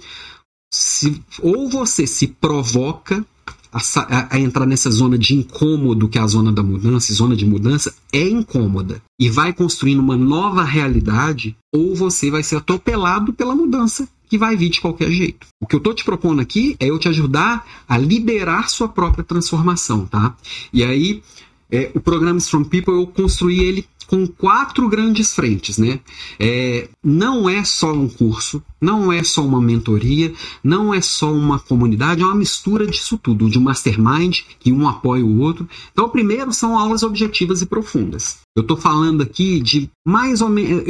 [0.72, 3.26] se, ou você se provoca
[3.73, 7.45] a, a, entrar nessa zona de incômodo que é a zona da mudança, zona de
[7.45, 13.55] mudança é incômoda e vai construindo uma nova realidade, ou você vai ser atropelado pela
[13.55, 15.47] mudança que vai vir de qualquer jeito.
[15.61, 19.23] O que eu estou te propondo aqui é eu te ajudar a liderar sua própria
[19.23, 20.35] transformação, tá?
[20.73, 21.22] E aí,
[21.76, 25.99] é, o programa Strong People eu construí ele com quatro grandes frentes, né?
[26.39, 30.31] É, não é só um curso, não é só uma mentoria,
[30.64, 34.88] não é só uma comunidade, é uma mistura disso tudo, de um mastermind que um
[34.88, 35.68] apoia o outro.
[35.91, 38.38] Então, primeiro são aulas objetivas e profundas.
[38.56, 40.84] Eu estou falando aqui de mais ou menos,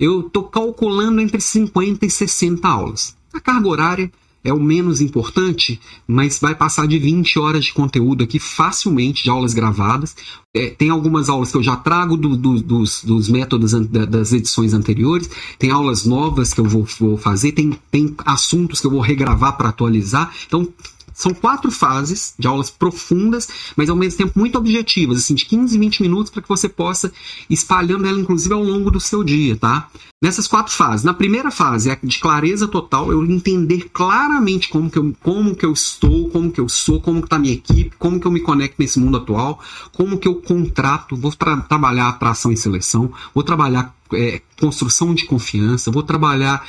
[0.00, 3.16] eu estou calculando entre 50 e 60 aulas.
[3.32, 4.12] A carga horária
[4.44, 9.30] é o menos importante, mas vai passar de 20 horas de conteúdo aqui facilmente, de
[9.30, 10.16] aulas gravadas.
[10.54, 14.32] É, tem algumas aulas que eu já trago do, do, dos, dos, métodos an das
[14.32, 18.90] edições anteriores, tem aulas novas que eu vou, vou fazer, tem, tem assuntos que eu
[18.90, 20.32] vou regravar para atualizar.
[20.46, 20.68] Então,
[21.14, 25.78] são quatro fases de aulas profundas, mas ao mesmo tempo muito objetivas, assim, de 15,
[25.78, 27.12] 20 minutos para que você possa
[27.48, 29.88] espalhando ela, inclusive, ao longo do seu dia, tá?
[30.22, 31.04] Nessas quatro fases.
[31.04, 35.66] Na primeira fase, é de clareza total, eu entender claramente como que eu, como que
[35.66, 38.30] eu estou, como que eu sou, como que está a minha equipe, como que eu
[38.30, 39.60] me conecto nesse mundo atual,
[39.92, 45.24] como que eu contrato, vou tra trabalhar atração e seleção, vou trabalhar é, construção de
[45.24, 46.64] confiança, vou trabalhar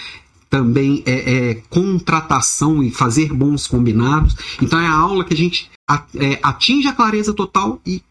[0.54, 4.36] também é, é, contratação e fazer bons combinados.
[4.62, 5.68] Então é a aula que a gente
[6.14, 8.04] é, atinge a clareza total e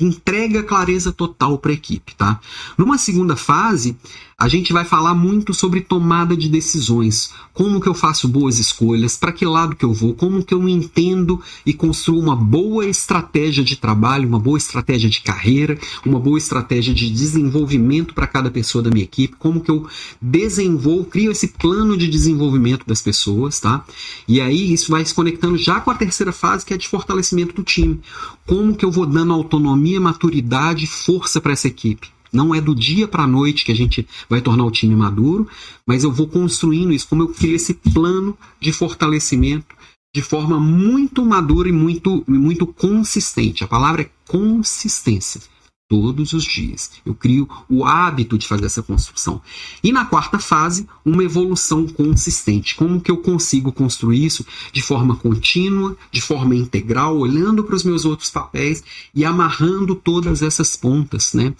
[0.00, 2.40] entrega clareza total para a equipe, tá?
[2.78, 3.98] Numa segunda fase,
[4.38, 9.16] a gente vai falar muito sobre tomada de decisões, como que eu faço boas escolhas,
[9.16, 13.62] para que lado que eu vou, como que eu entendo e construo uma boa estratégia
[13.62, 18.82] de trabalho, uma boa estratégia de carreira, uma boa estratégia de desenvolvimento para cada pessoa
[18.82, 19.86] da minha equipe, como que eu
[20.20, 23.84] desenvolvo, crio esse plano de desenvolvimento das pessoas, tá?
[24.26, 27.54] E aí isso vai se conectando já com a terceira fase, que é de fortalecimento
[27.54, 28.00] do time.
[28.46, 32.13] Como que eu vou dando autonomia, maturidade, força para essa equipe?
[32.34, 35.48] Não é do dia para a noite que a gente vai tornar o time maduro,
[35.86, 39.74] mas eu vou construindo isso, como eu crio esse plano de fortalecimento
[40.14, 43.64] de forma muito madura e muito, muito consistente.
[43.64, 45.40] A palavra é consistência
[45.88, 46.90] todos os dias.
[47.04, 49.40] Eu crio o hábito de fazer essa construção.
[49.82, 52.74] E na quarta fase, uma evolução consistente.
[52.74, 57.84] Como que eu consigo construir isso de forma contínua, de forma integral, olhando para os
[57.84, 58.82] meus outros papéis
[59.14, 61.52] e amarrando todas essas pontas, né?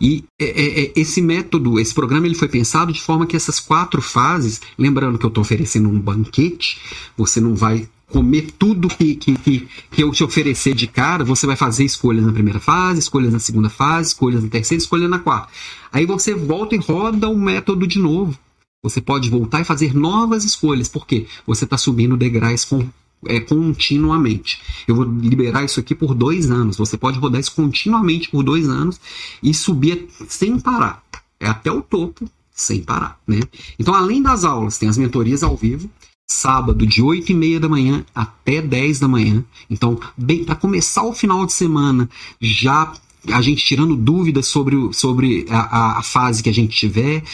[0.00, 3.58] E é, é, é esse método, esse programa, ele foi pensado de forma que essas
[3.58, 6.78] quatro fases, lembrando que eu estou oferecendo um banquete,
[7.16, 11.46] você não vai comer tudo que, que, que, que, eu te oferecer de cara, você
[11.46, 15.18] vai fazer escolhas na primeira fase, escolhas na segunda fase, escolhas na terceira, escolhas na
[15.18, 15.48] quarta.
[15.92, 18.38] Aí você volta e roda o método de novo.
[18.82, 22.88] Você pode voltar e fazer novas escolhas, porque você está subindo degraus com,
[23.26, 24.60] é, continuamente.
[24.88, 26.76] Eu vou liberar isso aqui por dois anos.
[26.76, 29.00] Você pode rodar isso continuamente por dois anos
[29.42, 31.02] e subir sem parar.
[31.38, 33.40] É até o topo sem parar, né?
[33.78, 35.90] Então, além das aulas, tem as mentorias ao vivo,
[36.30, 39.44] sábado de 8 e meia da manhã até 10 da manhã.
[39.68, 42.08] Então, bem, para começar o final de semana,
[42.40, 42.92] já
[43.32, 47.24] a gente tirando dúvidas sobre, sobre a, a fase que a gente tiver,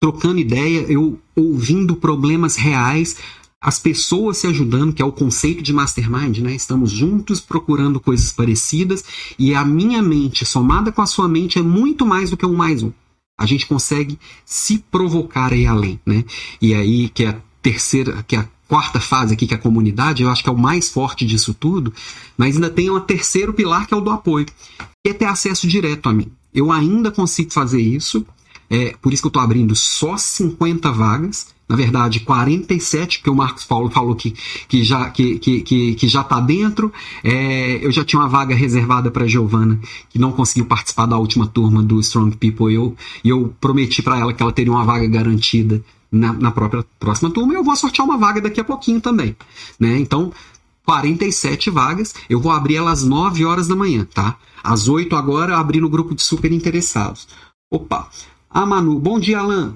[0.00, 3.16] trocando ideia, eu ouvindo problemas reais,
[3.60, 6.54] as pessoas se ajudando, que é o conceito de mastermind, né?
[6.54, 9.04] Estamos juntos procurando coisas parecidas
[9.38, 12.56] e a minha mente somada com a sua mente é muito mais do que um
[12.56, 12.92] mais um.
[13.38, 16.24] A gente consegue se provocar aí além, né?
[16.62, 20.22] E aí que é terceira, que é a quarta fase aqui, que é a comunidade,
[20.22, 21.92] eu acho que é o mais forte disso tudo,
[22.36, 25.66] mas ainda tem um terceiro pilar que é o do apoio, que é ter acesso
[25.66, 26.30] direto a mim.
[26.54, 28.26] Eu ainda consigo fazer isso,
[28.70, 33.34] é, por isso que eu estou abrindo só 50 vagas, na verdade 47, porque o
[33.34, 34.34] Marcos Paulo falou que,
[34.68, 36.92] que já que, que, que, já está dentro.
[37.22, 39.78] É, eu já tinha uma vaga reservada para Giovana,
[40.08, 44.02] que não conseguiu participar da última turma do Strong People, e eu, e eu prometi
[44.02, 47.54] para ela que ela teria uma vaga garantida na, na própria próxima turma.
[47.54, 49.36] Eu vou sortear uma vaga daqui a pouquinho também.
[49.78, 49.98] Né?
[49.98, 50.32] Então,
[50.84, 52.14] 47 vagas.
[52.30, 54.36] Eu vou abrir elas às 9 horas da manhã, tá?
[54.64, 57.28] Às 8 agora, abri no grupo de super interessados.
[57.70, 58.08] Opa!
[58.50, 59.74] Ah, Manu, bom dia, Alan.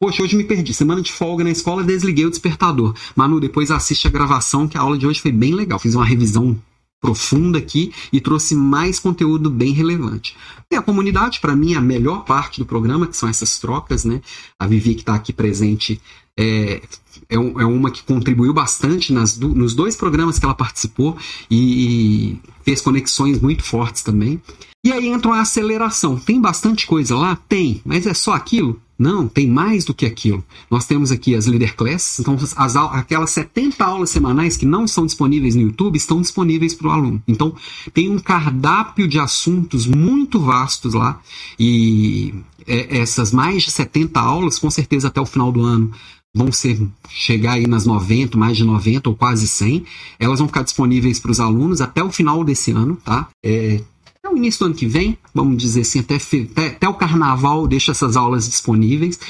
[0.00, 0.72] Poxa, hoje me perdi.
[0.72, 2.94] Semana de folga na escola, desliguei o despertador.
[3.14, 5.78] Manu, depois assiste a gravação, que a aula de hoje foi bem legal.
[5.78, 6.56] Fiz uma revisão
[7.04, 10.34] profunda aqui e trouxe mais conteúdo bem relevante.
[10.70, 14.06] E a comunidade, para mim, é a melhor parte do programa, que são essas trocas,
[14.06, 14.22] né?
[14.58, 16.00] A Vivi, que está aqui presente,
[16.34, 16.80] é,
[17.28, 21.14] é, é, uma que contribuiu bastante nas, nos dois programas que ela participou
[21.50, 24.40] e fez conexões muito fortes também.
[24.84, 26.18] E aí entra a aceleração.
[26.18, 27.36] Tem bastante coisa lá?
[27.48, 28.78] Tem, mas é só aquilo?
[28.98, 30.44] Não, tem mais do que aquilo.
[30.70, 35.04] Nós temos aqui as Leader Classes, então as, aquelas 70 aulas semanais que não são
[35.04, 37.22] disponíveis no YouTube estão disponíveis para o aluno.
[37.26, 37.54] Então
[37.92, 41.20] tem um cardápio de assuntos muito vastos lá
[41.58, 42.34] e
[42.66, 45.90] é, essas mais de 70 aulas, com certeza até o final do ano,
[46.32, 49.84] vão ser chegar aí nas 90, mais de 90 ou quase 100.
[50.20, 53.28] Elas vão ficar disponíveis para os alunos até o final desse ano, tá?
[53.44, 53.80] É,
[54.24, 57.66] até o início do ano que vem, vamos dizer assim, até, até, até o carnaval,
[57.66, 59.20] deixa essas aulas disponíveis.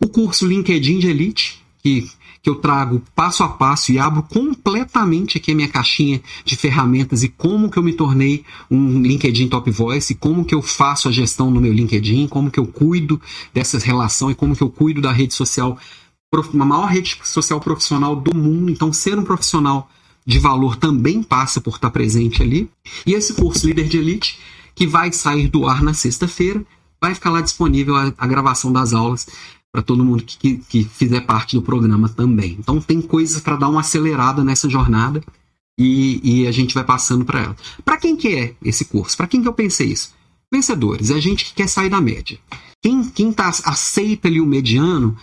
[0.00, 2.08] O curso LinkedIn de Elite, que,
[2.42, 7.22] que eu trago passo a passo e abro completamente aqui a minha caixinha de ferramentas
[7.22, 11.08] e como que eu me tornei um LinkedIn Top Voice, e como que eu faço
[11.08, 13.20] a gestão no meu LinkedIn, como que eu cuido
[13.52, 15.76] dessas relações e como que eu cuido da rede social,
[16.54, 18.70] uma maior rede social profissional do mundo.
[18.70, 19.90] Então, ser um profissional
[20.28, 22.68] de valor também passa por estar presente ali.
[23.06, 24.38] E esse curso Líder de Elite,
[24.74, 26.62] que vai sair do ar na sexta-feira,
[27.00, 29.26] vai ficar lá disponível a, a gravação das aulas
[29.72, 32.58] para todo mundo que, que, que, fizer parte do programa também.
[32.58, 35.22] Então tem coisas para dar uma acelerada nessa jornada
[35.78, 37.56] e, e a gente vai passando para ela.
[37.82, 39.16] Para quem que é esse curso?
[39.16, 40.12] Para quem que eu pensei isso?
[40.52, 42.38] Vencedores, é gente que quer sair da média.
[42.82, 45.16] Quem, quem tá, aceita ali o mediano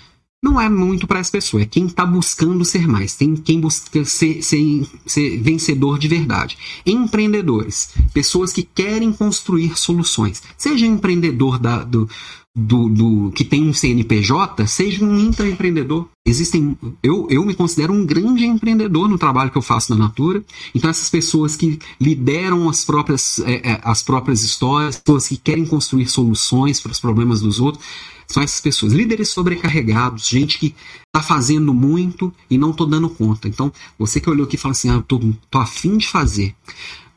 [0.45, 4.05] não é muito para essa pessoa, é quem está buscando ser mais, tem quem busca
[4.05, 6.55] ser, ser, ser, vencedor de verdade.
[6.85, 10.43] Empreendedores, pessoas que querem construir soluções.
[10.55, 12.07] Seja empreendedor da, do,
[12.55, 16.07] do, do, que tem um CNPJ seja um intraempreendedor.
[16.23, 20.43] Existem, eu, eu me considero um grande empreendedor no trabalho que eu faço na Natura.
[20.75, 25.65] Então essas pessoas que lideram as próprias, é, é, as próprias histórias, pessoas que querem
[25.65, 27.83] construir soluções para os problemas dos outros,
[28.27, 28.93] são essas pessoas.
[28.93, 30.75] Líderes sobrecarregados, gente que
[31.07, 33.47] está fazendo muito e não estou dando conta.
[33.47, 35.19] Então você que olhou aqui e fala assim, ah, eu tô,
[35.49, 36.55] tô afim de fazer,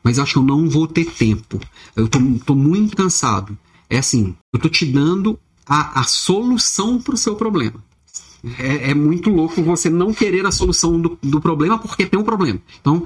[0.03, 1.59] mas acho que eu não vou ter tempo.
[1.95, 3.57] Eu tô muito cansado
[3.89, 7.83] é assim, eu estou te dando a, a solução para o seu problema.
[8.57, 12.23] É, é, muito louco você não querer a solução do, do problema porque tem um
[12.23, 12.61] problema.
[12.79, 13.05] Então,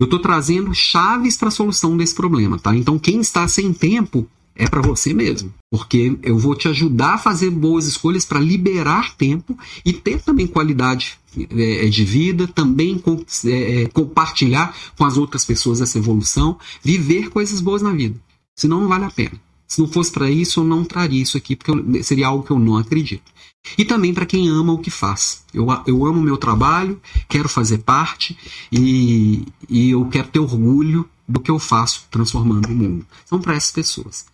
[0.00, 2.74] eu estou trazendo chaves para a solução desse problema, tá?
[2.74, 4.26] Então, quem está sem tempo
[4.58, 9.14] é para você mesmo, porque eu vou te ajudar a fazer boas escolhas para liberar
[9.14, 11.16] tempo e ter também qualidade
[11.50, 17.30] é, de vida, também com, é, é, compartilhar com as outras pessoas essa evolução, viver
[17.30, 18.20] coisas boas na vida.
[18.56, 19.40] Senão não vale a pena.
[19.68, 22.50] Se não fosse para isso, eu não traria isso aqui, porque eu, seria algo que
[22.50, 23.30] eu não acredito.
[23.76, 25.44] E também para quem ama o que faz.
[25.54, 28.36] Eu, eu amo o meu trabalho, quero fazer parte
[28.72, 33.06] e, e eu quero ter orgulho do que eu faço transformando o mundo.
[33.26, 34.24] São para essas pessoas.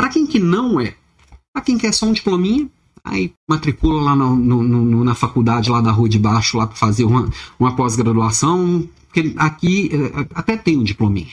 [0.00, 0.94] Para quem que não é,
[1.52, 2.66] para quem quer só um diplominha,
[3.04, 6.74] aí matricula lá no, no, no, na faculdade lá da rua de baixo lá para
[6.74, 7.28] fazer uma,
[7.58, 11.28] uma pós-graduação, porque aqui é, até tem um diplominha.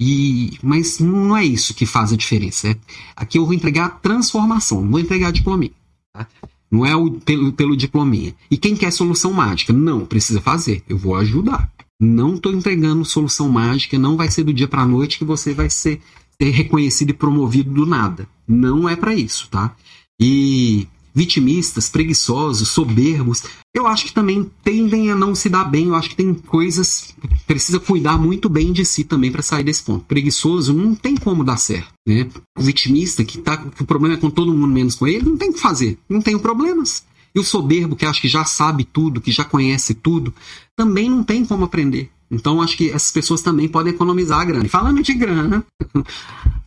[0.00, 2.70] E, mas não é isso que faz a diferença.
[2.70, 2.76] É,
[3.14, 5.70] aqui eu vou entregar transformação, não vou entregar diplominha.
[6.12, 6.26] Tá?
[6.68, 8.34] Não é o, pelo, pelo diplominha.
[8.50, 9.72] E quem quer solução mágica?
[9.72, 10.82] Não, precisa fazer.
[10.88, 11.70] Eu vou ajudar.
[12.00, 15.52] Não estou entregando solução mágica, não vai ser do dia para a noite que você
[15.52, 16.00] vai ser,
[16.40, 18.26] ser reconhecido e promovido do nada.
[18.48, 19.76] Não é para isso, tá?
[20.18, 23.42] E vitimistas, preguiçosos, soberbos,
[23.74, 25.88] eu acho que também tendem a não se dar bem.
[25.88, 27.14] Eu acho que tem coisas
[27.46, 30.04] precisa cuidar muito bem de si também para sair desse ponto.
[30.06, 32.28] Preguiçoso não tem como dar certo, né?
[32.56, 35.36] O vitimista que tá que o problema é com todo mundo menos com ele, não
[35.36, 37.04] tem o que fazer, não tem problemas.
[37.34, 40.34] E o soberbo que acha que já sabe tudo, que já conhece tudo,
[40.76, 42.10] também não tem como aprender.
[42.30, 44.64] Então acho que essas pessoas também podem economizar grana.
[44.64, 45.64] E falando de grana,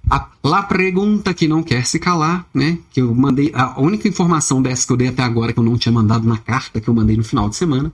[0.10, 2.78] a lá pergunta que não quer se calar, né?
[2.92, 3.52] Que eu mandei.
[3.54, 6.38] A única informação dessa que eu dei até agora que eu não tinha mandado na
[6.38, 7.92] carta que eu mandei no final de semana.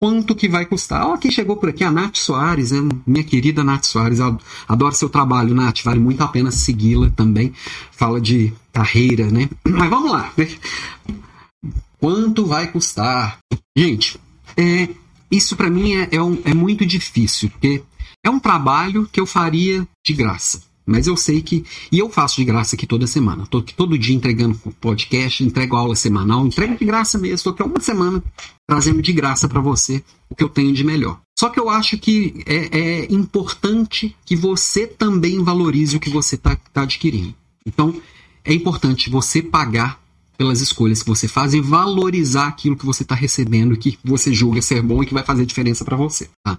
[0.00, 1.06] Quanto que vai custar?
[1.06, 2.80] Ó, quem chegou por aqui, a Nath Soares, né?
[3.06, 4.18] minha querida Nath Soares.
[4.66, 5.84] Adoro seu trabalho, Nath.
[5.84, 7.52] Vale muito a pena segui-la também.
[7.92, 9.48] Fala de carreira, né?
[9.64, 10.32] Mas vamos lá.
[10.36, 10.48] Né?
[12.00, 13.38] Quanto vai custar?
[13.76, 14.18] Gente,
[14.56, 14.88] é,
[15.32, 17.82] isso para mim é, é, um, é muito difícil, porque
[18.22, 20.62] é um trabalho que eu faria de graça.
[20.84, 21.64] Mas eu sei que.
[21.92, 23.44] E eu faço de graça aqui toda semana.
[23.44, 27.36] Estou aqui todo dia entregando podcast, entrego aula semanal, entrego de graça mesmo.
[27.36, 28.22] Estou aqui uma semana
[28.66, 31.20] trazendo de graça para você o que eu tenho de melhor.
[31.38, 36.34] Só que eu acho que é, é importante que você também valorize o que você
[36.34, 37.34] está tá adquirindo.
[37.64, 37.94] Então,
[38.44, 40.01] é importante você pagar
[40.36, 44.62] pelas escolhas que você faz e valorizar aquilo que você está recebendo, que você julga
[44.62, 46.28] ser bom e que vai fazer diferença para você.
[46.44, 46.58] Tá?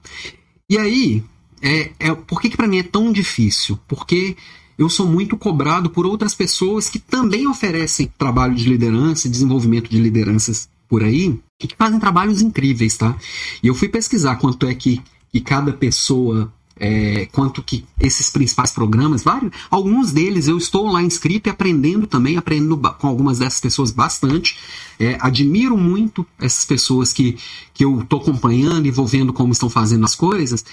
[0.70, 1.24] E aí,
[1.62, 3.80] é, é, por que, que para mim é tão difícil?
[3.88, 4.36] Porque
[4.78, 10.00] eu sou muito cobrado por outras pessoas que também oferecem trabalho de liderança, desenvolvimento de
[10.00, 13.16] lideranças por aí, e que fazem trabalhos incríveis, tá?
[13.62, 15.02] E eu fui pesquisar quanto é que,
[15.32, 21.02] que cada pessoa é, quanto que esses principais programas, vários, alguns deles eu estou lá
[21.02, 24.58] inscrito e aprendendo também, aprendendo com algumas dessas pessoas bastante.
[25.00, 27.38] É, admiro muito essas pessoas que,
[27.74, 30.66] que eu estou acompanhando e vou vendo como estão fazendo as coisas.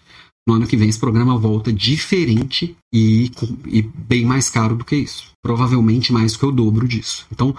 [0.48, 3.30] No ano que vem esse programa volta diferente e,
[3.68, 5.32] e bem mais caro do que isso.
[5.44, 7.28] Provavelmente mais do que o dobro disso.
[7.32, 7.56] Então,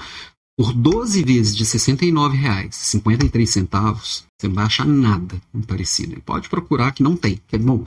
[0.61, 6.21] por 12 vezes de R$ 69,53, você não vai achar nada parecido.
[6.21, 7.41] Pode procurar que não tem.
[7.49, 7.83] Que é bom.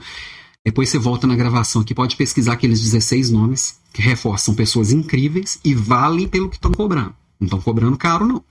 [0.66, 5.60] Depois você volta na gravação aqui, pode pesquisar aqueles 16 nomes que reforçam pessoas incríveis
[5.64, 7.14] e valem pelo que estão cobrando.
[7.38, 8.42] Não estão cobrando caro, não.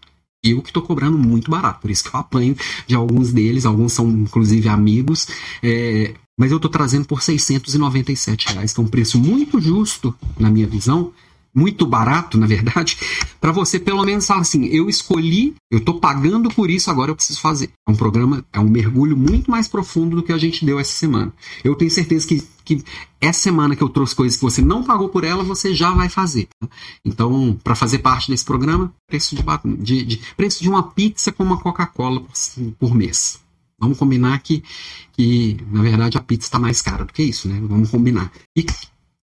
[0.41, 2.55] Eu que estou cobrando muito barato, por isso que eu apanho
[2.87, 5.27] de alguns deles, alguns são inclusive amigos,
[5.61, 10.49] é, mas eu estou trazendo por 697 reais, que é um preço muito justo, na
[10.49, 11.11] minha visão,
[11.55, 12.97] muito barato, na verdade,
[13.39, 17.15] para você pelo menos falar assim: eu escolhi, eu estou pagando por isso, agora eu
[17.15, 17.69] preciso fazer.
[17.87, 20.93] É um programa, é um mergulho muito mais profundo do que a gente deu essa
[20.93, 21.31] semana.
[21.63, 22.83] Eu tenho certeza que, que
[23.21, 26.09] essa semana que eu trouxe coisas que você não pagou por ela, você já vai
[26.09, 26.47] fazer.
[26.59, 26.67] Tá?
[27.05, 29.43] Então, para fazer parte desse programa, preço de,
[29.77, 32.33] de, de, preço de uma pizza com uma Coca-Cola por,
[32.79, 33.39] por mês.
[33.79, 34.63] Vamos combinar que,
[35.11, 37.59] que, na verdade, a pizza está mais cara do que isso, né?
[37.63, 38.31] Vamos combinar.
[38.55, 38.65] E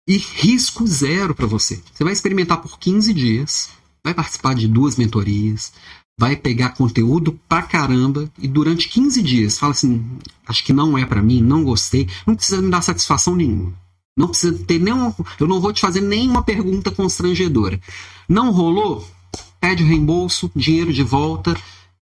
[0.06, 1.80] e risco zero para você.
[1.92, 3.70] Você vai experimentar por 15 dias,
[4.02, 5.72] vai participar de duas mentorias,
[6.18, 10.04] vai pegar conteúdo pra caramba e durante 15 dias fala assim:
[10.46, 13.72] acho que não é para mim, não gostei, não precisa me dar satisfação nenhuma.
[14.16, 15.14] Não precisa ter nenhum.
[15.38, 17.80] Eu não vou te fazer nenhuma pergunta constrangedora.
[18.28, 19.08] Não rolou?
[19.58, 21.56] Pede o reembolso, dinheiro de volta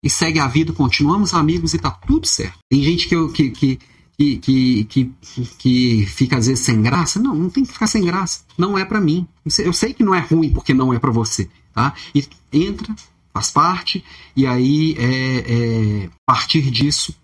[0.03, 0.73] e segue a vida.
[0.73, 2.59] Continuamos amigos e tá tudo certo.
[2.69, 3.79] Tem gente que, eu, que, que,
[4.17, 5.13] que, que, que,
[5.59, 7.21] que fica às vezes sem graça.
[7.21, 8.45] Não, não tem que ficar sem graça.
[8.57, 9.27] Não é para mim.
[9.59, 11.95] Eu sei que não é ruim porque não é para você, tá?
[12.15, 12.95] E entra,
[13.33, 14.05] faz parte,
[14.37, 17.15] e aí é, é, a partir disso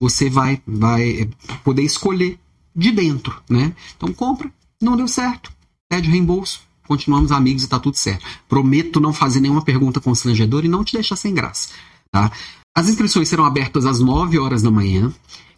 [0.00, 1.28] você vai, vai
[1.62, 2.38] poder escolher
[2.76, 3.74] de dentro, né?
[3.96, 5.50] Então compra, não deu certo,
[5.88, 8.24] pede reembolso, continuamos amigos e tá tudo certo.
[8.48, 11.70] Prometo não fazer nenhuma pergunta constrangedora e não te deixar sem graça,
[12.10, 12.30] tá?
[12.76, 15.12] As inscrições serão abertas às 9 horas da manhã.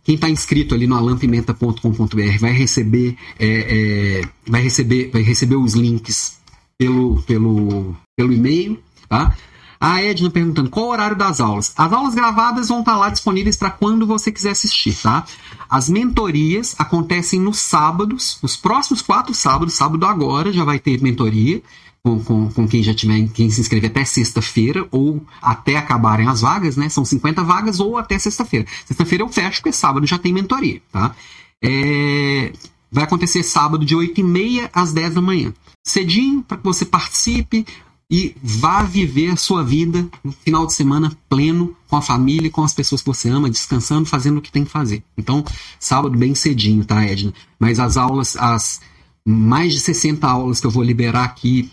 [0.06, 5.74] Quem está inscrito ali no alampimenta.com.br vai receber, é, é, vai receber, vai receber os
[5.74, 6.38] links
[6.78, 8.78] pelo, pelo, pelo e-mail,
[9.08, 9.36] tá?
[9.80, 11.72] A Edna perguntando qual o horário das aulas.
[11.76, 15.24] As aulas gravadas vão estar tá lá disponíveis para quando você quiser assistir, tá?
[15.68, 21.60] As mentorias acontecem nos sábados, os próximos quatro sábados, sábado agora já vai ter mentoria
[22.06, 26.40] com, com, com, quem já tiver, quem se inscrever até sexta-feira, ou até acabarem as
[26.40, 26.88] vagas, né?
[26.88, 28.64] São 50 vagas, ou até sexta-feira.
[28.86, 31.16] Sexta-feira eu fecho, porque sábado já tem mentoria, tá?
[31.60, 32.52] É,
[32.92, 35.52] vai acontecer sábado de 8 e meia às 10 da manhã.
[35.84, 37.66] Cedinho, para que você participe
[38.08, 42.62] e vá viver a sua vida no final de semana pleno, com a família, com
[42.62, 45.02] as pessoas que você ama, descansando, fazendo o que tem que fazer.
[45.18, 45.44] Então,
[45.80, 47.34] sábado bem cedinho, tá, Edna?
[47.58, 48.80] Mas as aulas, as
[49.26, 51.68] mais de 60 aulas que eu vou liberar aqui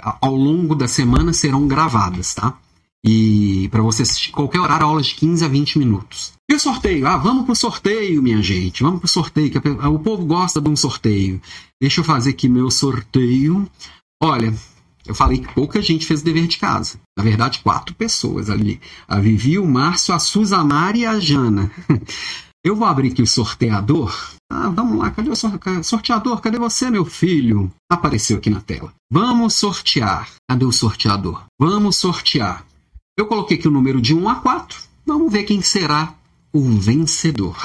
[0.00, 2.58] ao longo da semana serão gravadas, tá?
[3.04, 6.32] E para você assistir qualquer horário, aulas de 15 a 20 minutos.
[6.50, 7.06] E o sorteio?
[7.06, 8.82] Ah, vamos pro sorteio, minha gente.
[8.82, 11.40] Vamos pro sorteio, que o povo gosta de um sorteio.
[11.80, 13.68] Deixa eu fazer aqui meu sorteio.
[14.20, 14.52] Olha,
[15.06, 16.98] eu falei que pouca gente fez o dever de casa.
[17.16, 18.80] Na verdade, quatro pessoas ali.
[19.06, 21.70] A Vivi, o Márcio, a Suzamara e a Jana.
[22.64, 24.12] Eu vou abrir aqui o sorteador.
[24.50, 26.40] Ah, vamos lá, cadê o sorteador?
[26.40, 27.70] Cadê você, meu filho?
[27.90, 28.92] Apareceu aqui na tela.
[29.10, 30.28] Vamos sortear.
[30.48, 31.44] Cadê o sorteador?
[31.58, 32.64] Vamos sortear.
[33.18, 34.80] Eu coloquei aqui o número de 1 a 4.
[35.04, 36.14] Vamos ver quem será
[36.52, 37.56] o vencedor.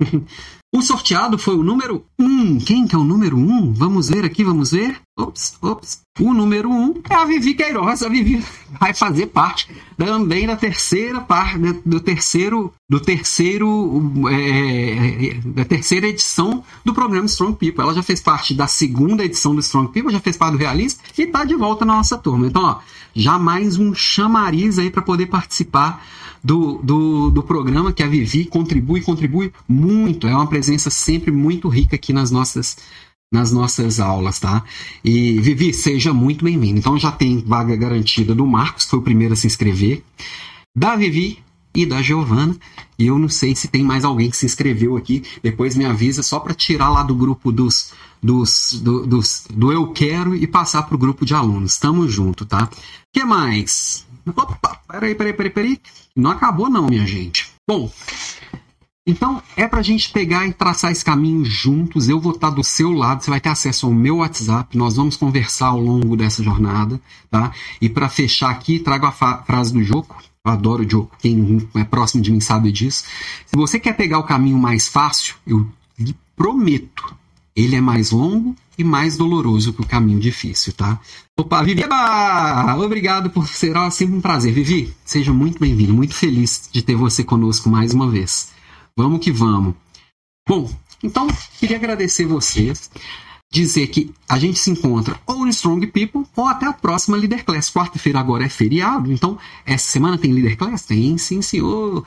[0.74, 2.60] O sorteado foi o número 1.
[2.60, 3.74] Quem que é o número 1?
[3.74, 4.98] Vamos ver aqui, vamos ver.
[5.18, 6.00] Ops, ops.
[6.18, 8.02] O número 1 é a Vivi Queiroz.
[8.02, 8.42] A Vivi
[8.80, 9.68] vai fazer parte
[9.98, 17.58] também da terceira parte, do terceiro, do terceiro, é, da terceira edição do programa Strong
[17.58, 17.82] People.
[17.82, 21.02] Ela já fez parte da segunda edição do Strong People, já fez parte do Realista
[21.18, 22.46] e está de volta na nossa turma.
[22.46, 22.78] Então, ó,
[23.14, 26.02] já mais um chamariz aí para poder participar
[26.42, 30.26] do, do, do programa, que a Vivi contribui, contribui muito.
[30.26, 32.76] É uma presença sempre muito rica aqui nas nossas
[33.32, 34.62] nas nossas aulas, tá?
[35.02, 36.78] E Vivi, seja muito bem-vindo.
[36.78, 40.02] Então já tem vaga garantida do Marcos, que foi o primeiro a se inscrever,
[40.76, 41.38] da Vivi
[41.74, 42.54] e da Giovana.
[42.98, 45.22] E eu não sei se tem mais alguém que se inscreveu aqui.
[45.42, 47.92] Depois me avisa só para tirar lá do grupo dos,
[48.22, 51.78] dos, do, dos do Eu Quero e passar para o grupo de alunos.
[51.78, 52.68] Tamo junto, tá?
[53.12, 54.06] que mais?
[54.26, 55.80] Opa, peraí, peraí, peraí, peraí.
[56.14, 57.50] Não acabou não, minha gente.
[57.68, 57.90] Bom,
[59.04, 62.08] então é pra gente pegar e traçar esse caminho juntos.
[62.08, 64.76] Eu vou estar do seu lado, você vai ter acesso ao meu WhatsApp.
[64.78, 67.52] Nós vamos conversar ao longo dessa jornada, tá?
[67.80, 70.22] E para fechar aqui, trago a frase do Joko.
[70.44, 73.04] Eu adoro o Joko, quem é próximo de mim sabe disso.
[73.46, 75.66] Se você quer pegar o caminho mais fácil, eu
[75.98, 77.14] lhe prometo,
[77.54, 81.00] ele é mais longo e mais doloroso que o caminho difícil, tá?
[81.38, 81.82] Opa, Vivi!
[81.82, 82.76] Eba!
[82.76, 84.52] Obrigado por ser ó, sempre um prazer.
[84.52, 88.50] Vivi, seja muito bem-vindo, muito feliz de ter você conosco mais uma vez.
[88.96, 89.74] Vamos que vamos.
[90.46, 90.70] Bom,
[91.02, 91.26] então,
[91.58, 92.90] queria agradecer vocês.
[93.52, 97.44] Dizer que a gente se encontra ou no Strong People ou até a próxima Leader
[97.44, 97.70] Class.
[97.70, 100.86] Quarta-feira agora é feriado, então essa semana tem Leader Class?
[100.86, 102.02] Tem, sim, senhor.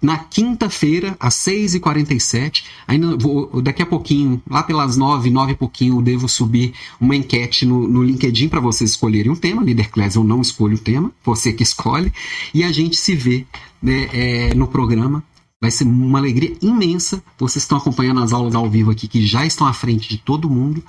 [0.00, 5.98] Na quinta-feira, às 6h47, ainda vou, daqui a pouquinho, lá pelas 9, 9 e pouquinho,
[5.98, 9.62] eu devo subir uma enquete no, no LinkedIn para vocês escolherem um tema.
[9.62, 12.10] Leader Class eu não escolho o tema, você que escolhe.
[12.54, 13.46] E a gente se vê
[13.82, 15.22] né, é, no programa
[15.60, 17.22] Vai ser uma alegria imensa.
[17.38, 20.50] Vocês estão acompanhando as aulas ao vivo aqui, que já estão à frente de todo
[20.50, 20.82] mundo.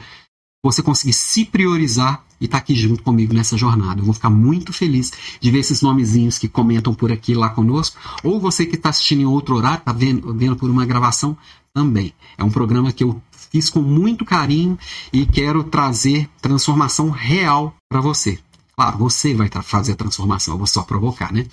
[0.63, 4.01] Você conseguir se priorizar e estar tá aqui junto comigo nessa jornada.
[4.01, 7.97] Eu vou ficar muito feliz de ver esses nomezinhos que comentam por aqui lá conosco.
[8.23, 11.37] Ou você que está assistindo em outro horário, está vendo, vendo por uma gravação
[11.73, 12.13] também.
[12.37, 13.21] É um programa que eu
[13.51, 14.77] fiz com muito carinho
[15.13, 18.39] e quero trazer transformação real para você.
[18.75, 21.47] Claro, você vai fazer a transformação, eu vou só provocar, né?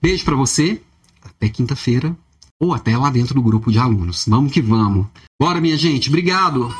[0.00, 0.80] Beijo para você
[1.38, 2.14] até quinta-feira
[2.60, 4.24] ou até lá dentro do grupo de alunos.
[4.26, 5.06] Vamos que vamos.
[5.40, 6.08] Bora, minha gente.
[6.08, 6.74] Obrigado.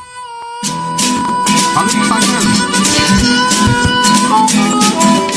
[1.73, 2.49] Valeu, pagando.
[4.27, 5.28] Tá